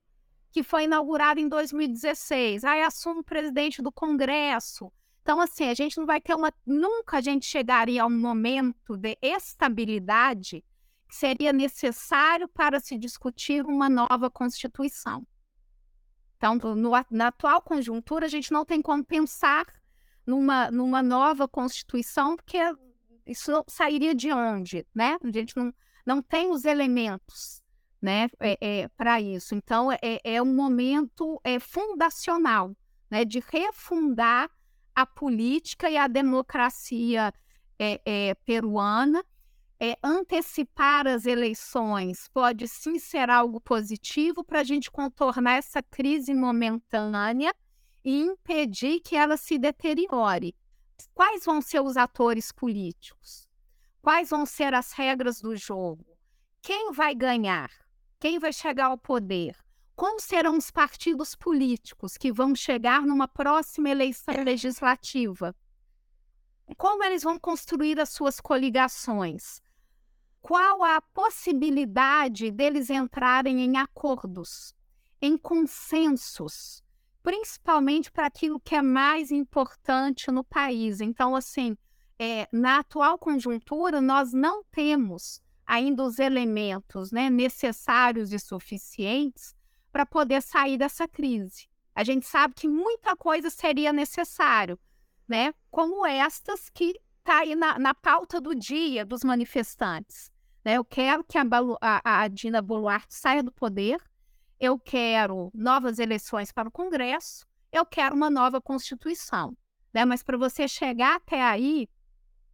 que 0.52 0.64
foi 0.64 0.84
inaugurada 0.84 1.40
em 1.40 1.48
2016. 1.48 2.64
Aí 2.64 2.82
assume 2.82 3.22
o 3.22 3.24
presidente 3.24 3.82
do 3.82 3.92
Congresso. 3.92 4.92
Então, 5.24 5.40
assim, 5.40 5.70
a 5.70 5.74
gente 5.74 5.98
não 5.98 6.06
vai 6.06 6.20
ter 6.20 6.36
uma. 6.36 6.54
Nunca 6.66 7.18
a 7.18 7.22
gente 7.22 7.46
chegaria 7.46 8.04
a 8.04 8.06
um 8.06 8.20
momento 8.20 8.98
de 8.98 9.18
estabilidade 9.22 10.64
que 11.08 11.16
seria 11.16 11.54
necessário 11.54 12.48
para 12.48 12.80
se 12.80 12.98
discutir 12.98 13.66
uma 13.66 13.90
nova 13.90 14.30
Constituição. 14.30 15.26
Então, 16.44 16.76
no, 16.76 16.92
na 17.10 17.28
atual 17.28 17.62
conjuntura, 17.62 18.26
a 18.26 18.30
gente 18.30 18.52
não 18.52 18.66
tem 18.66 18.82
como 18.82 19.02
pensar 19.02 19.66
numa, 20.28 20.70
numa 20.70 21.02
nova 21.02 21.48
Constituição, 21.48 22.36
porque 22.36 22.58
isso 23.26 23.64
sairia 23.66 24.14
de 24.14 24.30
onde, 24.30 24.86
né? 24.94 25.18
A 25.24 25.32
gente 25.32 25.56
não, 25.56 25.74
não 26.06 26.22
tem 26.22 26.52
os 26.52 26.66
elementos 26.66 27.64
né, 28.02 28.30
é, 28.42 28.58
é, 28.60 28.88
para 28.90 29.22
isso. 29.22 29.56
Então, 29.56 29.90
é, 29.90 30.20
é 30.22 30.42
um 30.42 30.54
momento 30.54 31.40
é, 31.46 31.60
fundacional 31.60 32.76
né, 33.10 33.24
de 33.24 33.42
refundar 33.50 34.52
a 34.94 35.06
política 35.06 35.90
e 35.90 35.96
a 35.96 36.08
democracia 36.08 37.34
é, 37.80 38.02
é, 38.06 38.36
peruana 38.46 39.24
é, 39.84 39.98
antecipar 40.02 41.06
as 41.06 41.26
eleições 41.26 42.30
pode 42.30 42.70
sim 42.70 42.98
ser 42.98 43.30
algo 43.30 43.60
positivo 43.60 44.42
para 44.42 44.62
a 44.62 44.64
gente 44.64 44.90
contornar 44.90 45.56
essa 45.56 45.84
crise 45.84 46.34
momentânea 46.34 47.54
e 48.02 48.18
impedir 48.18 49.02
que 49.02 49.14
ela 49.14 49.36
se 49.36 49.58
deteriore. 49.58 50.56
Quais 51.14 51.44
vão 51.44 51.62
ser 51.62 51.82
os 51.82 51.98
atores 51.98 52.50
políticos? 52.50 53.46
Quais 54.02 54.30
vão 54.30 54.46
ser 54.46 54.74
as 54.74 54.94
regras 54.94 55.42
do 55.42 55.54
jogo? 55.54 56.06
Quem 56.62 56.94
vai 56.94 57.14
ganhar? 57.14 57.70
Quem 58.22 58.40
vai 58.40 58.54
chegar 58.54 58.86
ao 58.86 58.98
poder? 58.98 59.54
Como 59.98 60.18
serão 60.22 60.58
os 60.58 60.72
partidos 60.72 61.36
políticos 61.36 62.16
que 62.16 62.32
vão 62.32 62.56
chegar 62.56 63.02
numa 63.02 63.28
próxima 63.28 63.90
eleição 63.90 64.46
legislativa? 64.46 65.54
Como 66.78 67.04
eles 67.04 67.22
vão 67.22 67.38
construir 67.38 68.00
as 68.00 68.12
suas 68.12 68.40
coligações? 68.40 69.62
Qual 70.44 70.84
a 70.84 71.00
possibilidade 71.00 72.52
deles 72.52 72.90
entrarem 72.90 73.62
em 73.62 73.78
acordos, 73.78 74.76
em 75.22 75.38
consensos, 75.38 76.84
principalmente 77.24 78.12
para 78.12 78.28
aquilo 78.28 78.60
que 78.60 78.76
é 78.76 78.82
mais 78.82 79.32
importante 79.32 80.30
no 80.30 80.44
país. 80.44 81.00
Então, 81.00 81.34
assim, 81.34 81.78
é, 82.20 82.50
na 82.52 82.80
atual 82.80 83.18
conjuntura, 83.18 84.02
nós 84.02 84.34
não 84.34 84.66
temos 84.66 85.42
ainda 85.66 86.04
os 86.04 86.20
elementos 86.20 87.10
né, 87.10 87.30
necessários 87.30 88.34
e 88.34 88.38
suficientes 88.38 89.56
para 89.94 90.06
poder 90.06 90.42
sair 90.42 90.78
dessa 90.78 91.08
crise. 91.08 91.70
A 91.96 92.04
gente 92.04 92.26
sabe 92.26 92.54
que 92.54 92.68
muita 92.68 93.16
coisa 93.16 93.50
seria 93.50 93.94
necessário, 93.94 94.78
né? 95.26 95.54
Como 95.72 96.06
estas 96.06 96.70
que 96.70 97.00
está 97.20 97.40
aí 97.40 97.56
na, 97.56 97.80
na 97.80 97.94
pauta 97.94 98.42
do 98.42 98.54
dia 98.54 99.06
dos 99.06 99.24
manifestantes. 99.24 100.33
Né? 100.64 100.78
Eu 100.78 100.86
quero 100.86 101.24
que 101.24 101.38
a, 101.38 101.44
a, 101.82 102.22
a 102.22 102.28
Dina 102.28 102.62
Boluarte 102.62 103.14
saia 103.14 103.44
do 103.44 103.52
poder, 103.52 104.02
eu 104.60 104.80
quero 104.80 105.52
novas 105.54 106.00
eleições 106.00 106.52
para 106.52 106.70
o 106.70 106.72
Congresso, 106.72 107.46
eu 107.72 107.86
quero 107.86 108.16
uma 108.16 108.30
nova 108.30 108.62
Constituição. 108.62 109.58
Né? 109.94 110.06
Mas 110.06 110.24
para 110.24 110.38
você 110.38 110.68
chegar 110.68 111.18
até 111.18 111.42
aí, 111.42 111.90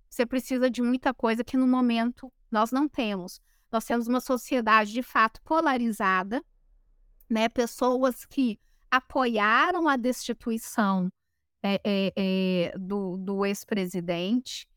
você 0.10 0.26
precisa 0.26 0.70
de 0.70 0.82
muita 0.82 1.14
coisa 1.14 1.44
que 1.44 1.56
no 1.56 1.68
momento 1.68 2.32
nós 2.52 2.72
não 2.72 2.88
temos. 2.88 3.40
Nós 3.72 3.86
temos 3.86 4.08
uma 4.08 4.20
sociedade 4.20 4.92
de 4.92 5.04
fato 5.04 5.40
polarizada, 5.44 6.44
né? 7.30 7.48
pessoas 7.48 8.26
que 8.26 8.60
apoiaram 8.90 9.88
a 9.88 9.96
destituição 9.96 11.12
é, 11.62 11.80
é, 11.84 12.14
é, 12.16 12.78
do, 12.78 13.18
do 13.18 13.46
ex-presidente, 13.46 14.68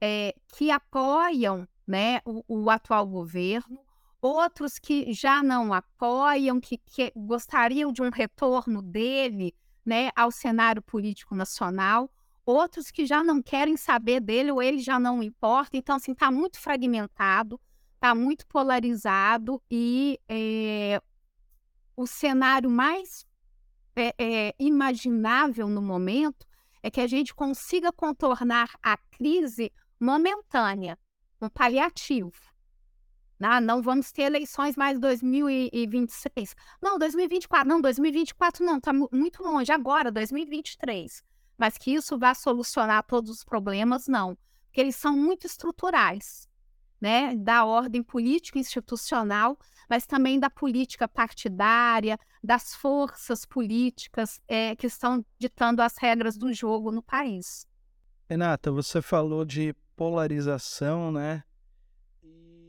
é, 0.00 0.34
que 0.56 0.70
apoiam 0.70 1.68
né, 1.88 2.20
o, 2.24 2.44
o 2.46 2.70
atual 2.70 3.06
governo, 3.06 3.80
outros 4.20 4.78
que 4.78 5.10
já 5.12 5.42
não 5.42 5.72
apoiam, 5.72 6.60
que, 6.60 6.76
que 6.76 7.10
gostariam 7.16 7.90
de 7.90 8.02
um 8.02 8.10
retorno 8.10 8.82
dele 8.82 9.54
né, 9.84 10.10
ao 10.14 10.30
cenário 10.30 10.82
político 10.82 11.34
nacional, 11.34 12.10
outros 12.44 12.90
que 12.90 13.06
já 13.06 13.24
não 13.24 13.42
querem 13.42 13.76
saber 13.76 14.20
dele 14.20 14.52
ou 14.52 14.62
ele 14.62 14.80
já 14.80 14.98
não 14.98 15.22
importa. 15.22 15.78
Então, 15.78 15.96
assim, 15.96 16.12
está 16.12 16.30
muito 16.30 16.60
fragmentado, 16.60 17.58
está 17.94 18.14
muito 18.14 18.46
polarizado 18.46 19.62
e 19.70 20.20
é, 20.28 21.00
o 21.96 22.06
cenário 22.06 22.70
mais 22.70 23.26
é, 23.96 24.14
é, 24.18 24.54
imaginável 24.58 25.68
no 25.68 25.80
momento 25.80 26.46
é 26.82 26.90
que 26.90 27.00
a 27.00 27.06
gente 27.06 27.34
consiga 27.34 27.90
contornar 27.90 28.70
a 28.82 28.96
crise 28.96 29.72
momentânea, 29.98 30.98
um 31.40 31.48
paliativo. 31.48 32.32
Ah, 33.40 33.60
não 33.60 33.80
vamos 33.80 34.10
ter 34.10 34.22
eleições 34.22 34.76
mais 34.76 34.98
2026. 34.98 36.56
Não, 36.82 36.98
2024. 36.98 37.68
Não, 37.68 37.80
2024 37.80 38.64
não, 38.64 38.78
está 38.78 38.92
muito 38.92 39.42
longe. 39.42 39.70
Agora, 39.70 40.10
2023. 40.10 41.22
Mas 41.56 41.78
que 41.78 41.92
isso 41.92 42.18
vá 42.18 42.34
solucionar 42.34 43.04
todos 43.04 43.30
os 43.30 43.44
problemas, 43.44 44.08
não. 44.08 44.36
Porque 44.66 44.80
eles 44.80 44.96
são 44.96 45.16
muito 45.16 45.46
estruturais, 45.46 46.48
né? 47.00 47.34
Da 47.36 47.64
ordem 47.64 48.02
política 48.02 48.58
institucional, 48.58 49.56
mas 49.88 50.04
também 50.04 50.40
da 50.40 50.50
política 50.50 51.06
partidária, 51.06 52.18
das 52.42 52.74
forças 52.74 53.44
políticas 53.44 54.40
é, 54.48 54.74
que 54.74 54.86
estão 54.86 55.24
ditando 55.38 55.80
as 55.80 55.96
regras 55.96 56.36
do 56.36 56.52
jogo 56.52 56.90
no 56.90 57.02
país. 57.02 57.66
Renata, 58.28 58.70
você 58.70 59.00
falou 59.00 59.44
de 59.44 59.74
polarização, 59.98 61.10
né? 61.10 61.42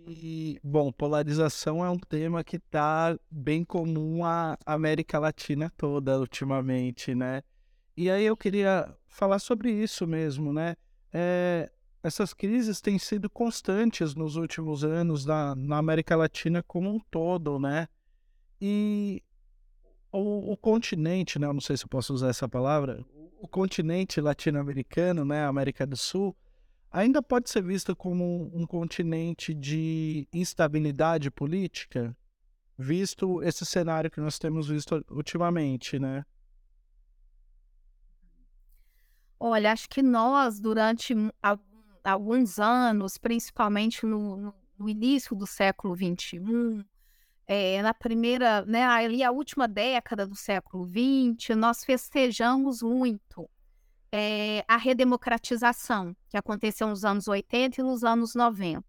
E, 0.07 0.59
bom, 0.63 0.91
polarização 0.91 1.85
é 1.85 1.89
um 1.89 1.99
tema 1.99 2.43
que 2.43 2.55
está 2.55 3.15
bem 3.29 3.63
comum 3.63 4.25
à 4.25 4.57
América 4.65 5.19
Latina 5.19 5.71
toda 5.77 6.19
ultimamente, 6.19 7.13
né? 7.13 7.43
E 7.95 8.09
aí 8.09 8.25
eu 8.25 8.35
queria 8.35 8.91
falar 9.07 9.37
sobre 9.37 9.71
isso 9.71 10.07
mesmo, 10.07 10.51
né? 10.51 10.75
É, 11.13 11.71
essas 12.01 12.33
crises 12.33 12.81
têm 12.81 12.97
sido 12.97 13.29
constantes 13.29 14.15
nos 14.15 14.35
últimos 14.35 14.83
anos 14.83 15.23
na, 15.23 15.53
na 15.53 15.77
América 15.77 16.15
Latina 16.15 16.63
como 16.63 16.89
um 16.89 16.99
todo, 17.11 17.59
né? 17.59 17.87
E 18.59 19.21
o, 20.11 20.53
o 20.53 20.57
continente, 20.57 21.37
né? 21.37 21.45
Eu 21.45 21.53
não 21.53 21.61
sei 21.61 21.77
se 21.77 21.83
eu 21.83 21.89
posso 21.89 22.11
usar 22.11 22.29
essa 22.29 22.49
palavra. 22.49 23.05
O 23.39 23.47
continente 23.47 24.19
latino-americano, 24.19 25.23
né? 25.23 25.45
América 25.45 25.85
do 25.85 25.95
Sul, 25.95 26.35
ainda 26.91 27.21
pode 27.21 27.49
ser 27.49 27.63
visto 27.63 27.95
como 27.95 28.49
um, 28.53 28.65
continente 28.65 29.53
de 29.53 30.27
instabilidade 30.33 31.29
política, 31.29 32.15
visto 32.77 33.41
esse 33.43 33.65
cenário 33.65 34.09
que 34.09 34.21
nós 34.21 34.39
temos 34.39 34.67
visto 34.67 35.03
ultimamente, 35.09 35.99
né? 35.99 36.25
Olha, 39.39 39.71
acho 39.71 39.87
que 39.87 40.01
nós, 40.01 40.59
durante 40.59 41.13
alguns 42.03 42.59
anos, 42.59 43.17
principalmente 43.17 44.05
no, 44.05 44.53
no 44.77 44.89
início 44.89 45.35
do 45.35 45.47
século 45.47 45.95
XXI, 45.95 46.85
é, 47.47 47.81
na 47.81 47.93
primeira, 47.93 48.65
né, 48.65 48.83
ali 48.83 49.23
a 49.23 49.31
última 49.31 49.67
década 49.67 50.27
do 50.27 50.35
século 50.35 50.85
XX, 50.85 51.55
nós 51.55 51.83
festejamos 51.83 52.81
muito 52.81 53.49
é, 54.11 54.63
a 54.67 54.77
redemocratização, 54.77 56.15
que 56.29 56.37
aconteceu 56.37 56.87
nos 56.87 57.05
anos 57.05 57.27
80 57.27 57.81
e 57.81 57.83
nos 57.83 58.03
anos 58.03 58.35
90. 58.35 58.83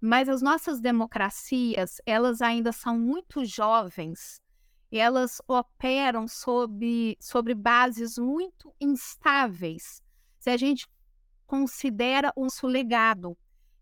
Mas 0.00 0.28
as 0.28 0.40
nossas 0.40 0.80
democracias, 0.80 2.00
elas 2.06 2.40
ainda 2.40 2.72
são 2.72 2.98
muito 2.98 3.44
jovens 3.44 4.40
e 4.90 4.98
elas 4.98 5.40
operam 5.46 6.26
sobre, 6.26 7.16
sobre 7.20 7.54
bases 7.54 8.16
muito 8.18 8.74
instáveis. 8.80 10.02
Se 10.38 10.50
a 10.50 10.56
gente 10.56 10.88
considera 11.46 12.32
o 12.34 12.44
nosso 12.44 12.66
legado, 12.66 13.36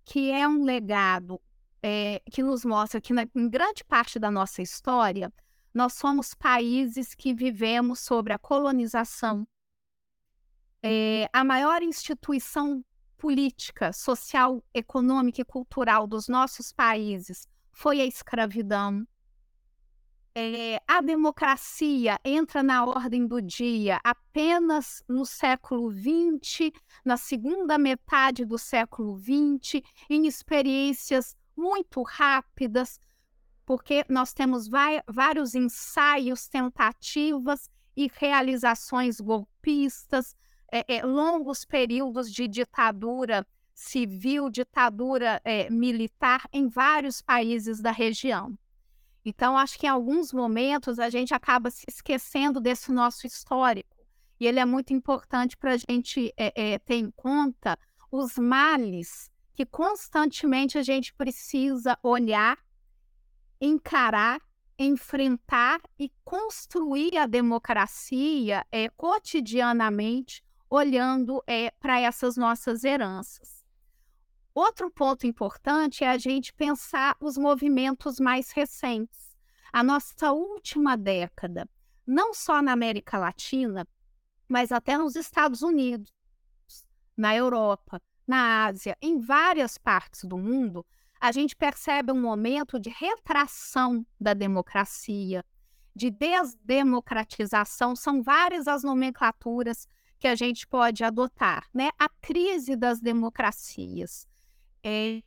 que 0.04 0.30
é 0.30 0.46
um 0.48 0.64
legado 0.64 1.40
é, 1.82 2.20
que 2.30 2.42
nos 2.42 2.64
mostra 2.64 3.00
que, 3.00 3.12
na, 3.12 3.26
em 3.34 3.48
grande 3.48 3.84
parte 3.84 4.18
da 4.18 4.30
nossa 4.30 4.60
história, 4.60 5.32
nós 5.72 5.94
somos 5.94 6.34
países 6.34 7.14
que 7.14 7.32
vivemos 7.32 8.00
sobre 8.00 8.32
a 8.32 8.38
colonização, 8.38 9.46
é, 10.82 11.28
a 11.32 11.44
maior 11.44 11.82
instituição 11.82 12.84
política, 13.16 13.92
social, 13.92 14.62
econômica 14.72 15.40
e 15.40 15.44
cultural 15.44 16.06
dos 16.06 16.28
nossos 16.28 16.72
países 16.72 17.48
foi 17.72 18.00
a 18.00 18.06
escravidão. 18.06 19.06
É, 20.34 20.80
a 20.86 21.00
democracia 21.00 22.16
entra 22.24 22.62
na 22.62 22.84
ordem 22.84 23.26
do 23.26 23.42
dia 23.42 23.98
apenas 24.04 25.02
no 25.08 25.26
século 25.26 25.90
XX, 25.90 26.70
na 27.04 27.16
segunda 27.16 27.76
metade 27.76 28.44
do 28.44 28.56
século 28.56 29.18
XX, 29.18 29.82
em 30.08 30.28
experiências 30.28 31.36
muito 31.56 32.02
rápidas, 32.02 33.00
porque 33.66 34.04
nós 34.08 34.32
temos 34.32 34.68
vários 35.08 35.56
ensaios, 35.56 36.46
tentativas 36.46 37.68
e 37.96 38.08
realizações 38.14 39.20
golpistas 39.20 40.36
é, 40.72 40.96
é, 40.96 41.02
longos 41.04 41.64
períodos 41.64 42.32
de 42.32 42.46
ditadura 42.46 43.46
civil, 43.74 44.50
ditadura 44.50 45.40
é, 45.44 45.70
militar 45.70 46.48
em 46.52 46.68
vários 46.68 47.22
países 47.22 47.80
da 47.80 47.90
região. 47.90 48.58
Então, 49.24 49.56
acho 49.56 49.78
que 49.78 49.86
em 49.86 49.90
alguns 49.90 50.32
momentos 50.32 50.98
a 50.98 51.10
gente 51.10 51.34
acaba 51.34 51.70
se 51.70 51.84
esquecendo 51.88 52.60
desse 52.60 52.90
nosso 52.90 53.26
histórico. 53.26 53.96
E 54.40 54.46
ele 54.46 54.60
é 54.60 54.64
muito 54.64 54.92
importante 54.92 55.56
para 55.56 55.72
a 55.72 55.76
gente 55.76 56.32
ter 56.84 56.94
em 56.94 57.10
conta 57.10 57.76
os 58.10 58.38
males 58.38 59.30
que 59.52 59.66
constantemente 59.66 60.78
a 60.78 60.82
gente 60.82 61.12
precisa 61.12 61.98
olhar, 62.02 62.56
encarar, 63.60 64.40
enfrentar 64.78 65.80
e 65.98 66.12
construir 66.24 67.18
a 67.18 67.26
democracia 67.26 68.64
é, 68.70 68.88
cotidianamente 68.90 70.44
olhando 70.70 71.42
é, 71.46 71.70
para 71.72 72.00
essas 72.00 72.36
nossas 72.36 72.84
heranças. 72.84 73.64
Outro 74.54 74.90
ponto 74.90 75.26
importante 75.26 76.02
é 76.02 76.08
a 76.08 76.18
gente 76.18 76.52
pensar 76.52 77.16
os 77.20 77.38
movimentos 77.38 78.18
mais 78.18 78.50
recentes. 78.50 79.36
A 79.72 79.82
nossa 79.84 80.32
última 80.32 80.96
década, 80.96 81.68
não 82.06 82.34
só 82.34 82.60
na 82.60 82.72
América 82.72 83.18
Latina, 83.18 83.86
mas 84.48 84.72
até 84.72 84.96
nos 84.98 85.14
Estados 85.14 85.62
Unidos, 85.62 86.12
na 87.16 87.36
Europa, 87.36 88.00
na 88.26 88.66
Ásia, 88.66 88.96
em 89.00 89.20
várias 89.20 89.78
partes 89.78 90.24
do 90.24 90.38
mundo, 90.38 90.84
a 91.20 91.32
gente 91.32 91.54
percebe 91.54 92.12
um 92.12 92.20
momento 92.20 92.78
de 92.78 92.90
retração 92.90 94.06
da 94.20 94.34
democracia, 94.34 95.44
de 95.94 96.10
desdemocratização. 96.10 97.96
São 97.96 98.22
várias 98.22 98.68
as 98.68 98.82
nomenclaturas 98.82 99.86
que 100.18 100.26
a 100.26 100.34
gente 100.34 100.66
pode 100.66 101.04
adotar, 101.04 101.68
né? 101.72 101.90
A 101.98 102.08
crise 102.08 102.76
das 102.76 103.00
democracias, 103.00 104.26
é, 104.82 105.22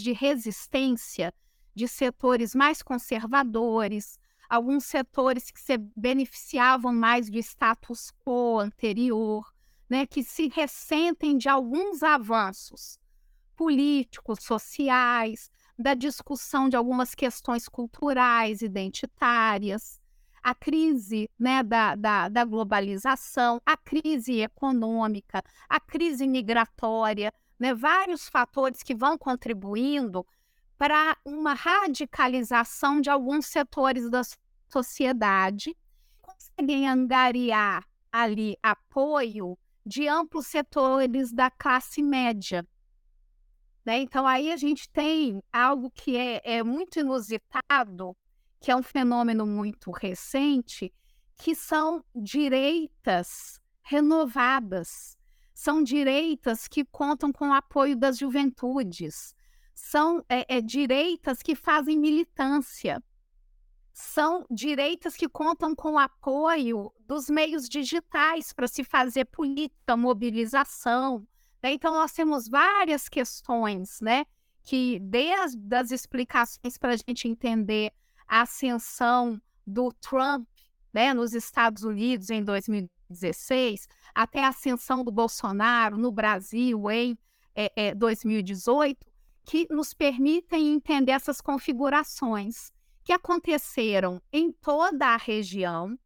de 0.00 0.12
resistência 0.12 1.32
de 1.74 1.86
setores 1.86 2.54
mais 2.54 2.82
conservadores, 2.82 4.18
alguns 4.48 4.84
setores 4.84 5.50
que 5.50 5.60
se 5.60 5.76
beneficiavam 5.96 6.92
mais 6.92 7.28
do 7.28 7.38
status 7.38 8.12
quo 8.24 8.58
anterior, 8.58 9.44
né, 9.88 10.06
que 10.06 10.22
se 10.22 10.48
ressentem 10.48 11.36
de 11.36 11.48
alguns 11.48 12.02
avanços 12.02 12.98
políticos, 13.54 14.40
sociais, 14.42 15.50
da 15.78 15.94
discussão 15.94 16.68
de 16.68 16.76
algumas 16.76 17.14
questões 17.14 17.68
culturais, 17.68 18.62
identitárias 18.62 20.00
a 20.46 20.54
crise 20.54 21.28
né, 21.36 21.60
da, 21.64 21.96
da, 21.96 22.28
da 22.28 22.44
globalização, 22.44 23.60
a 23.66 23.76
crise 23.76 24.42
econômica, 24.42 25.42
a 25.68 25.80
crise 25.80 26.24
migratória, 26.24 27.34
né, 27.58 27.74
vários 27.74 28.28
fatores 28.28 28.80
que 28.80 28.94
vão 28.94 29.18
contribuindo 29.18 30.24
para 30.78 31.16
uma 31.24 31.52
radicalização 31.52 33.00
de 33.00 33.10
alguns 33.10 33.46
setores 33.46 34.08
da 34.08 34.22
sociedade, 34.68 35.76
conseguem 36.22 36.88
angariar 36.88 37.84
ali 38.12 38.56
apoio 38.62 39.58
de 39.84 40.06
amplos 40.06 40.46
setores 40.46 41.32
da 41.32 41.50
classe 41.50 42.00
média. 42.00 42.64
Né? 43.84 43.98
Então, 43.98 44.24
aí 44.24 44.52
a 44.52 44.56
gente 44.56 44.88
tem 44.90 45.42
algo 45.52 45.90
que 45.90 46.16
é, 46.16 46.40
é 46.44 46.62
muito 46.62 47.00
inusitado, 47.00 48.16
que 48.60 48.70
é 48.70 48.76
um 48.76 48.82
fenômeno 48.82 49.46
muito 49.46 49.90
recente, 49.90 50.92
que 51.36 51.54
são 51.54 52.04
direitas 52.14 53.60
renovadas, 53.82 55.16
são 55.54 55.82
direitas 55.82 56.66
que 56.66 56.84
contam 56.84 57.32
com 57.32 57.48
o 57.48 57.52
apoio 57.52 57.96
das 57.96 58.18
juventudes, 58.18 59.34
são 59.74 60.24
é, 60.28 60.56
é, 60.56 60.60
direitas 60.60 61.42
que 61.42 61.54
fazem 61.54 61.98
militância, 61.98 63.02
são 63.92 64.44
direitas 64.50 65.16
que 65.16 65.28
contam 65.28 65.74
com 65.74 65.92
o 65.92 65.98
apoio 65.98 66.92
dos 67.00 67.30
meios 67.30 67.68
digitais 67.68 68.52
para 68.52 68.68
se 68.68 68.84
fazer 68.84 69.24
política, 69.26 69.96
mobilização. 69.96 71.26
Né? 71.62 71.72
Então, 71.72 71.94
nós 71.94 72.12
temos 72.12 72.46
várias 72.48 73.08
questões, 73.08 73.98
né? 74.02 74.26
Que 74.62 74.98
desde 74.98 75.74
as 75.74 75.90
explicações 75.90 76.76
para 76.76 76.92
a 76.92 76.96
gente 76.96 77.26
entender 77.26 77.90
a 78.26 78.42
ascensão 78.42 79.40
do 79.66 79.92
Trump 79.92 80.48
né, 80.92 81.12
nos 81.12 81.34
Estados 81.34 81.82
Unidos 81.82 82.30
em 82.30 82.42
2016, 82.42 83.86
até 84.14 84.42
a 84.42 84.48
ascensão 84.48 85.04
do 85.04 85.12
Bolsonaro 85.12 85.98
no 85.98 86.10
Brasil 86.10 86.90
em 86.90 87.18
é, 87.54 87.72
é, 87.76 87.94
2018, 87.94 89.04
que 89.44 89.66
nos 89.70 89.92
permitem 89.92 90.72
entender 90.72 91.12
essas 91.12 91.40
configurações 91.40 92.72
que 93.04 93.12
aconteceram 93.12 94.20
em 94.32 94.50
toda 94.50 95.08
a 95.08 95.16
região, 95.16 95.98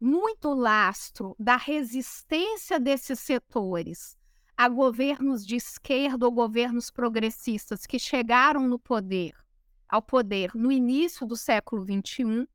muito 0.00 0.52
lastro 0.52 1.36
da 1.38 1.56
resistência 1.56 2.80
desses 2.80 3.20
setores 3.20 4.16
a 4.56 4.68
governos 4.68 5.44
de 5.44 5.56
esquerda 5.56 6.24
ou 6.24 6.32
governos 6.32 6.90
progressistas 6.90 7.86
que 7.86 7.98
chegaram 7.98 8.66
no 8.66 8.78
poder 8.78 9.43
ao 9.88 10.02
poder 10.02 10.50
no 10.54 10.70
início 10.70 11.26
do 11.26 11.36
século 11.36 11.84
XXI, 11.84 12.48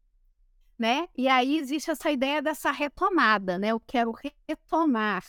né? 0.78 1.08
E 1.18 1.28
aí 1.28 1.58
existe 1.58 1.92
essa 1.92 2.12
ideia 2.12 2.42
dessa 2.42 2.72
retomada, 2.72 3.58
né? 3.58 3.70
Eu 3.70 3.80
quero 3.80 4.14
retomar 4.48 5.24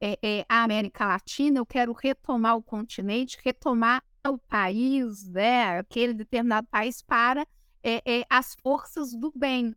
é, 0.00 0.18
é, 0.22 0.46
a 0.48 0.62
América 0.62 1.06
Latina, 1.06 1.58
eu 1.58 1.66
quero 1.66 1.92
retomar 1.92 2.56
o 2.56 2.62
continente, 2.62 3.38
retomar 3.42 4.02
o 4.26 4.38
país, 4.38 5.28
né, 5.28 5.78
aquele 5.78 6.12
determinado 6.12 6.66
país, 6.68 7.02
para 7.02 7.46
é, 7.82 8.24
as 8.28 8.54
forças 8.62 9.14
do 9.14 9.32
bem. 9.34 9.74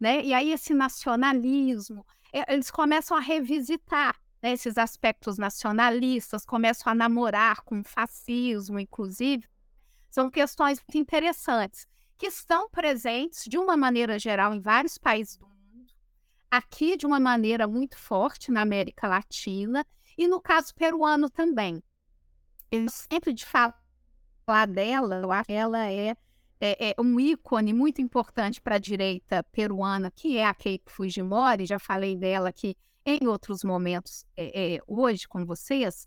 Né? 0.00 0.24
E 0.24 0.34
aí 0.34 0.50
esse 0.50 0.74
nacionalismo, 0.74 2.04
eles 2.48 2.70
começam 2.70 3.16
a 3.16 3.20
revisitar 3.20 4.18
né, 4.42 4.52
esses 4.52 4.76
aspectos 4.76 5.38
nacionalistas, 5.38 6.44
começam 6.44 6.92
a 6.92 6.94
namorar 6.94 7.62
com 7.62 7.80
o 7.80 7.84
fascismo, 7.84 8.78
inclusive. 8.78 9.46
São 10.14 10.30
questões 10.30 10.78
muito 10.78 10.96
interessantes, 10.96 11.88
que 12.16 12.28
estão 12.28 12.70
presentes, 12.70 13.46
de 13.48 13.58
uma 13.58 13.76
maneira 13.76 14.16
geral, 14.16 14.54
em 14.54 14.60
vários 14.60 14.96
países 14.96 15.36
do 15.36 15.44
mundo, 15.44 15.92
aqui 16.48 16.96
de 16.96 17.04
uma 17.04 17.18
maneira 17.18 17.66
muito 17.66 17.98
forte 17.98 18.52
na 18.52 18.60
América 18.60 19.08
Latina, 19.08 19.84
e 20.16 20.28
no 20.28 20.40
caso 20.40 20.72
peruano 20.72 21.28
também. 21.28 21.82
Eu 22.70 22.88
sempre 22.88 23.32
de 23.32 23.44
falar 23.44 24.66
dela, 24.68 25.16
eu 25.16 25.32
acho 25.32 25.46
que 25.46 25.52
ela 25.52 25.90
é, 25.90 26.16
é, 26.60 26.90
é 26.90 26.94
um 26.96 27.18
ícone 27.18 27.74
muito 27.74 28.00
importante 28.00 28.60
para 28.60 28.76
a 28.76 28.78
direita 28.78 29.42
peruana, 29.50 30.12
que 30.12 30.36
é 30.36 30.46
a 30.46 30.54
Keiko 30.54 30.92
Fujimori, 30.92 31.66
já 31.66 31.80
falei 31.80 32.16
dela 32.16 32.50
aqui 32.50 32.76
em 33.04 33.26
outros 33.26 33.64
momentos 33.64 34.24
é, 34.36 34.76
é, 34.76 34.80
hoje 34.86 35.26
com 35.26 35.44
vocês. 35.44 36.06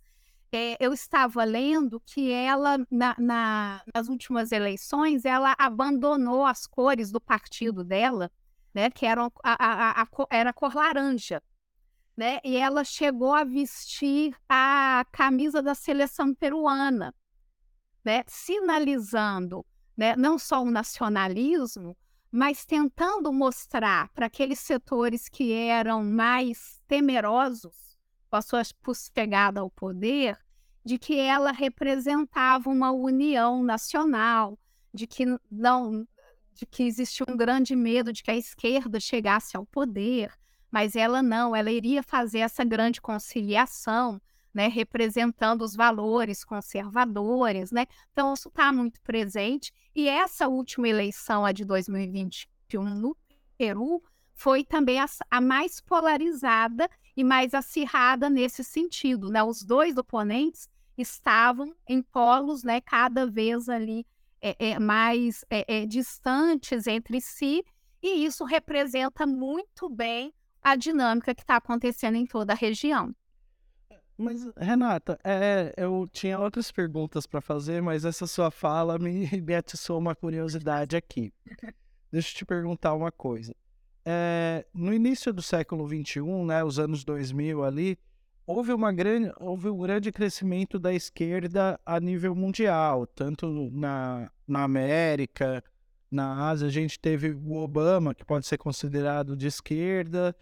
É, 0.51 0.77
eu 0.79 0.93
estava 0.93 1.43
lendo 1.43 1.99
que 2.05 2.31
ela, 2.31 2.77
na, 2.89 3.15
na, 3.17 3.81
nas 3.93 4.07
últimas 4.07 4.51
eleições, 4.51 5.25
ela 5.25 5.55
abandonou 5.57 6.45
as 6.45 6.65
cores 6.65 7.11
do 7.11 7.19
partido 7.19 7.83
dela, 7.83 8.31
né, 8.73 8.89
que 8.89 9.05
eram 9.05 9.31
a, 9.43 10.01
a, 10.01 10.01
a, 10.03 10.07
era 10.29 10.51
a 10.51 10.53
cor 10.53 10.73
laranja 10.73 11.41
né? 12.17 12.39
E 12.43 12.57
ela 12.57 12.83
chegou 12.83 13.31
a 13.31 13.43
vestir 13.43 14.35
a 14.49 15.05
camisa 15.11 15.61
da 15.61 15.75
seleção 15.75 16.33
peruana, 16.33 17.13
né? 18.03 18.23
Sinalizando, 18.25 19.63
né? 19.95 20.15
Não 20.15 20.39
só 20.39 20.63
o 20.63 20.71
nacionalismo, 20.71 21.95
mas 22.31 22.65
tentando 22.65 23.31
mostrar 23.31 24.09
para 24.09 24.25
aqueles 24.25 24.59
setores 24.59 25.29
que 25.29 25.53
eram 25.53 26.03
mais 26.03 26.81
temerosos 26.87 27.86
com 28.29 28.35
a 28.35 28.41
sua 28.41 28.61
chegada 29.15 29.61
ao 29.61 29.69
poder, 29.69 30.37
de 30.83 30.97
que 30.97 31.19
ela 31.19 31.51
representava 31.51 32.69
uma 32.69 32.91
união 32.91 33.63
nacional, 33.63 34.57
de 34.93 35.05
que 35.05 35.25
não 35.49 36.07
de 36.53 36.65
que 36.65 36.83
existia 36.83 37.25
um 37.29 37.37
grande 37.37 37.75
medo 37.75 38.11
de 38.11 38.23
que 38.23 38.31
a 38.31 38.35
esquerda 38.35 38.99
chegasse 38.99 39.55
ao 39.55 39.63
poder, 39.63 40.33
mas 40.71 40.95
ela 40.95 41.21
não, 41.21 41.55
ela 41.55 41.71
iria 41.71 42.01
fazer 42.01 42.39
essa 42.39 42.63
grande 42.63 42.99
conciliação, 42.99 44.19
né, 44.51 44.67
representando 44.67 45.61
os 45.61 45.75
valores 45.75 46.43
conservadores, 46.43 47.71
né? 47.71 47.85
Então 48.11 48.33
isso 48.33 48.47
está 48.47 48.73
muito 48.73 48.99
presente 49.01 49.71
e 49.93 50.09
essa 50.09 50.47
última 50.47 50.89
eleição, 50.89 51.45
a 51.45 51.51
de 51.51 51.63
2021 51.63 52.83
no 52.95 53.15
Peru, 53.55 54.01
foi 54.37 54.63
também 54.63 54.99
a, 54.99 55.05
a 55.31 55.41
mais 55.41 55.81
polarizada 55.81 56.87
e 57.15 57.23
mais 57.23 57.55
acirrada 57.55 58.29
nesse 58.29 58.63
sentido, 58.63 59.31
né? 59.31 59.43
Os 59.43 59.63
dois 59.63 59.97
oponentes 59.97 60.69
estavam 60.95 61.75
em 61.87 62.03
polos, 62.03 62.63
né, 62.63 62.79
cada 62.79 63.25
vez 63.25 63.67
ali 63.67 64.05
é, 64.39 64.71
é, 64.71 64.79
mais 64.79 65.43
é, 65.49 65.85
distantes 65.87 66.85
entre 66.85 67.19
si, 67.19 67.63
e 68.01 68.25
isso 68.25 68.45
representa 68.45 69.25
muito 69.25 69.89
bem 69.89 70.31
a 70.61 70.75
dinâmica 70.75 71.33
que 71.33 71.41
está 71.41 71.55
acontecendo 71.55 72.15
em 72.15 72.25
toda 72.25 72.53
a 72.53 72.55
região. 72.55 73.15
Mas, 74.15 74.47
Renata, 74.55 75.19
é, 75.23 75.73
eu 75.77 76.07
tinha 76.11 76.39
outras 76.39 76.71
perguntas 76.71 77.25
para 77.27 77.41
fazer, 77.41 77.81
mas 77.81 78.05
essa 78.05 78.25
sua 78.27 78.51
fala 78.51 78.97
me, 78.99 79.29
me 79.41 79.55
atiçou 79.55 79.97
uma 79.97 80.15
curiosidade 80.15 80.95
aqui. 80.95 81.33
Deixa 82.11 82.29
eu 82.29 82.37
te 82.37 82.45
perguntar 82.45 82.93
uma 82.93 83.11
coisa. 83.11 83.55
É, 84.09 84.65
no 84.73 84.93
início 84.93 85.33
do 85.33 85.41
século 85.41 85.85
XXI, 85.85 86.21
né, 86.45 86.63
os 86.63 86.79
anos 86.79 87.03
2000 87.03 87.61
ali, 87.61 87.99
houve, 88.45 88.71
uma 88.71 88.89
grande, 88.93 89.33
houve 89.37 89.67
um 89.67 89.77
grande 89.77 90.13
crescimento 90.13 90.79
da 90.79 90.93
esquerda 90.93 91.77
a 91.85 91.99
nível 91.99 92.33
mundial, 92.33 93.05
tanto 93.05 93.69
na, 93.69 94.31
na 94.47 94.63
América, 94.63 95.61
na 96.09 96.47
Ásia, 96.47 96.69
a 96.69 96.71
gente 96.71 96.97
teve 96.97 97.31
o 97.31 97.57
Obama, 97.57 98.15
que 98.15 98.23
pode 98.23 98.47
ser 98.47 98.57
considerado 98.57 99.35
de 99.35 99.47
esquerda, 99.47 100.33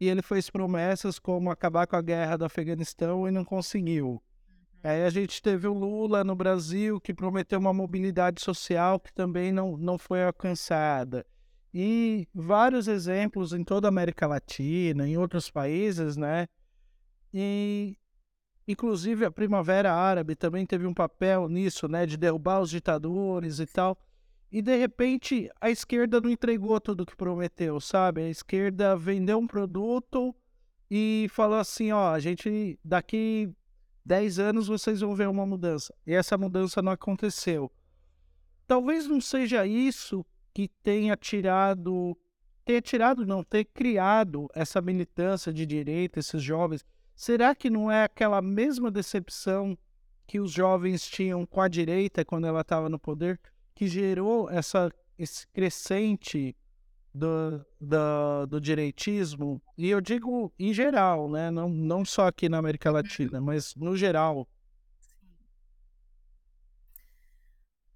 e 0.00 0.08
ele 0.08 0.20
fez 0.20 0.50
promessas 0.50 1.20
como 1.20 1.48
acabar 1.48 1.86
com 1.86 1.94
a 1.94 2.02
guerra 2.02 2.36
do 2.36 2.44
Afeganistão 2.44 3.28
e 3.28 3.30
não 3.30 3.44
conseguiu. 3.44 4.08
Uhum. 4.08 4.20
Aí 4.82 5.04
a 5.04 5.10
gente 5.10 5.40
teve 5.40 5.68
o 5.68 5.72
Lula 5.72 6.24
no 6.24 6.34
Brasil, 6.34 7.00
que 7.00 7.14
prometeu 7.14 7.60
uma 7.60 7.72
mobilidade 7.72 8.42
social 8.42 8.98
que 8.98 9.12
também 9.12 9.52
não, 9.52 9.76
não 9.76 9.96
foi 9.96 10.24
alcançada. 10.24 11.24
E 11.74 12.28
vários 12.34 12.86
exemplos 12.86 13.52
em 13.52 13.64
toda 13.64 13.88
a 13.88 13.90
América 13.90 14.26
Latina, 14.26 15.08
em 15.08 15.16
outros 15.16 15.50
países, 15.50 16.16
né? 16.16 16.46
E 17.32 17.96
inclusive 18.68 19.24
a 19.24 19.30
Primavera 19.30 19.92
Árabe 19.92 20.34
também 20.34 20.66
teve 20.66 20.86
um 20.86 20.92
papel 20.92 21.48
nisso, 21.48 21.88
né? 21.88 22.04
De 22.04 22.16
derrubar 22.16 22.60
os 22.60 22.70
ditadores 22.70 23.58
e 23.58 23.66
tal. 23.66 23.98
E 24.50 24.60
de 24.60 24.76
repente 24.76 25.50
a 25.58 25.70
esquerda 25.70 26.20
não 26.20 26.28
entregou 26.28 26.78
tudo 26.78 27.06
que 27.06 27.16
prometeu, 27.16 27.80
sabe? 27.80 28.20
A 28.20 28.28
esquerda 28.28 28.94
vendeu 28.94 29.38
um 29.38 29.46
produto 29.46 30.34
e 30.90 31.26
falou 31.30 31.58
assim: 31.58 31.90
ó, 31.90 32.12
a 32.12 32.20
gente 32.20 32.78
daqui 32.84 33.50
10 34.04 34.38
anos 34.38 34.68
vocês 34.68 35.00
vão 35.00 35.14
ver 35.14 35.28
uma 35.28 35.46
mudança. 35.46 35.94
E 36.06 36.12
essa 36.12 36.36
mudança 36.36 36.82
não 36.82 36.92
aconteceu. 36.92 37.72
Talvez 38.66 39.06
não 39.06 39.22
seja 39.22 39.66
isso 39.66 40.22
que 40.52 40.68
tenha 40.82 41.16
tirado, 41.16 42.16
tenha 42.64 42.80
tirado, 42.80 43.26
não, 43.26 43.42
ter 43.42 43.64
criado 43.64 44.48
essa 44.54 44.80
militância 44.80 45.52
de 45.52 45.64
direita, 45.64 46.18
esses 46.18 46.42
jovens. 46.42 46.84
Será 47.14 47.54
que 47.54 47.70
não 47.70 47.90
é 47.90 48.04
aquela 48.04 48.40
mesma 48.42 48.90
decepção 48.90 49.76
que 50.26 50.40
os 50.40 50.52
jovens 50.52 51.06
tinham 51.06 51.44
com 51.44 51.60
a 51.60 51.68
direita 51.68 52.24
quando 52.24 52.46
ela 52.46 52.62
estava 52.62 52.88
no 52.88 52.98
poder? 52.98 53.38
que 53.74 53.86
gerou 53.86 54.50
essa, 54.50 54.90
esse 55.18 55.46
crescente 55.48 56.56
do, 57.14 57.64
do, 57.80 58.46
do, 58.46 58.60
direitismo, 58.60 59.60
e 59.76 59.90
eu 59.90 60.00
digo 60.00 60.52
em 60.58 60.72
geral, 60.72 61.28
né? 61.30 61.50
não, 61.50 61.68
não 61.68 62.04
só 62.04 62.28
aqui 62.28 62.48
na 62.48 62.58
América 62.58 62.90
Latina, 62.90 63.40
mas 63.40 63.74
no 63.74 63.96
geral. 63.96 64.48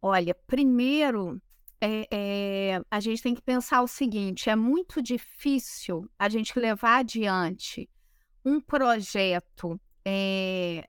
Olha, 0.03 0.35
primeiro, 0.35 1.41
é, 1.81 2.09
é, 2.11 2.81
a 2.91 3.01
gente 3.01 3.23
tem 3.23 3.35
que 3.35 3.43
pensar 3.43 3.83
o 3.83 3.87
seguinte: 3.89 4.49
é 4.49 4.57
muito 4.57 5.03
difícil 5.03 6.09
a 6.19 6.29
gente 6.29 6.59
levar 6.59 6.99
adiante 6.99 7.89
um 8.45 8.61
projeto 8.61 9.81
é, 10.05 10.89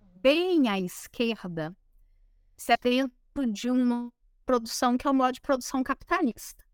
bem 0.00 0.68
à 0.68 0.78
esquerda 0.78 1.74
dentro 2.82 3.12
de 3.52 3.70
uma 3.70 4.12
produção, 4.44 4.98
que 4.98 5.06
é 5.06 5.10
o 5.10 5.14
modo 5.14 5.32
de 5.32 5.40
produção 5.40 5.82
capitalista. 5.82 6.64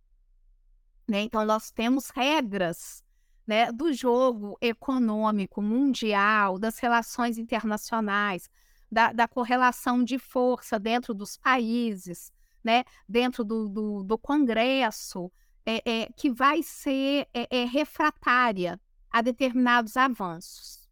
Né? 1.08 1.22
Então, 1.22 1.44
nós 1.44 1.70
temos 1.70 2.10
regras 2.10 3.04
né, 3.46 3.70
do 3.70 3.92
jogo 3.92 4.58
econômico 4.60 5.62
mundial, 5.62 6.58
das 6.58 6.78
relações 6.78 7.38
internacionais, 7.38 8.50
da, 8.90 9.12
da 9.12 9.28
correlação 9.28 10.02
de 10.02 10.18
força 10.18 10.78
dentro 10.78 11.14
dos 11.14 11.36
países, 11.36 12.32
né, 12.66 12.82
dentro 13.08 13.44
do, 13.44 13.68
do, 13.68 14.02
do 14.02 14.18
Congresso, 14.18 15.30
é, 15.64 15.82
é, 15.88 16.12
que 16.16 16.28
vai 16.28 16.64
ser 16.64 17.28
é, 17.32 17.62
é 17.62 17.64
refratária 17.64 18.80
a 19.08 19.22
determinados 19.22 19.96
avanços. 19.96 20.88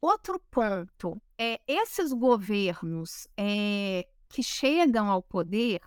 Outro 0.00 0.40
ponto 0.52 1.20
é 1.36 1.60
esses 1.66 2.12
governos 2.12 3.26
é, 3.36 4.06
que 4.28 4.40
chegam 4.40 5.10
ao 5.10 5.20
poder 5.20 5.80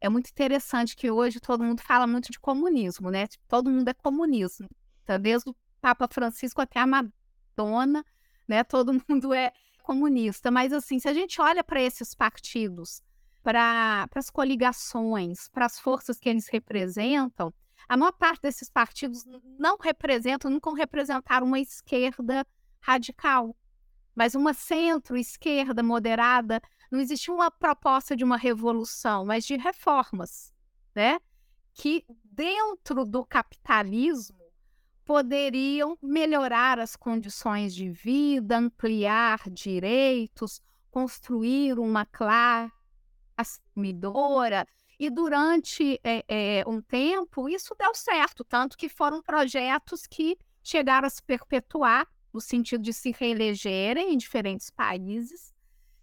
é 0.00 0.08
muito 0.08 0.30
interessante 0.30 0.94
que 0.94 1.10
hoje 1.10 1.40
todo 1.40 1.64
mundo 1.64 1.80
fala 1.80 2.06
muito 2.06 2.30
de 2.30 2.38
comunismo, 2.38 3.10
né? 3.10 3.26
Tipo, 3.26 3.44
todo 3.48 3.70
mundo 3.70 3.88
é 3.88 3.94
comunismo. 3.94 4.68
Tá? 5.04 5.16
Desde 5.16 5.50
o 5.50 5.56
Papa 5.80 6.06
Francisco 6.06 6.60
até 6.60 6.78
a 6.78 6.86
Madonna, 6.86 8.04
né? 8.46 8.62
Todo 8.62 8.92
mundo 9.08 9.34
é 9.34 9.50
comunista. 9.82 10.48
Mas 10.50 10.72
assim, 10.72 11.00
se 11.00 11.08
a 11.08 11.14
gente 11.14 11.40
olha 11.40 11.64
para 11.64 11.82
esses 11.82 12.14
partidos, 12.14 13.02
para 13.44 14.08
as 14.14 14.30
coligações, 14.30 15.48
para 15.48 15.66
as 15.66 15.78
forças 15.78 16.18
que 16.18 16.30
eles 16.30 16.48
representam, 16.48 17.52
a 17.86 17.94
maior 17.94 18.12
parte 18.12 18.40
desses 18.40 18.70
partidos 18.70 19.22
não 19.58 19.76
representam, 19.76 20.50
nunca 20.50 20.74
representaram 20.74 21.46
uma 21.46 21.60
esquerda 21.60 22.46
radical, 22.80 23.54
mas 24.16 24.34
uma 24.34 24.54
centro-esquerda 24.54 25.82
moderada 25.82 26.60
não 26.90 26.98
existia 26.98 27.34
uma 27.34 27.50
proposta 27.50 28.16
de 28.16 28.24
uma 28.24 28.38
revolução, 28.38 29.26
mas 29.26 29.44
de 29.44 29.56
reformas, 29.56 30.54
né? 30.94 31.20
Que 31.74 32.02
dentro 32.24 33.04
do 33.04 33.26
capitalismo 33.26 34.38
poderiam 35.04 35.98
melhorar 36.00 36.78
as 36.78 36.96
condições 36.96 37.74
de 37.74 37.90
vida, 37.90 38.56
ampliar 38.56 39.50
direitos, 39.50 40.62
construir 40.90 41.78
uma 41.78 42.06
classe 42.06 42.83
assumidora. 43.36 44.66
E 44.98 45.10
durante 45.10 46.00
é, 46.04 46.24
é, 46.28 46.64
um 46.66 46.80
tempo, 46.80 47.48
isso 47.48 47.74
deu 47.78 47.94
certo, 47.94 48.44
tanto 48.44 48.76
que 48.76 48.88
foram 48.88 49.22
projetos 49.22 50.06
que 50.06 50.38
chegaram 50.62 51.06
a 51.06 51.10
se 51.10 51.22
perpetuar, 51.22 52.06
no 52.32 52.40
sentido 52.40 52.82
de 52.82 52.92
se 52.92 53.12
reelegerem 53.12 54.12
em 54.12 54.16
diferentes 54.16 54.70
países, 54.70 55.52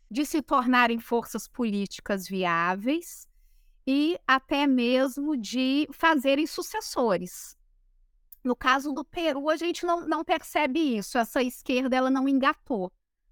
de 0.09 0.25
se 0.25 0.41
tornarem 0.41 0.99
forças 0.99 1.47
políticas 1.47 2.27
viáveis 2.27 3.27
e 3.87 4.17
até 4.27 4.67
mesmo 4.67 5.35
de 5.35 5.87
fazerem 5.91 6.45
sucessores. 6.45 7.57
No 8.43 8.55
caso 8.55 8.91
do 8.91 9.03
Peru, 9.05 9.49
a 9.49 9.55
gente 9.55 9.85
não, 9.85 10.07
não 10.07 10.23
percebe 10.23 10.97
isso. 10.97 11.17
Essa 11.17 11.43
esquerda 11.43 11.95
ela 11.95 12.09
não 12.09 12.27
engatou, 12.27 12.91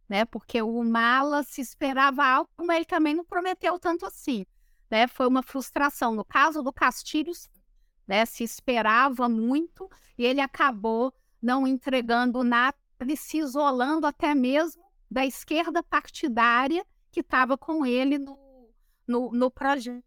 né? 0.09 0.25
Porque 0.25 0.61
o 0.61 0.83
Mala 0.83 1.43
se 1.43 1.61
esperava 1.61 2.25
algo, 2.25 2.49
mas 2.57 2.77
ele 2.77 2.85
também 2.85 3.13
não 3.13 3.23
prometeu 3.23 3.77
tanto 3.77 4.05
assim, 4.05 4.45
né? 4.89 5.07
Foi 5.07 5.27
uma 5.27 5.43
frustração. 5.43 6.15
No 6.15 6.25
caso 6.25 6.63
do 6.63 6.73
Castilho, 6.73 7.31
né? 8.07 8.25
Se 8.25 8.43
esperava 8.43 9.29
muito 9.29 9.87
e 10.17 10.25
ele 10.25 10.41
acabou 10.41 11.13
não 11.41 11.67
entregando 11.67 12.43
nada 12.43 12.75
e 13.07 13.15
se 13.15 13.37
isolando 13.37 14.07
até 14.07 14.33
mesmo 14.33 14.83
da 15.09 15.25
esquerda 15.25 15.81
partidária 15.83 16.85
que 17.11 17.21
estava 17.21 17.57
com 17.57 17.85
ele 17.85 18.17
no, 18.17 18.37
no, 19.07 19.31
no 19.31 19.51
projeto. 19.51 20.03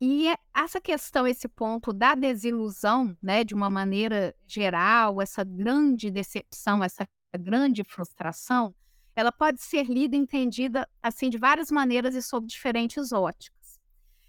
E 0.00 0.28
é 0.28 0.36
essa 0.54 0.80
questão, 0.80 1.26
esse 1.26 1.48
ponto 1.48 1.92
da 1.92 2.14
desilusão, 2.14 3.16
né, 3.22 3.42
de 3.42 3.54
uma 3.54 3.70
maneira 3.70 4.34
geral, 4.46 5.22
essa 5.22 5.42
grande 5.42 6.10
decepção, 6.10 6.84
essa 6.84 7.08
grande 7.38 7.84
frustração, 7.84 8.74
ela 9.16 9.30
pode 9.30 9.62
ser 9.62 9.84
lida 9.84 10.16
e 10.16 10.18
entendida 10.18 10.88
assim 11.02 11.30
de 11.30 11.38
várias 11.38 11.70
maneiras 11.70 12.14
e 12.14 12.22
sob 12.22 12.46
diferentes 12.46 13.12
óticas. 13.12 13.80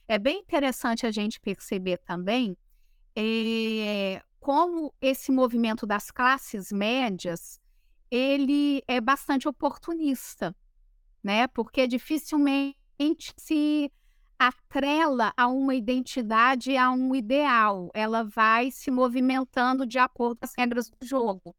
É 0.08 0.20
bem 0.20 0.40
interessante 0.40 1.06
a 1.06 1.12
gente 1.12 1.40
perceber 1.40 1.98
também 1.98 2.56
é, 3.16 4.22
como 4.40 4.94
esse 5.02 5.32
movimento 5.32 5.88
das 5.88 6.12
classes 6.12 6.72
médias 6.72 7.60
ele 8.12 8.84
é 8.88 9.02
bastante 9.02 9.48
oportunista, 9.48 10.56
né? 11.24 11.48
Porque 11.48 11.88
dificilmente 11.88 12.78
se 13.36 13.92
atrela 14.38 15.34
a 15.36 15.48
uma 15.48 15.74
identidade, 15.74 16.78
a 16.78 16.92
um 16.92 17.16
ideal. 17.16 17.90
Ela 17.94 18.24
vai 18.24 18.70
se 18.70 18.92
movimentando 18.92 19.86
de 19.86 19.98
acordo 19.98 20.38
com 20.38 20.46
as 20.46 20.54
regras 20.56 20.90
do 20.90 21.06
jogo. 21.06 21.56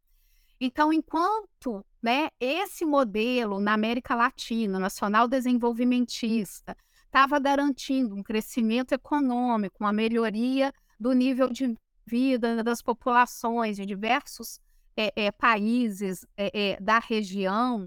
Então, 0.61 0.93
enquanto 0.93 1.85
né, 2.03 2.29
esse 2.41 2.85
modelo 2.85 3.61
na 3.61 3.75
América 3.75 4.15
Latina, 4.15 4.79
nacional 4.79 5.29
desenvolvimentista, 5.29 6.77
estava 7.05 7.39
garantindo 7.39 8.15
um 8.15 8.23
crescimento 8.23 8.93
econômico, 8.93 9.77
uma 9.81 9.93
melhoria 9.93 10.73
do 10.99 11.13
nível 11.13 11.49
de 11.49 11.75
vida 12.07 12.63
das 12.63 12.81
populações 12.81 13.77
de 13.77 13.85
diversos 13.85 14.61
é, 14.97 15.13
é, 15.17 15.33
países 15.33 16.27
é, 16.37 16.81
da 16.81 16.99
região, 16.99 17.87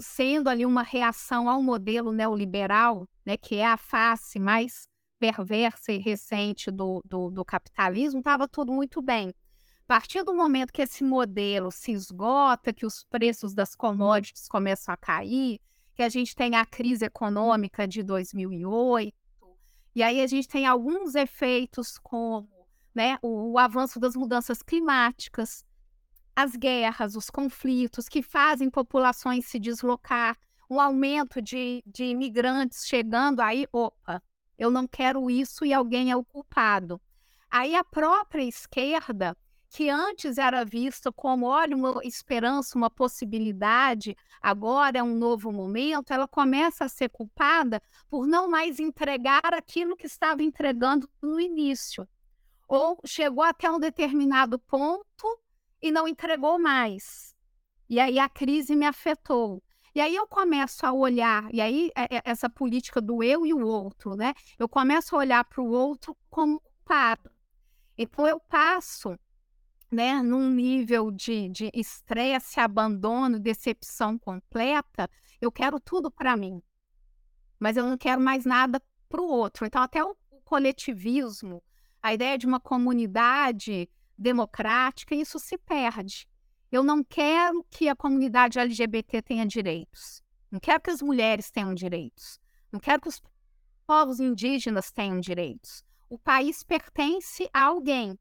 sendo 0.00 0.48
ali 0.48 0.64
uma 0.66 0.82
reação 0.82 1.48
ao 1.48 1.62
modelo 1.62 2.12
neoliberal, 2.12 3.08
né, 3.24 3.36
que 3.36 3.56
é 3.56 3.66
a 3.66 3.76
face 3.76 4.38
mais 4.38 4.86
perversa 5.18 5.92
e 5.92 5.98
recente 5.98 6.70
do, 6.70 7.02
do, 7.04 7.30
do 7.30 7.44
capitalismo, 7.44 8.18
estava 8.20 8.46
tudo 8.46 8.72
muito 8.72 9.00
bem. 9.00 9.32
A 9.84 9.86
partir 9.86 10.22
do 10.22 10.34
momento 10.34 10.72
que 10.72 10.80
esse 10.80 11.04
modelo 11.04 11.70
se 11.70 11.92
esgota, 11.92 12.72
que 12.72 12.86
os 12.86 13.04
preços 13.04 13.52
das 13.52 13.74
commodities 13.74 14.48
começam 14.48 14.94
a 14.94 14.96
cair, 14.96 15.60
que 15.94 16.02
a 16.02 16.08
gente 16.08 16.34
tem 16.34 16.56
a 16.56 16.64
crise 16.64 17.04
econômica 17.04 17.86
de 17.86 18.02
2008, 18.02 19.14
e 19.94 20.02
aí 20.02 20.22
a 20.22 20.26
gente 20.26 20.48
tem 20.48 20.66
alguns 20.66 21.14
efeitos 21.14 21.98
como 21.98 22.48
né, 22.94 23.18
o, 23.20 23.52
o 23.52 23.58
avanço 23.58 24.00
das 24.00 24.16
mudanças 24.16 24.62
climáticas, 24.62 25.66
as 26.34 26.56
guerras, 26.56 27.14
os 27.14 27.28
conflitos 27.28 28.08
que 28.08 28.22
fazem 28.22 28.70
populações 28.70 29.44
se 29.44 29.58
deslocar, 29.58 30.36
o 30.66 30.80
aumento 30.80 31.42
de, 31.42 31.82
de 31.86 32.04
imigrantes 32.04 32.86
chegando, 32.86 33.40
aí, 33.40 33.66
opa, 33.70 34.22
eu 34.58 34.70
não 34.70 34.88
quero 34.88 35.30
isso 35.30 35.62
e 35.64 35.74
alguém 35.74 36.10
é 36.10 36.16
o 36.16 36.24
culpado. 36.24 36.98
Aí 37.50 37.74
a 37.76 37.84
própria 37.84 38.42
esquerda, 38.42 39.36
que 39.74 39.90
antes 39.90 40.38
era 40.38 40.64
vista 40.64 41.10
como, 41.10 41.46
olha, 41.46 41.74
uma 41.76 41.98
esperança, 42.04 42.78
uma 42.78 42.88
possibilidade, 42.88 44.16
agora 44.40 44.98
é 44.98 45.02
um 45.02 45.16
novo 45.16 45.50
momento, 45.50 46.12
ela 46.12 46.28
começa 46.28 46.84
a 46.84 46.88
ser 46.88 47.08
culpada 47.08 47.82
por 48.08 48.24
não 48.24 48.48
mais 48.48 48.78
entregar 48.78 49.52
aquilo 49.52 49.96
que 49.96 50.06
estava 50.06 50.44
entregando 50.44 51.10
no 51.20 51.40
início. 51.40 52.06
Ou 52.68 53.00
chegou 53.04 53.42
até 53.42 53.68
um 53.68 53.80
determinado 53.80 54.60
ponto 54.60 55.40
e 55.82 55.90
não 55.90 56.06
entregou 56.06 56.56
mais. 56.56 57.34
E 57.90 57.98
aí 57.98 58.20
a 58.20 58.28
crise 58.28 58.76
me 58.76 58.86
afetou. 58.86 59.60
E 59.92 60.00
aí 60.00 60.14
eu 60.14 60.28
começo 60.28 60.86
a 60.86 60.92
olhar, 60.92 61.52
e 61.52 61.60
aí 61.60 61.90
é, 61.96 62.18
é, 62.18 62.22
essa 62.24 62.48
política 62.48 63.00
do 63.00 63.24
eu 63.24 63.44
e 63.44 63.52
o 63.52 63.66
outro, 63.66 64.14
né? 64.14 64.34
Eu 64.56 64.68
começo 64.68 65.16
a 65.16 65.18
olhar 65.18 65.44
para 65.44 65.60
o 65.60 65.68
outro 65.68 66.16
como 66.30 66.60
culpado. 66.60 67.28
Então 67.96 68.26
eu 68.26 68.38
passo, 68.38 69.18
né, 69.94 70.22
num 70.22 70.50
nível 70.50 71.10
de 71.10 71.50
estresse, 71.72 72.60
abandono, 72.60 73.38
decepção 73.38 74.18
completa, 74.18 75.08
eu 75.40 75.50
quero 75.50 75.80
tudo 75.80 76.10
para 76.10 76.36
mim. 76.36 76.60
Mas 77.58 77.76
eu 77.76 77.86
não 77.86 77.96
quero 77.96 78.20
mais 78.20 78.44
nada 78.44 78.82
para 79.08 79.22
o 79.22 79.28
outro. 79.28 79.64
Então 79.64 79.80
até 79.80 80.04
o 80.04 80.16
coletivismo, 80.44 81.62
a 82.02 82.12
ideia 82.12 82.36
de 82.36 82.46
uma 82.46 82.60
comunidade 82.60 83.88
democrática, 84.18 85.14
isso 85.14 85.38
se 85.38 85.56
perde. 85.56 86.28
Eu 86.70 86.82
não 86.82 87.02
quero 87.04 87.64
que 87.70 87.88
a 87.88 87.96
comunidade 87.96 88.58
LGBT 88.58 89.22
tenha 89.22 89.46
direitos. 89.46 90.22
Não 90.50 90.58
quero 90.58 90.82
que 90.82 90.90
as 90.90 91.00
mulheres 91.00 91.50
tenham 91.50 91.74
direitos. 91.74 92.40
Não 92.70 92.80
quero 92.80 93.00
que 93.00 93.08
os 93.08 93.22
povos 93.86 94.18
indígenas 94.18 94.90
tenham 94.90 95.20
direitos. 95.20 95.84
O 96.08 96.18
país 96.18 96.62
pertence 96.62 97.48
a 97.52 97.62
alguém, 97.62 98.18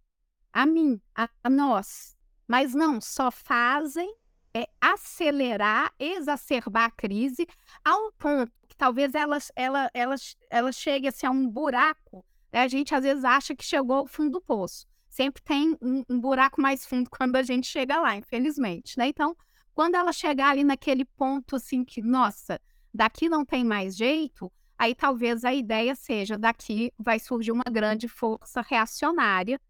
a 0.54 0.66
mim, 0.66 1.02
a, 1.16 1.28
a 1.44 1.50
nós. 1.50 2.16
Mas 2.48 2.74
não, 2.74 3.02
só 3.02 3.32
fazem 3.32 4.16
é 4.56 4.68
acelerar, 4.80 5.92
exacerbar 5.98 6.86
a 6.86 6.92
crise 6.92 7.48
a 7.84 7.98
um 7.98 8.12
ponto 8.12 8.52
que 8.68 8.76
talvez 8.78 9.16
ela, 9.16 9.40
ela, 9.56 9.90
ela, 9.94 10.16
ela 10.48 10.72
chegue 10.72 11.08
assim, 11.08 11.26
a 11.26 11.32
um 11.32 11.50
buraco. 11.50 12.24
Né? 12.52 12.62
A 12.62 12.68
gente 12.68 12.94
às 12.94 13.04
vezes 13.04 13.24
acha 13.24 13.56
que 13.56 13.66
chegou 13.66 13.98
ao 13.98 14.08
fundo 14.08 14.34
do 14.34 14.42
poço 14.42 14.86
sempre 15.14 15.44
tem 15.44 15.78
um, 15.80 16.04
um, 16.10 16.20
buraco 16.20 16.60
mais 16.60 16.86
fundo 16.86 17.08
quando 17.12 17.36
a 17.36 17.44
gente 17.44 17.68
chega 17.68 18.00
lá, 18.02 18.16
infelizmente, 18.16 18.98
né? 18.98 19.08
Então, 19.08 19.38
quando 19.74 19.96
ela 19.96 20.12
chegar 20.12 20.50
ali 20.50 20.64
naquele 20.64 21.06
ponto 21.06 21.56
assim 21.56 21.84
que, 21.84 22.02
nossa, 22.02 22.60
daqui 22.92 23.30
não 23.30 23.46
tem 23.46 23.64
mais 23.64 23.96
jeito, 23.96 24.52
aí 24.78 24.96
talvez 24.96 25.46
a 25.46 25.54
ideia 25.54 25.96
seja 25.96 26.38
daqui 26.38 26.92
vai 26.98 27.20
surgir 27.20 27.52
uma 27.52 27.64
grande 27.64 28.08
força 28.08 28.62
reacionária, 28.62 29.62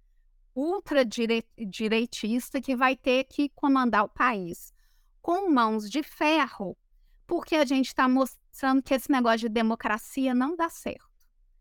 ultradireitista, 0.56 2.62
que 2.62 2.76
vai 2.76 2.96
ter 2.96 3.26
que 3.26 3.50
comandar 3.50 4.04
o 4.04 4.10
país 4.10 4.74
com 5.22 5.50
mãos 5.50 5.90
de 5.90 6.04
ferro, 6.04 6.78
porque 7.26 7.56
a 7.56 7.66
gente 7.66 7.88
está 7.88 8.08
mostrando 8.08 8.84
que 8.84 8.94
esse 8.94 9.12
negócio 9.12 9.40
de 9.40 9.50
democracia 9.50 10.34
não 10.34 10.56
dá 10.56 10.70
certo. 10.70 11.12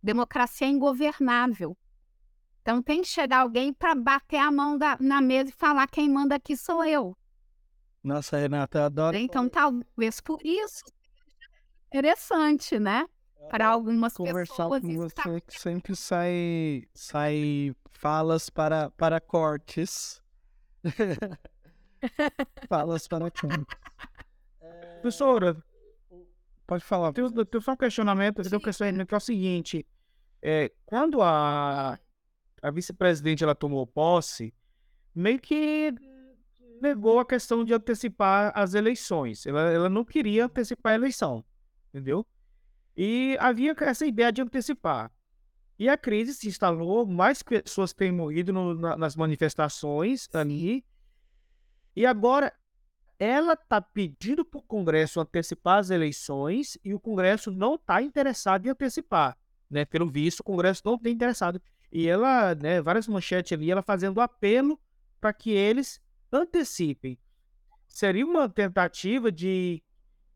Democracia 0.03 0.67
é 0.67 0.71
ingovernável. 0.71 1.77
Então 2.61 2.83
tem 2.83 3.03
que 3.03 3.09
chegar 3.09 3.41
alguém 3.41 3.73
para 3.73 3.95
bater 3.95 4.39
a 4.39 4.51
mão 4.51 4.77
da, 4.77 4.97
na 5.01 5.21
mesa 5.21 5.51
e 5.51 5.53
falar 5.53 5.87
quem 5.89 6.09
manda 6.09 6.35
aqui 6.35 6.57
sou 6.57 6.85
eu. 6.85 7.17
Nossa, 8.03 8.37
Renata, 8.37 8.79
eu 8.79 8.85
adoro. 8.85 9.17
Então 9.17 9.49
talvez 9.49 10.21
por 10.21 10.41
isso 10.45 10.83
interessante, 11.93 12.79
né? 12.79 13.07
Para 13.51 13.69
algumas 13.69 14.15
conversar 14.15 14.69
pessoas. 14.69 14.83
com 14.83 14.97
você 14.97 15.15
tá... 15.15 15.41
que 15.41 15.61
sempre 15.61 15.97
sai 15.97 16.85
sai 16.95 17.75
falas 17.91 18.49
para 18.51 18.91
para 18.91 19.21
cortes. 19.21 20.23
falas 22.69 23.07
para 23.07 23.31
cortes. 23.31 23.67
Professora, 25.01 25.63
pode 26.67 26.85
falar. 26.85 27.13
Tem, 27.13 27.29
tem 27.31 27.61
só 27.61 27.73
um 27.73 27.77
questionamento, 27.77 28.43
tem 28.43 28.59
um 28.59 28.63
questionamento 28.63 29.07
que 29.07 29.15
é 29.15 29.17
o 29.17 29.21
seguinte: 29.21 29.87
é, 30.41 30.73
quando 30.87 31.21
a 31.23 31.99
a 32.63 32.71
vice-presidente 32.71 33.43
ela 33.43 33.57
tomou 33.57 33.85
posse, 33.87 34.55
meio 35.13 35.41
que 35.41 35.93
negou 36.81 37.19
a 37.19 37.27
questão 37.27 37.65
de 37.65 37.75
antecipar 37.75 38.53
as 38.55 38.75
eleições. 38.75 39.45
Ela, 39.47 39.73
ela 39.73 39.89
não 39.89 40.05
queria 40.05 40.47
antecipar 40.47 40.93
a 40.93 40.95
eleição, 40.95 41.45
entendeu? 41.89 42.25
E 42.97 43.37
havia 43.41 43.75
essa 43.81 44.07
ideia 44.07 44.33
de 44.33 44.43
antecipar. 44.43 45.11
E 45.79 45.89
a 45.89 45.97
crise 45.97 46.35
se 46.35 46.49
instalou, 46.49 47.07
mais 47.07 47.43
pessoas 47.43 47.93
têm 47.93 48.13
morrido 48.13 48.53
no, 48.53 48.75
na, 48.75 48.97
nas 48.97 49.17
manifestações 49.17 50.29
ali. 50.33 50.85
E 51.97 52.07
agora 52.07 52.53
ela 53.19 53.55
está 53.55 53.81
pedindo 53.81 54.45
para 54.45 54.59
o 54.59 54.63
Congresso 54.63 55.21
antecipar 55.21 55.79
as 55.79 55.91
eleições 55.91 56.77
e 56.85 56.93
o 56.93 57.01
Congresso 57.01 57.51
não 57.51 57.77
está 57.77 58.03
interessado 58.03 58.67
em 58.67 58.71
antecipar. 58.71 59.37
Né? 59.71 59.85
Pelo 59.85 60.11
visto, 60.11 60.41
o 60.41 60.45
Congresso 60.45 60.83
não 60.85 60.95
está 60.95 61.09
interessado. 61.09 61.61
E 61.91 62.09
ela, 62.09 62.55
né, 62.55 62.81
várias 62.81 63.07
manchetes 63.07 63.53
ali, 63.53 63.71
ela 63.71 63.83
fazendo 63.83 64.21
apelo 64.21 64.79
para 65.21 65.33
que 65.33 65.51
eles 65.51 66.01
antecipem. 66.33 67.19
Seria 67.87 68.25
uma 68.27 68.49
tentativa 68.49 69.31
de 69.31 69.83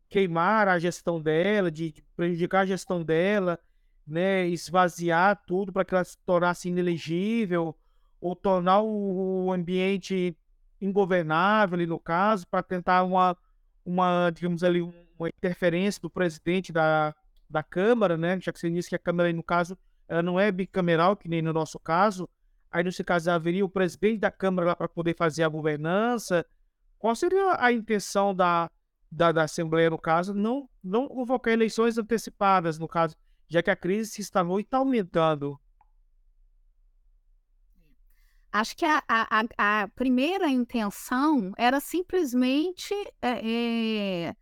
queimar 0.09 0.67
a 0.67 0.79
gestão 0.79 1.21
dela, 1.21 1.69
de 1.69 1.93
prejudicar 2.15 2.61
a 2.61 2.65
gestão 2.65 3.03
dela, 3.03 3.59
né, 4.05 4.47
esvaziar 4.47 5.41
tudo 5.45 5.71
para 5.73 5.83
que 5.83 5.93
ela 5.93 6.03
se 6.03 6.17
tornasse 6.25 6.69
inelegível, 6.69 7.75
ou 8.19 8.35
tornar 8.35 8.81
o 8.81 9.51
ambiente 9.51 10.35
ingovernável, 10.81 11.85
no 11.85 11.99
caso, 11.99 12.47
para 12.47 12.63
tentar 12.63 13.03
uma, 13.03 13.37
uma, 13.85 14.29
digamos 14.31 14.63
ali, 14.63 14.81
uma 14.81 15.29
interferência 15.29 16.01
do 16.01 16.09
presidente 16.09 16.71
da, 16.71 17.13
da 17.49 17.61
Câmara, 17.61 18.17
né? 18.17 18.39
Já 18.39 18.51
que 18.51 18.59
você 18.59 18.69
disse 18.69 18.89
que 18.89 18.95
a 18.95 18.99
Câmara, 18.99 19.31
no 19.33 19.43
caso, 19.43 19.77
ela 20.07 20.21
não 20.21 20.39
é 20.39 20.51
bicameral, 20.51 21.15
que 21.15 21.27
nem 21.27 21.41
no 21.41 21.53
nosso 21.53 21.79
caso. 21.79 22.29
Aí, 22.71 22.83
nesse 22.83 23.03
caso, 23.03 23.29
haveria 23.29 23.65
o 23.65 23.69
presidente 23.69 24.19
da 24.19 24.31
Câmara 24.31 24.67
lá 24.67 24.75
para 24.75 24.87
poder 24.87 25.15
fazer 25.15 25.43
a 25.43 25.49
governança. 25.49 26.45
Qual 26.97 27.15
seria 27.15 27.55
a 27.59 27.71
intenção 27.71 28.33
da, 28.33 28.69
da, 29.17 29.31
da 29.31 29.43
Assembleia, 29.43 29.89
no 29.89 29.97
caso? 29.97 30.33
Não, 30.33 30.69
não 30.83 31.07
convocar 31.07 31.51
eleições 31.51 31.97
antecipadas, 31.97 32.77
no 32.77 32.87
caso, 32.87 33.15
já 33.49 33.63
que 33.63 33.71
a 33.71 33.75
crise 33.75 34.11
se 34.11 34.21
instalou 34.21 34.59
e 34.59 34.63
está 34.63 34.77
aumentando. 34.77 35.59
Acho 38.51 38.77
que 38.77 38.85
a, 38.85 39.03
a, 39.07 39.43
a 39.57 39.87
primeira 39.89 40.47
intenção 40.49 41.51
era 41.57 41.79
simplesmente, 41.79 42.93
é, 43.21 44.29
é, 44.29 44.35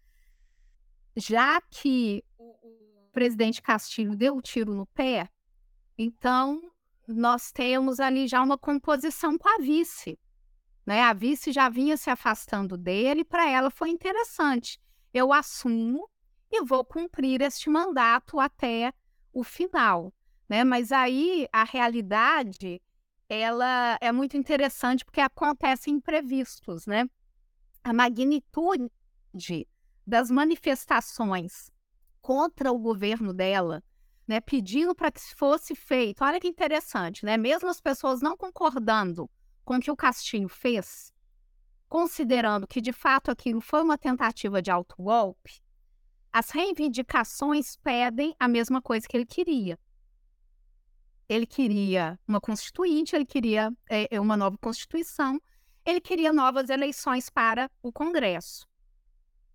já 1.16 1.62
que 1.62 2.24
o 2.38 3.10
presidente 3.14 3.62
Castilho 3.62 4.16
deu 4.16 4.36
o 4.36 4.42
tiro 4.42 4.74
no 4.74 4.86
pé, 4.88 5.30
então 5.98 6.62
nós 7.08 7.52
temos 7.52 8.00
ali 8.00 8.28
já 8.28 8.42
uma 8.42 8.58
composição 8.58 9.38
com 9.38 9.48
a 9.48 9.58
vice. 9.58 10.20
Né? 10.86 11.02
A 11.02 11.14
vice 11.14 11.52
já 11.52 11.68
vinha 11.68 11.98
se 11.98 12.10
afastando 12.10 12.78
dele, 12.78 13.24
para 13.24 13.50
ela 13.50 13.72
foi 13.72 13.90
interessante. 13.90 14.80
Eu 15.14 15.34
assumo 15.34 16.10
e 16.52 16.64
vou 16.64 16.86
cumprir 16.86 17.42
este 17.42 17.70
mandato 17.70 18.40
até 18.40 18.94
o 19.34 19.44
final. 19.44 20.14
Né? 20.48 20.64
Mas 20.64 20.92
aí 20.92 21.48
a 21.52 21.64
realidade 21.64 22.82
ela 23.28 23.98
é 24.00 24.12
muito 24.12 24.38
interessante 24.38 25.04
porque 25.04 25.22
acontece 25.22 25.90
imprevistos, 25.90 26.86
né? 26.86 27.10
A 27.84 27.92
magnitude 27.92 28.92
das 30.06 30.30
manifestações 30.30 31.72
contra 32.22 32.72
o 32.72 32.78
governo 32.80 33.34
dela, 33.34 33.84
né, 34.28 34.40
pedindo 34.40 34.96
para 34.96 35.12
que 35.12 35.20
fosse 35.36 35.76
feito. 35.76 36.24
Olha 36.24 36.40
que 36.40 36.48
interessante, 36.48 37.26
né? 37.26 37.38
Mesmo 37.38 37.70
as 37.70 37.82
pessoas 37.82 38.22
não 38.22 38.38
concordando 38.38 39.30
com 39.66 39.80
que 39.80 39.92
o 39.92 39.96
Castinho 39.96 40.48
fez, 40.48 41.12
considerando 41.90 42.68
que 42.68 42.80
de 42.80 42.94
fato 42.94 43.32
aquilo 43.32 43.60
foi 43.60 43.82
uma 43.82 43.98
tentativa 43.98 44.62
de 44.62 44.72
autogolpe, 44.72 45.62
as 46.32 46.52
reivindicações 46.52 47.76
pedem 47.78 48.36
a 48.40 48.48
mesma 48.48 48.82
coisa 48.82 49.08
que 49.08 49.18
ele 49.18 49.26
queria, 49.26 49.80
ele 51.28 51.46
queria 51.46 52.20
uma 52.28 52.40
constituinte, 52.40 53.16
ele 53.16 53.26
queria 53.26 53.74
é, 53.90 54.20
uma 54.20 54.38
nova 54.38 54.58
constituição, 54.58 55.42
ele 55.84 56.00
queria 56.00 56.32
novas 56.32 56.70
eleições 56.70 57.30
para 57.30 57.70
o 57.82 57.92
Congresso. 57.92 58.68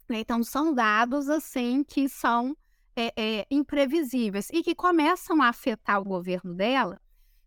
Então, 0.08 0.42
são 0.42 0.74
dados 0.74 1.28
assim 1.28 1.84
que 1.84 2.08
são 2.08 2.56
é, 2.96 3.12
é, 3.16 3.46
imprevisíveis 3.50 4.48
e 4.52 4.62
que 4.62 4.74
começam 4.74 5.40
a 5.40 5.48
afetar 5.48 6.00
o 6.00 6.04
governo 6.04 6.54
dela, 6.54 7.00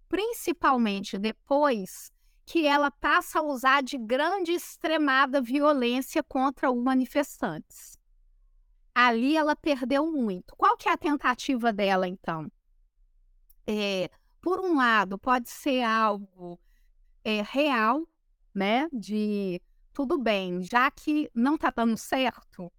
principalmente 0.07 1.17
depois 1.17 2.11
que 2.45 2.65
ela 2.65 2.91
passa 2.91 3.39
a 3.39 3.43
usar 3.43 3.81
de 3.83 3.97
grande 3.97 4.51
extremada 4.51 5.41
violência 5.41 6.21
contra 6.21 6.71
os 6.71 6.81
manifestantes. 6.81 7.97
Ali 8.93 9.35
ela 9.35 9.55
perdeu 9.55 10.11
muito. 10.11 10.55
Qual 10.55 10.77
que 10.77 10.87
é 10.87 10.91
a 10.91 10.97
tentativa 10.97 11.71
dela, 11.73 12.07
então? 12.07 12.51
é, 13.67 14.09
por 14.41 14.59
um 14.59 14.75
lado, 14.75 15.17
pode 15.17 15.49
ser 15.49 15.81
algo 15.83 16.59
é, 17.23 17.41
real, 17.41 18.07
né? 18.53 18.87
De 18.91 19.61
tudo 19.93 20.17
bem, 20.17 20.63
já 20.63 20.89
que 20.91 21.29
não 21.33 21.55
está 21.55 21.71
dando 21.71 21.97
certo 21.97 22.71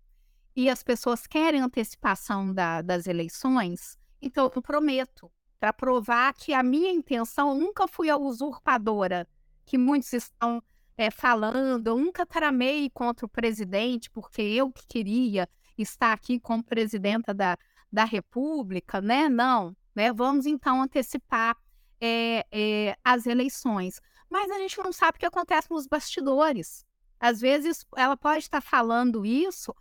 e 0.55 0.69
as 0.69 0.83
pessoas 0.83 1.27
querem 1.27 1.61
antecipação 1.61 2.53
da, 2.53 2.83
das 2.83 3.07
eleições, 3.07 3.99
então 4.21 4.51
eu 4.55 4.62
prometo 4.62 5.31
para 5.59 5.73
provar 5.73 6.35
que 6.35 6.53
a 6.53 6.62
minha 6.62 6.91
intenção 6.91 7.55
nunca 7.55 7.89
fui 7.89 8.11
a 8.11 8.17
usurpadora 8.17 9.27
que 9.65 9.79
muitos 9.79 10.12
estão 10.12 10.62
é, 10.97 11.11
falando, 11.11 11.87
eu 11.89 11.99
nunca 11.99 12.25
tramei 12.25 12.89
contra 12.91 13.27
o 13.27 13.29
presidente 13.29 14.11
porque 14.11 14.43
eu 14.43 14.71
que 14.71 14.87
queria 14.87 15.49
estar 15.77 16.12
aqui 16.12 16.39
como 16.39 16.62
presidenta 16.62 17.35
da, 17.35 17.59
da 17.93 18.05
República, 18.05 19.01
né? 19.01 19.29
Não, 19.29 19.77
né? 19.95 20.12
Vamos 20.12 20.47
então 20.47 20.83
antecipar 20.83 21.57
é, 22.01 22.45
é, 22.53 22.97
as 23.05 23.27
eleições. 23.27 24.01
Mas 24.31 24.51
a 24.51 24.59
gente 24.59 24.79
não 24.79 24.93
sabe 24.93 25.17
o 25.17 25.21
que 25.21 25.27
acontece 25.27 25.71
nos 25.71 25.87
bastidores. 25.87 26.85
Às 27.19 27.41
vezes 27.41 27.87
ela 27.97 28.17
pode 28.17 28.41
estar 28.41 28.61
falando 28.61 29.25
isso 29.25 29.75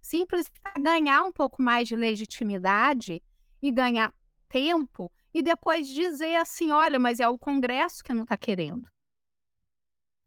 simples 0.00 0.48
para 0.60 0.82
ganhar 0.82 1.22
um 1.22 1.32
pouco 1.32 1.62
mais 1.62 1.88
de 1.88 1.96
legitimidade 1.96 3.22
e 3.62 3.70
ganhar 3.70 4.12
tempo 4.48 5.10
e 5.32 5.42
depois 5.42 5.88
dizer 5.88 6.36
assim, 6.36 6.70
olha, 6.70 6.98
mas 6.98 7.20
é 7.20 7.28
o 7.28 7.38
Congresso 7.38 8.02
que 8.04 8.12
não 8.12 8.24
está 8.24 8.36
querendo. 8.36 8.86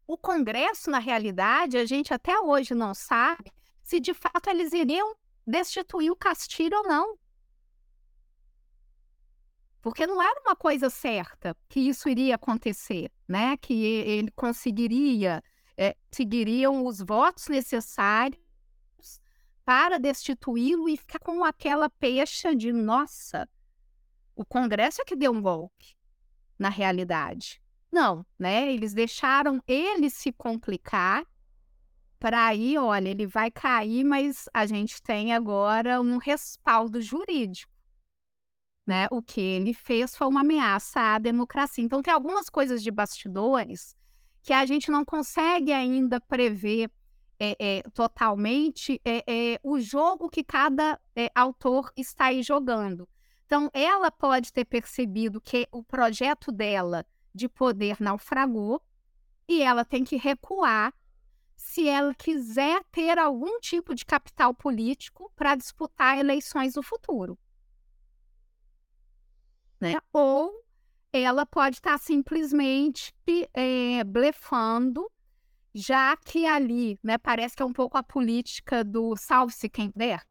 O 0.06 0.16
Congresso, 0.16 0.90
na 0.90 0.98
realidade, 0.98 1.76
a 1.76 1.84
gente 1.84 2.14
até 2.14 2.38
hoje 2.38 2.74
não 2.74 2.94
sabe 2.94 3.52
se 3.82 3.98
de 3.98 4.14
fato 4.14 4.48
eles 4.48 4.72
iriam 4.72 5.14
destituir 5.46 6.10
o 6.10 6.16
Castilho 6.16 6.76
ou 6.78 6.88
não 6.88 7.18
porque 9.86 10.04
não 10.04 10.20
era 10.20 10.40
uma 10.40 10.56
coisa 10.56 10.90
certa 10.90 11.56
que 11.68 11.78
isso 11.78 12.08
iria 12.08 12.34
acontecer, 12.34 13.08
né? 13.28 13.56
Que 13.56 13.84
ele 13.84 14.32
conseguiria, 14.32 15.40
é, 15.76 15.96
seguiriam 16.10 16.84
os 16.84 16.98
votos 16.98 17.46
necessários 17.46 18.42
para 19.64 19.96
destituí-lo 20.00 20.88
e 20.88 20.96
ficar 20.96 21.20
com 21.20 21.44
aquela 21.44 21.88
pecha 21.88 22.52
de 22.52 22.72
nossa, 22.72 23.48
o 24.34 24.44
Congresso 24.44 25.02
é 25.02 25.04
que 25.04 25.14
deu 25.14 25.30
um 25.30 25.40
golpe, 25.40 25.96
na 26.58 26.68
realidade. 26.68 27.62
Não, 27.96 28.26
né? 28.38 28.70
Eles 28.70 28.92
deixaram 28.92 29.62
ele 29.66 30.10
se 30.10 30.30
complicar 30.30 31.24
para 32.18 32.46
aí, 32.46 32.76
olha, 32.76 33.08
ele 33.08 33.26
vai 33.26 33.50
cair, 33.50 34.04
mas 34.04 34.50
a 34.52 34.66
gente 34.66 35.02
tem 35.02 35.32
agora 35.32 35.98
um 36.00 36.18
respaldo 36.18 37.00
jurídico 37.00 37.72
né? 38.86 39.08
O 39.10 39.20
que 39.20 39.40
ele 39.40 39.74
fez 39.74 40.14
foi 40.14 40.28
uma 40.28 40.42
ameaça 40.42 41.00
à 41.00 41.18
democracia. 41.18 41.82
Então, 41.82 42.00
tem 42.00 42.14
algumas 42.14 42.48
coisas 42.48 42.82
de 42.82 42.90
bastidores 42.90 43.96
que 44.42 44.52
a 44.52 44.64
gente 44.64 44.90
não 44.92 45.04
consegue 45.04 45.72
ainda 45.72 46.20
prever 46.20 46.88
é, 47.38 47.56
é, 47.58 47.82
totalmente 47.92 49.00
é, 49.04 49.58
o 49.62 49.80
jogo 49.80 50.30
que 50.30 50.44
cada 50.44 51.00
autor 51.34 51.90
está 51.96 52.26
aí 52.26 52.42
jogando. 52.42 53.08
Então, 53.44 53.68
ela 53.74 54.10
pode 54.10 54.52
ter 54.52 54.64
percebido 54.64 55.40
que 55.40 55.66
o 55.72 55.82
projeto 55.82 56.52
dela 56.52 57.04
de 57.36 57.48
poder 57.48 57.96
naufragou 58.00 58.82
e 59.46 59.62
ela 59.62 59.84
tem 59.84 60.02
que 60.02 60.16
recuar 60.16 60.92
se 61.54 61.88
ela 61.88 62.14
quiser 62.14 62.82
ter 62.90 63.18
algum 63.18 63.60
tipo 63.60 63.94
de 63.94 64.04
capital 64.04 64.52
político 64.52 65.30
para 65.36 65.54
disputar 65.54 66.18
eleições 66.18 66.74
no 66.74 66.82
futuro 66.82 67.38
né? 69.80 69.96
Ou 70.12 70.52
ela 71.12 71.46
pode 71.46 71.76
estar 71.76 71.98
simplesmente 71.98 73.14
é, 73.54 74.04
blefando, 74.04 75.10
já 75.74 76.16
que 76.16 76.46
ali, 76.46 76.98
né, 77.02 77.18
parece 77.18 77.56
que 77.56 77.62
é 77.62 77.66
um 77.66 77.72
pouco 77.72 77.96
a 77.96 78.02
política 78.02 78.84
do 78.84 79.16
salve-se 79.16 79.68
quem 79.68 79.92
der. 79.94 80.22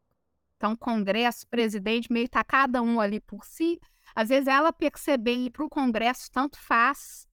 Então, 0.56 0.76
Congresso, 0.76 1.46
presidente, 1.48 2.12
meio 2.12 2.28
tá 2.28 2.42
cada 2.42 2.80
um 2.82 3.00
ali 3.00 3.20
por 3.20 3.44
si. 3.44 3.80
Às 4.16 4.30
vezes 4.30 4.46
ela 4.46 4.72
perceber 4.72 5.34
ir 5.34 5.50
para 5.50 5.66
o 5.66 5.68
Congresso 5.68 6.30
tanto 6.32 6.58
faz, 6.58 7.28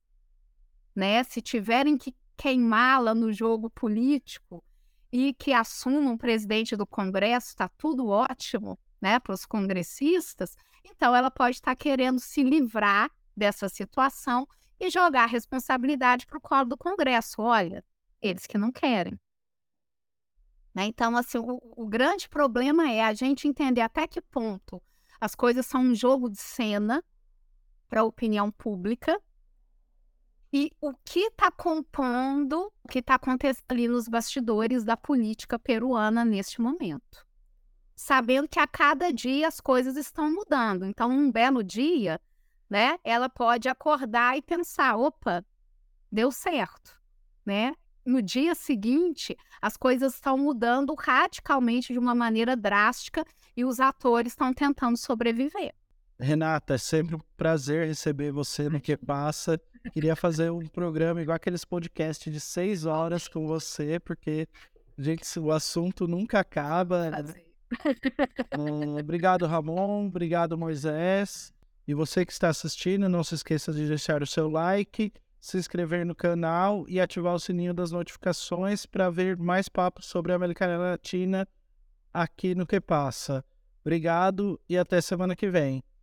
né? 0.94 1.24
Se 1.24 1.42
tiverem 1.42 1.98
que 1.98 2.14
queimá-la 2.36 3.16
no 3.16 3.32
jogo 3.32 3.70
político 3.70 4.62
e 5.10 5.34
que 5.34 5.54
assumam 5.54 6.18
presidente 6.18 6.76
do 6.76 6.86
Congresso, 6.86 7.48
está 7.50 7.70
tudo 7.70 8.08
ótimo, 8.08 8.78
né, 9.02 9.18
para 9.18 9.34
os 9.34 9.46
congressistas. 9.46 10.58
Então, 10.84 11.16
ela 11.16 11.32
pode 11.32 11.56
estar 11.56 11.76
querendo 11.76 12.20
se 12.20 12.44
livrar 12.44 13.10
dessa 13.38 13.70
situação 13.70 14.46
e 14.78 14.90
jogar 14.90 15.24
a 15.24 15.28
responsabilidade 15.28 16.26
para 16.26 16.38
o 16.38 16.42
colo 16.42 16.66
do 16.66 16.78
Congresso. 16.78 17.42
Olha, 17.42 17.82
eles 18.22 18.46
que 18.46 18.58
não 18.58 18.72
querem. 18.72 19.18
Né? 20.76 20.86
Então, 20.86 21.16
assim, 21.16 21.38
o, 21.38 21.62
o 21.78 21.88
grande 21.88 22.28
problema 22.28 22.92
é 22.92 23.04
a 23.04 23.14
gente 23.14 23.48
entender 23.48 23.82
até 23.82 24.06
que 24.06 24.20
ponto 24.20 24.82
as 25.20 25.36
coisas 25.36 25.66
são 25.66 25.82
um 25.82 25.96
jogo 25.96 26.30
de 26.30 26.40
cena 26.40 27.04
para 27.88 28.02
a 28.02 28.06
opinião 28.06 28.52
pública 28.52 29.20
e 30.52 30.72
o 30.80 30.94
que 31.04 31.22
está 31.22 31.50
compondo, 31.50 32.72
o 32.84 32.88
que 32.88 33.00
está 33.00 33.16
acontecendo 33.16 33.66
ali 33.70 33.88
nos 33.88 34.08
bastidores 34.08 34.84
da 34.84 34.96
política 34.96 35.58
peruana 35.58 36.24
neste 36.24 36.62
momento. 36.62 37.26
Sabendo 37.96 38.48
que 38.48 38.60
a 38.60 38.68
cada 38.68 39.12
dia 39.12 39.48
as 39.48 39.60
coisas 39.60 39.98
estão 39.98 40.32
mudando. 40.32 40.86
Então, 40.86 41.10
um 41.10 41.32
belo 41.32 41.64
dia, 41.64 42.22
né, 42.70 43.00
ela 43.04 43.28
pode 43.30 43.68
acordar 43.68 44.38
e 44.38 44.44
pensar: 44.44 44.96
opa, 44.96 45.44
deu 46.12 46.32
certo, 46.32 47.02
né? 47.44 47.74
No 48.06 48.22
dia 48.22 48.54
seguinte, 48.54 49.36
as 49.60 49.76
coisas 49.76 50.14
estão 50.14 50.38
mudando 50.38 50.94
radicalmente 50.94 51.94
de 51.94 52.00
uma 52.00 52.14
maneira 52.14 52.56
drástica 52.56 53.26
e 53.56 53.64
os 53.66 53.80
atores 53.80 54.34
estão 54.34 54.54
tentando 54.54 54.98
sobreviver. 54.98 55.74
Renata, 56.20 56.76
é 56.76 56.78
sempre 56.78 57.16
um 57.16 57.20
prazer 57.36 57.88
receber 57.88 58.32
você 58.32 58.70
no 58.70 58.80
Que 58.80 58.96
Passa. 58.96 59.60
Queria 59.92 60.16
fazer 60.16 60.52
um 60.52 60.66
programa 60.66 61.22
igual 61.22 61.36
aqueles 61.36 61.66
podcasts 61.66 62.32
de 62.32 62.40
seis 62.40 62.86
horas 62.86 63.28
com 63.28 63.46
você, 63.46 64.00
porque, 64.00 64.48
gente, 64.98 65.40
o 65.40 65.52
assunto 65.52 66.08
nunca 66.08 66.40
acaba. 66.40 67.12
Uh, 68.58 69.00
obrigado, 69.00 69.46
Ramon. 69.46 70.08
Obrigado, 70.08 70.58
Moisés. 70.58 71.54
E 71.86 71.94
você 71.94 72.26
que 72.26 72.32
está 72.32 72.50
assistindo, 72.50 73.10
não 73.10 73.24
se 73.24 73.36
esqueça 73.36 73.74
de 73.74 73.86
deixar 73.86 74.24
o 74.24 74.28
seu 74.28 74.50
like, 74.50 75.12
se 75.42 75.58
inscrever 75.58 76.06
no 76.06 76.16
canal 76.16 76.86
e 76.88 77.02
ativar 77.02 77.36
o 77.36 77.40
sininho 77.40 77.74
das 77.74 77.92
notificações 77.92 78.86
para 78.86 79.10
ver 79.10 79.36
mais 79.36 79.68
papos 79.68 80.06
sobre 80.06 80.32
a 80.32 80.36
América 80.36 80.66
Latina 80.78 81.46
aqui 82.14 82.54
no 82.56 82.66
Que 82.68 82.80
Passa. 82.80 83.44
Obrigado 83.82 84.60
e 84.70 84.78
até 84.78 85.02
semana 85.02 85.36
que 85.36 85.50
vem. 85.50 85.84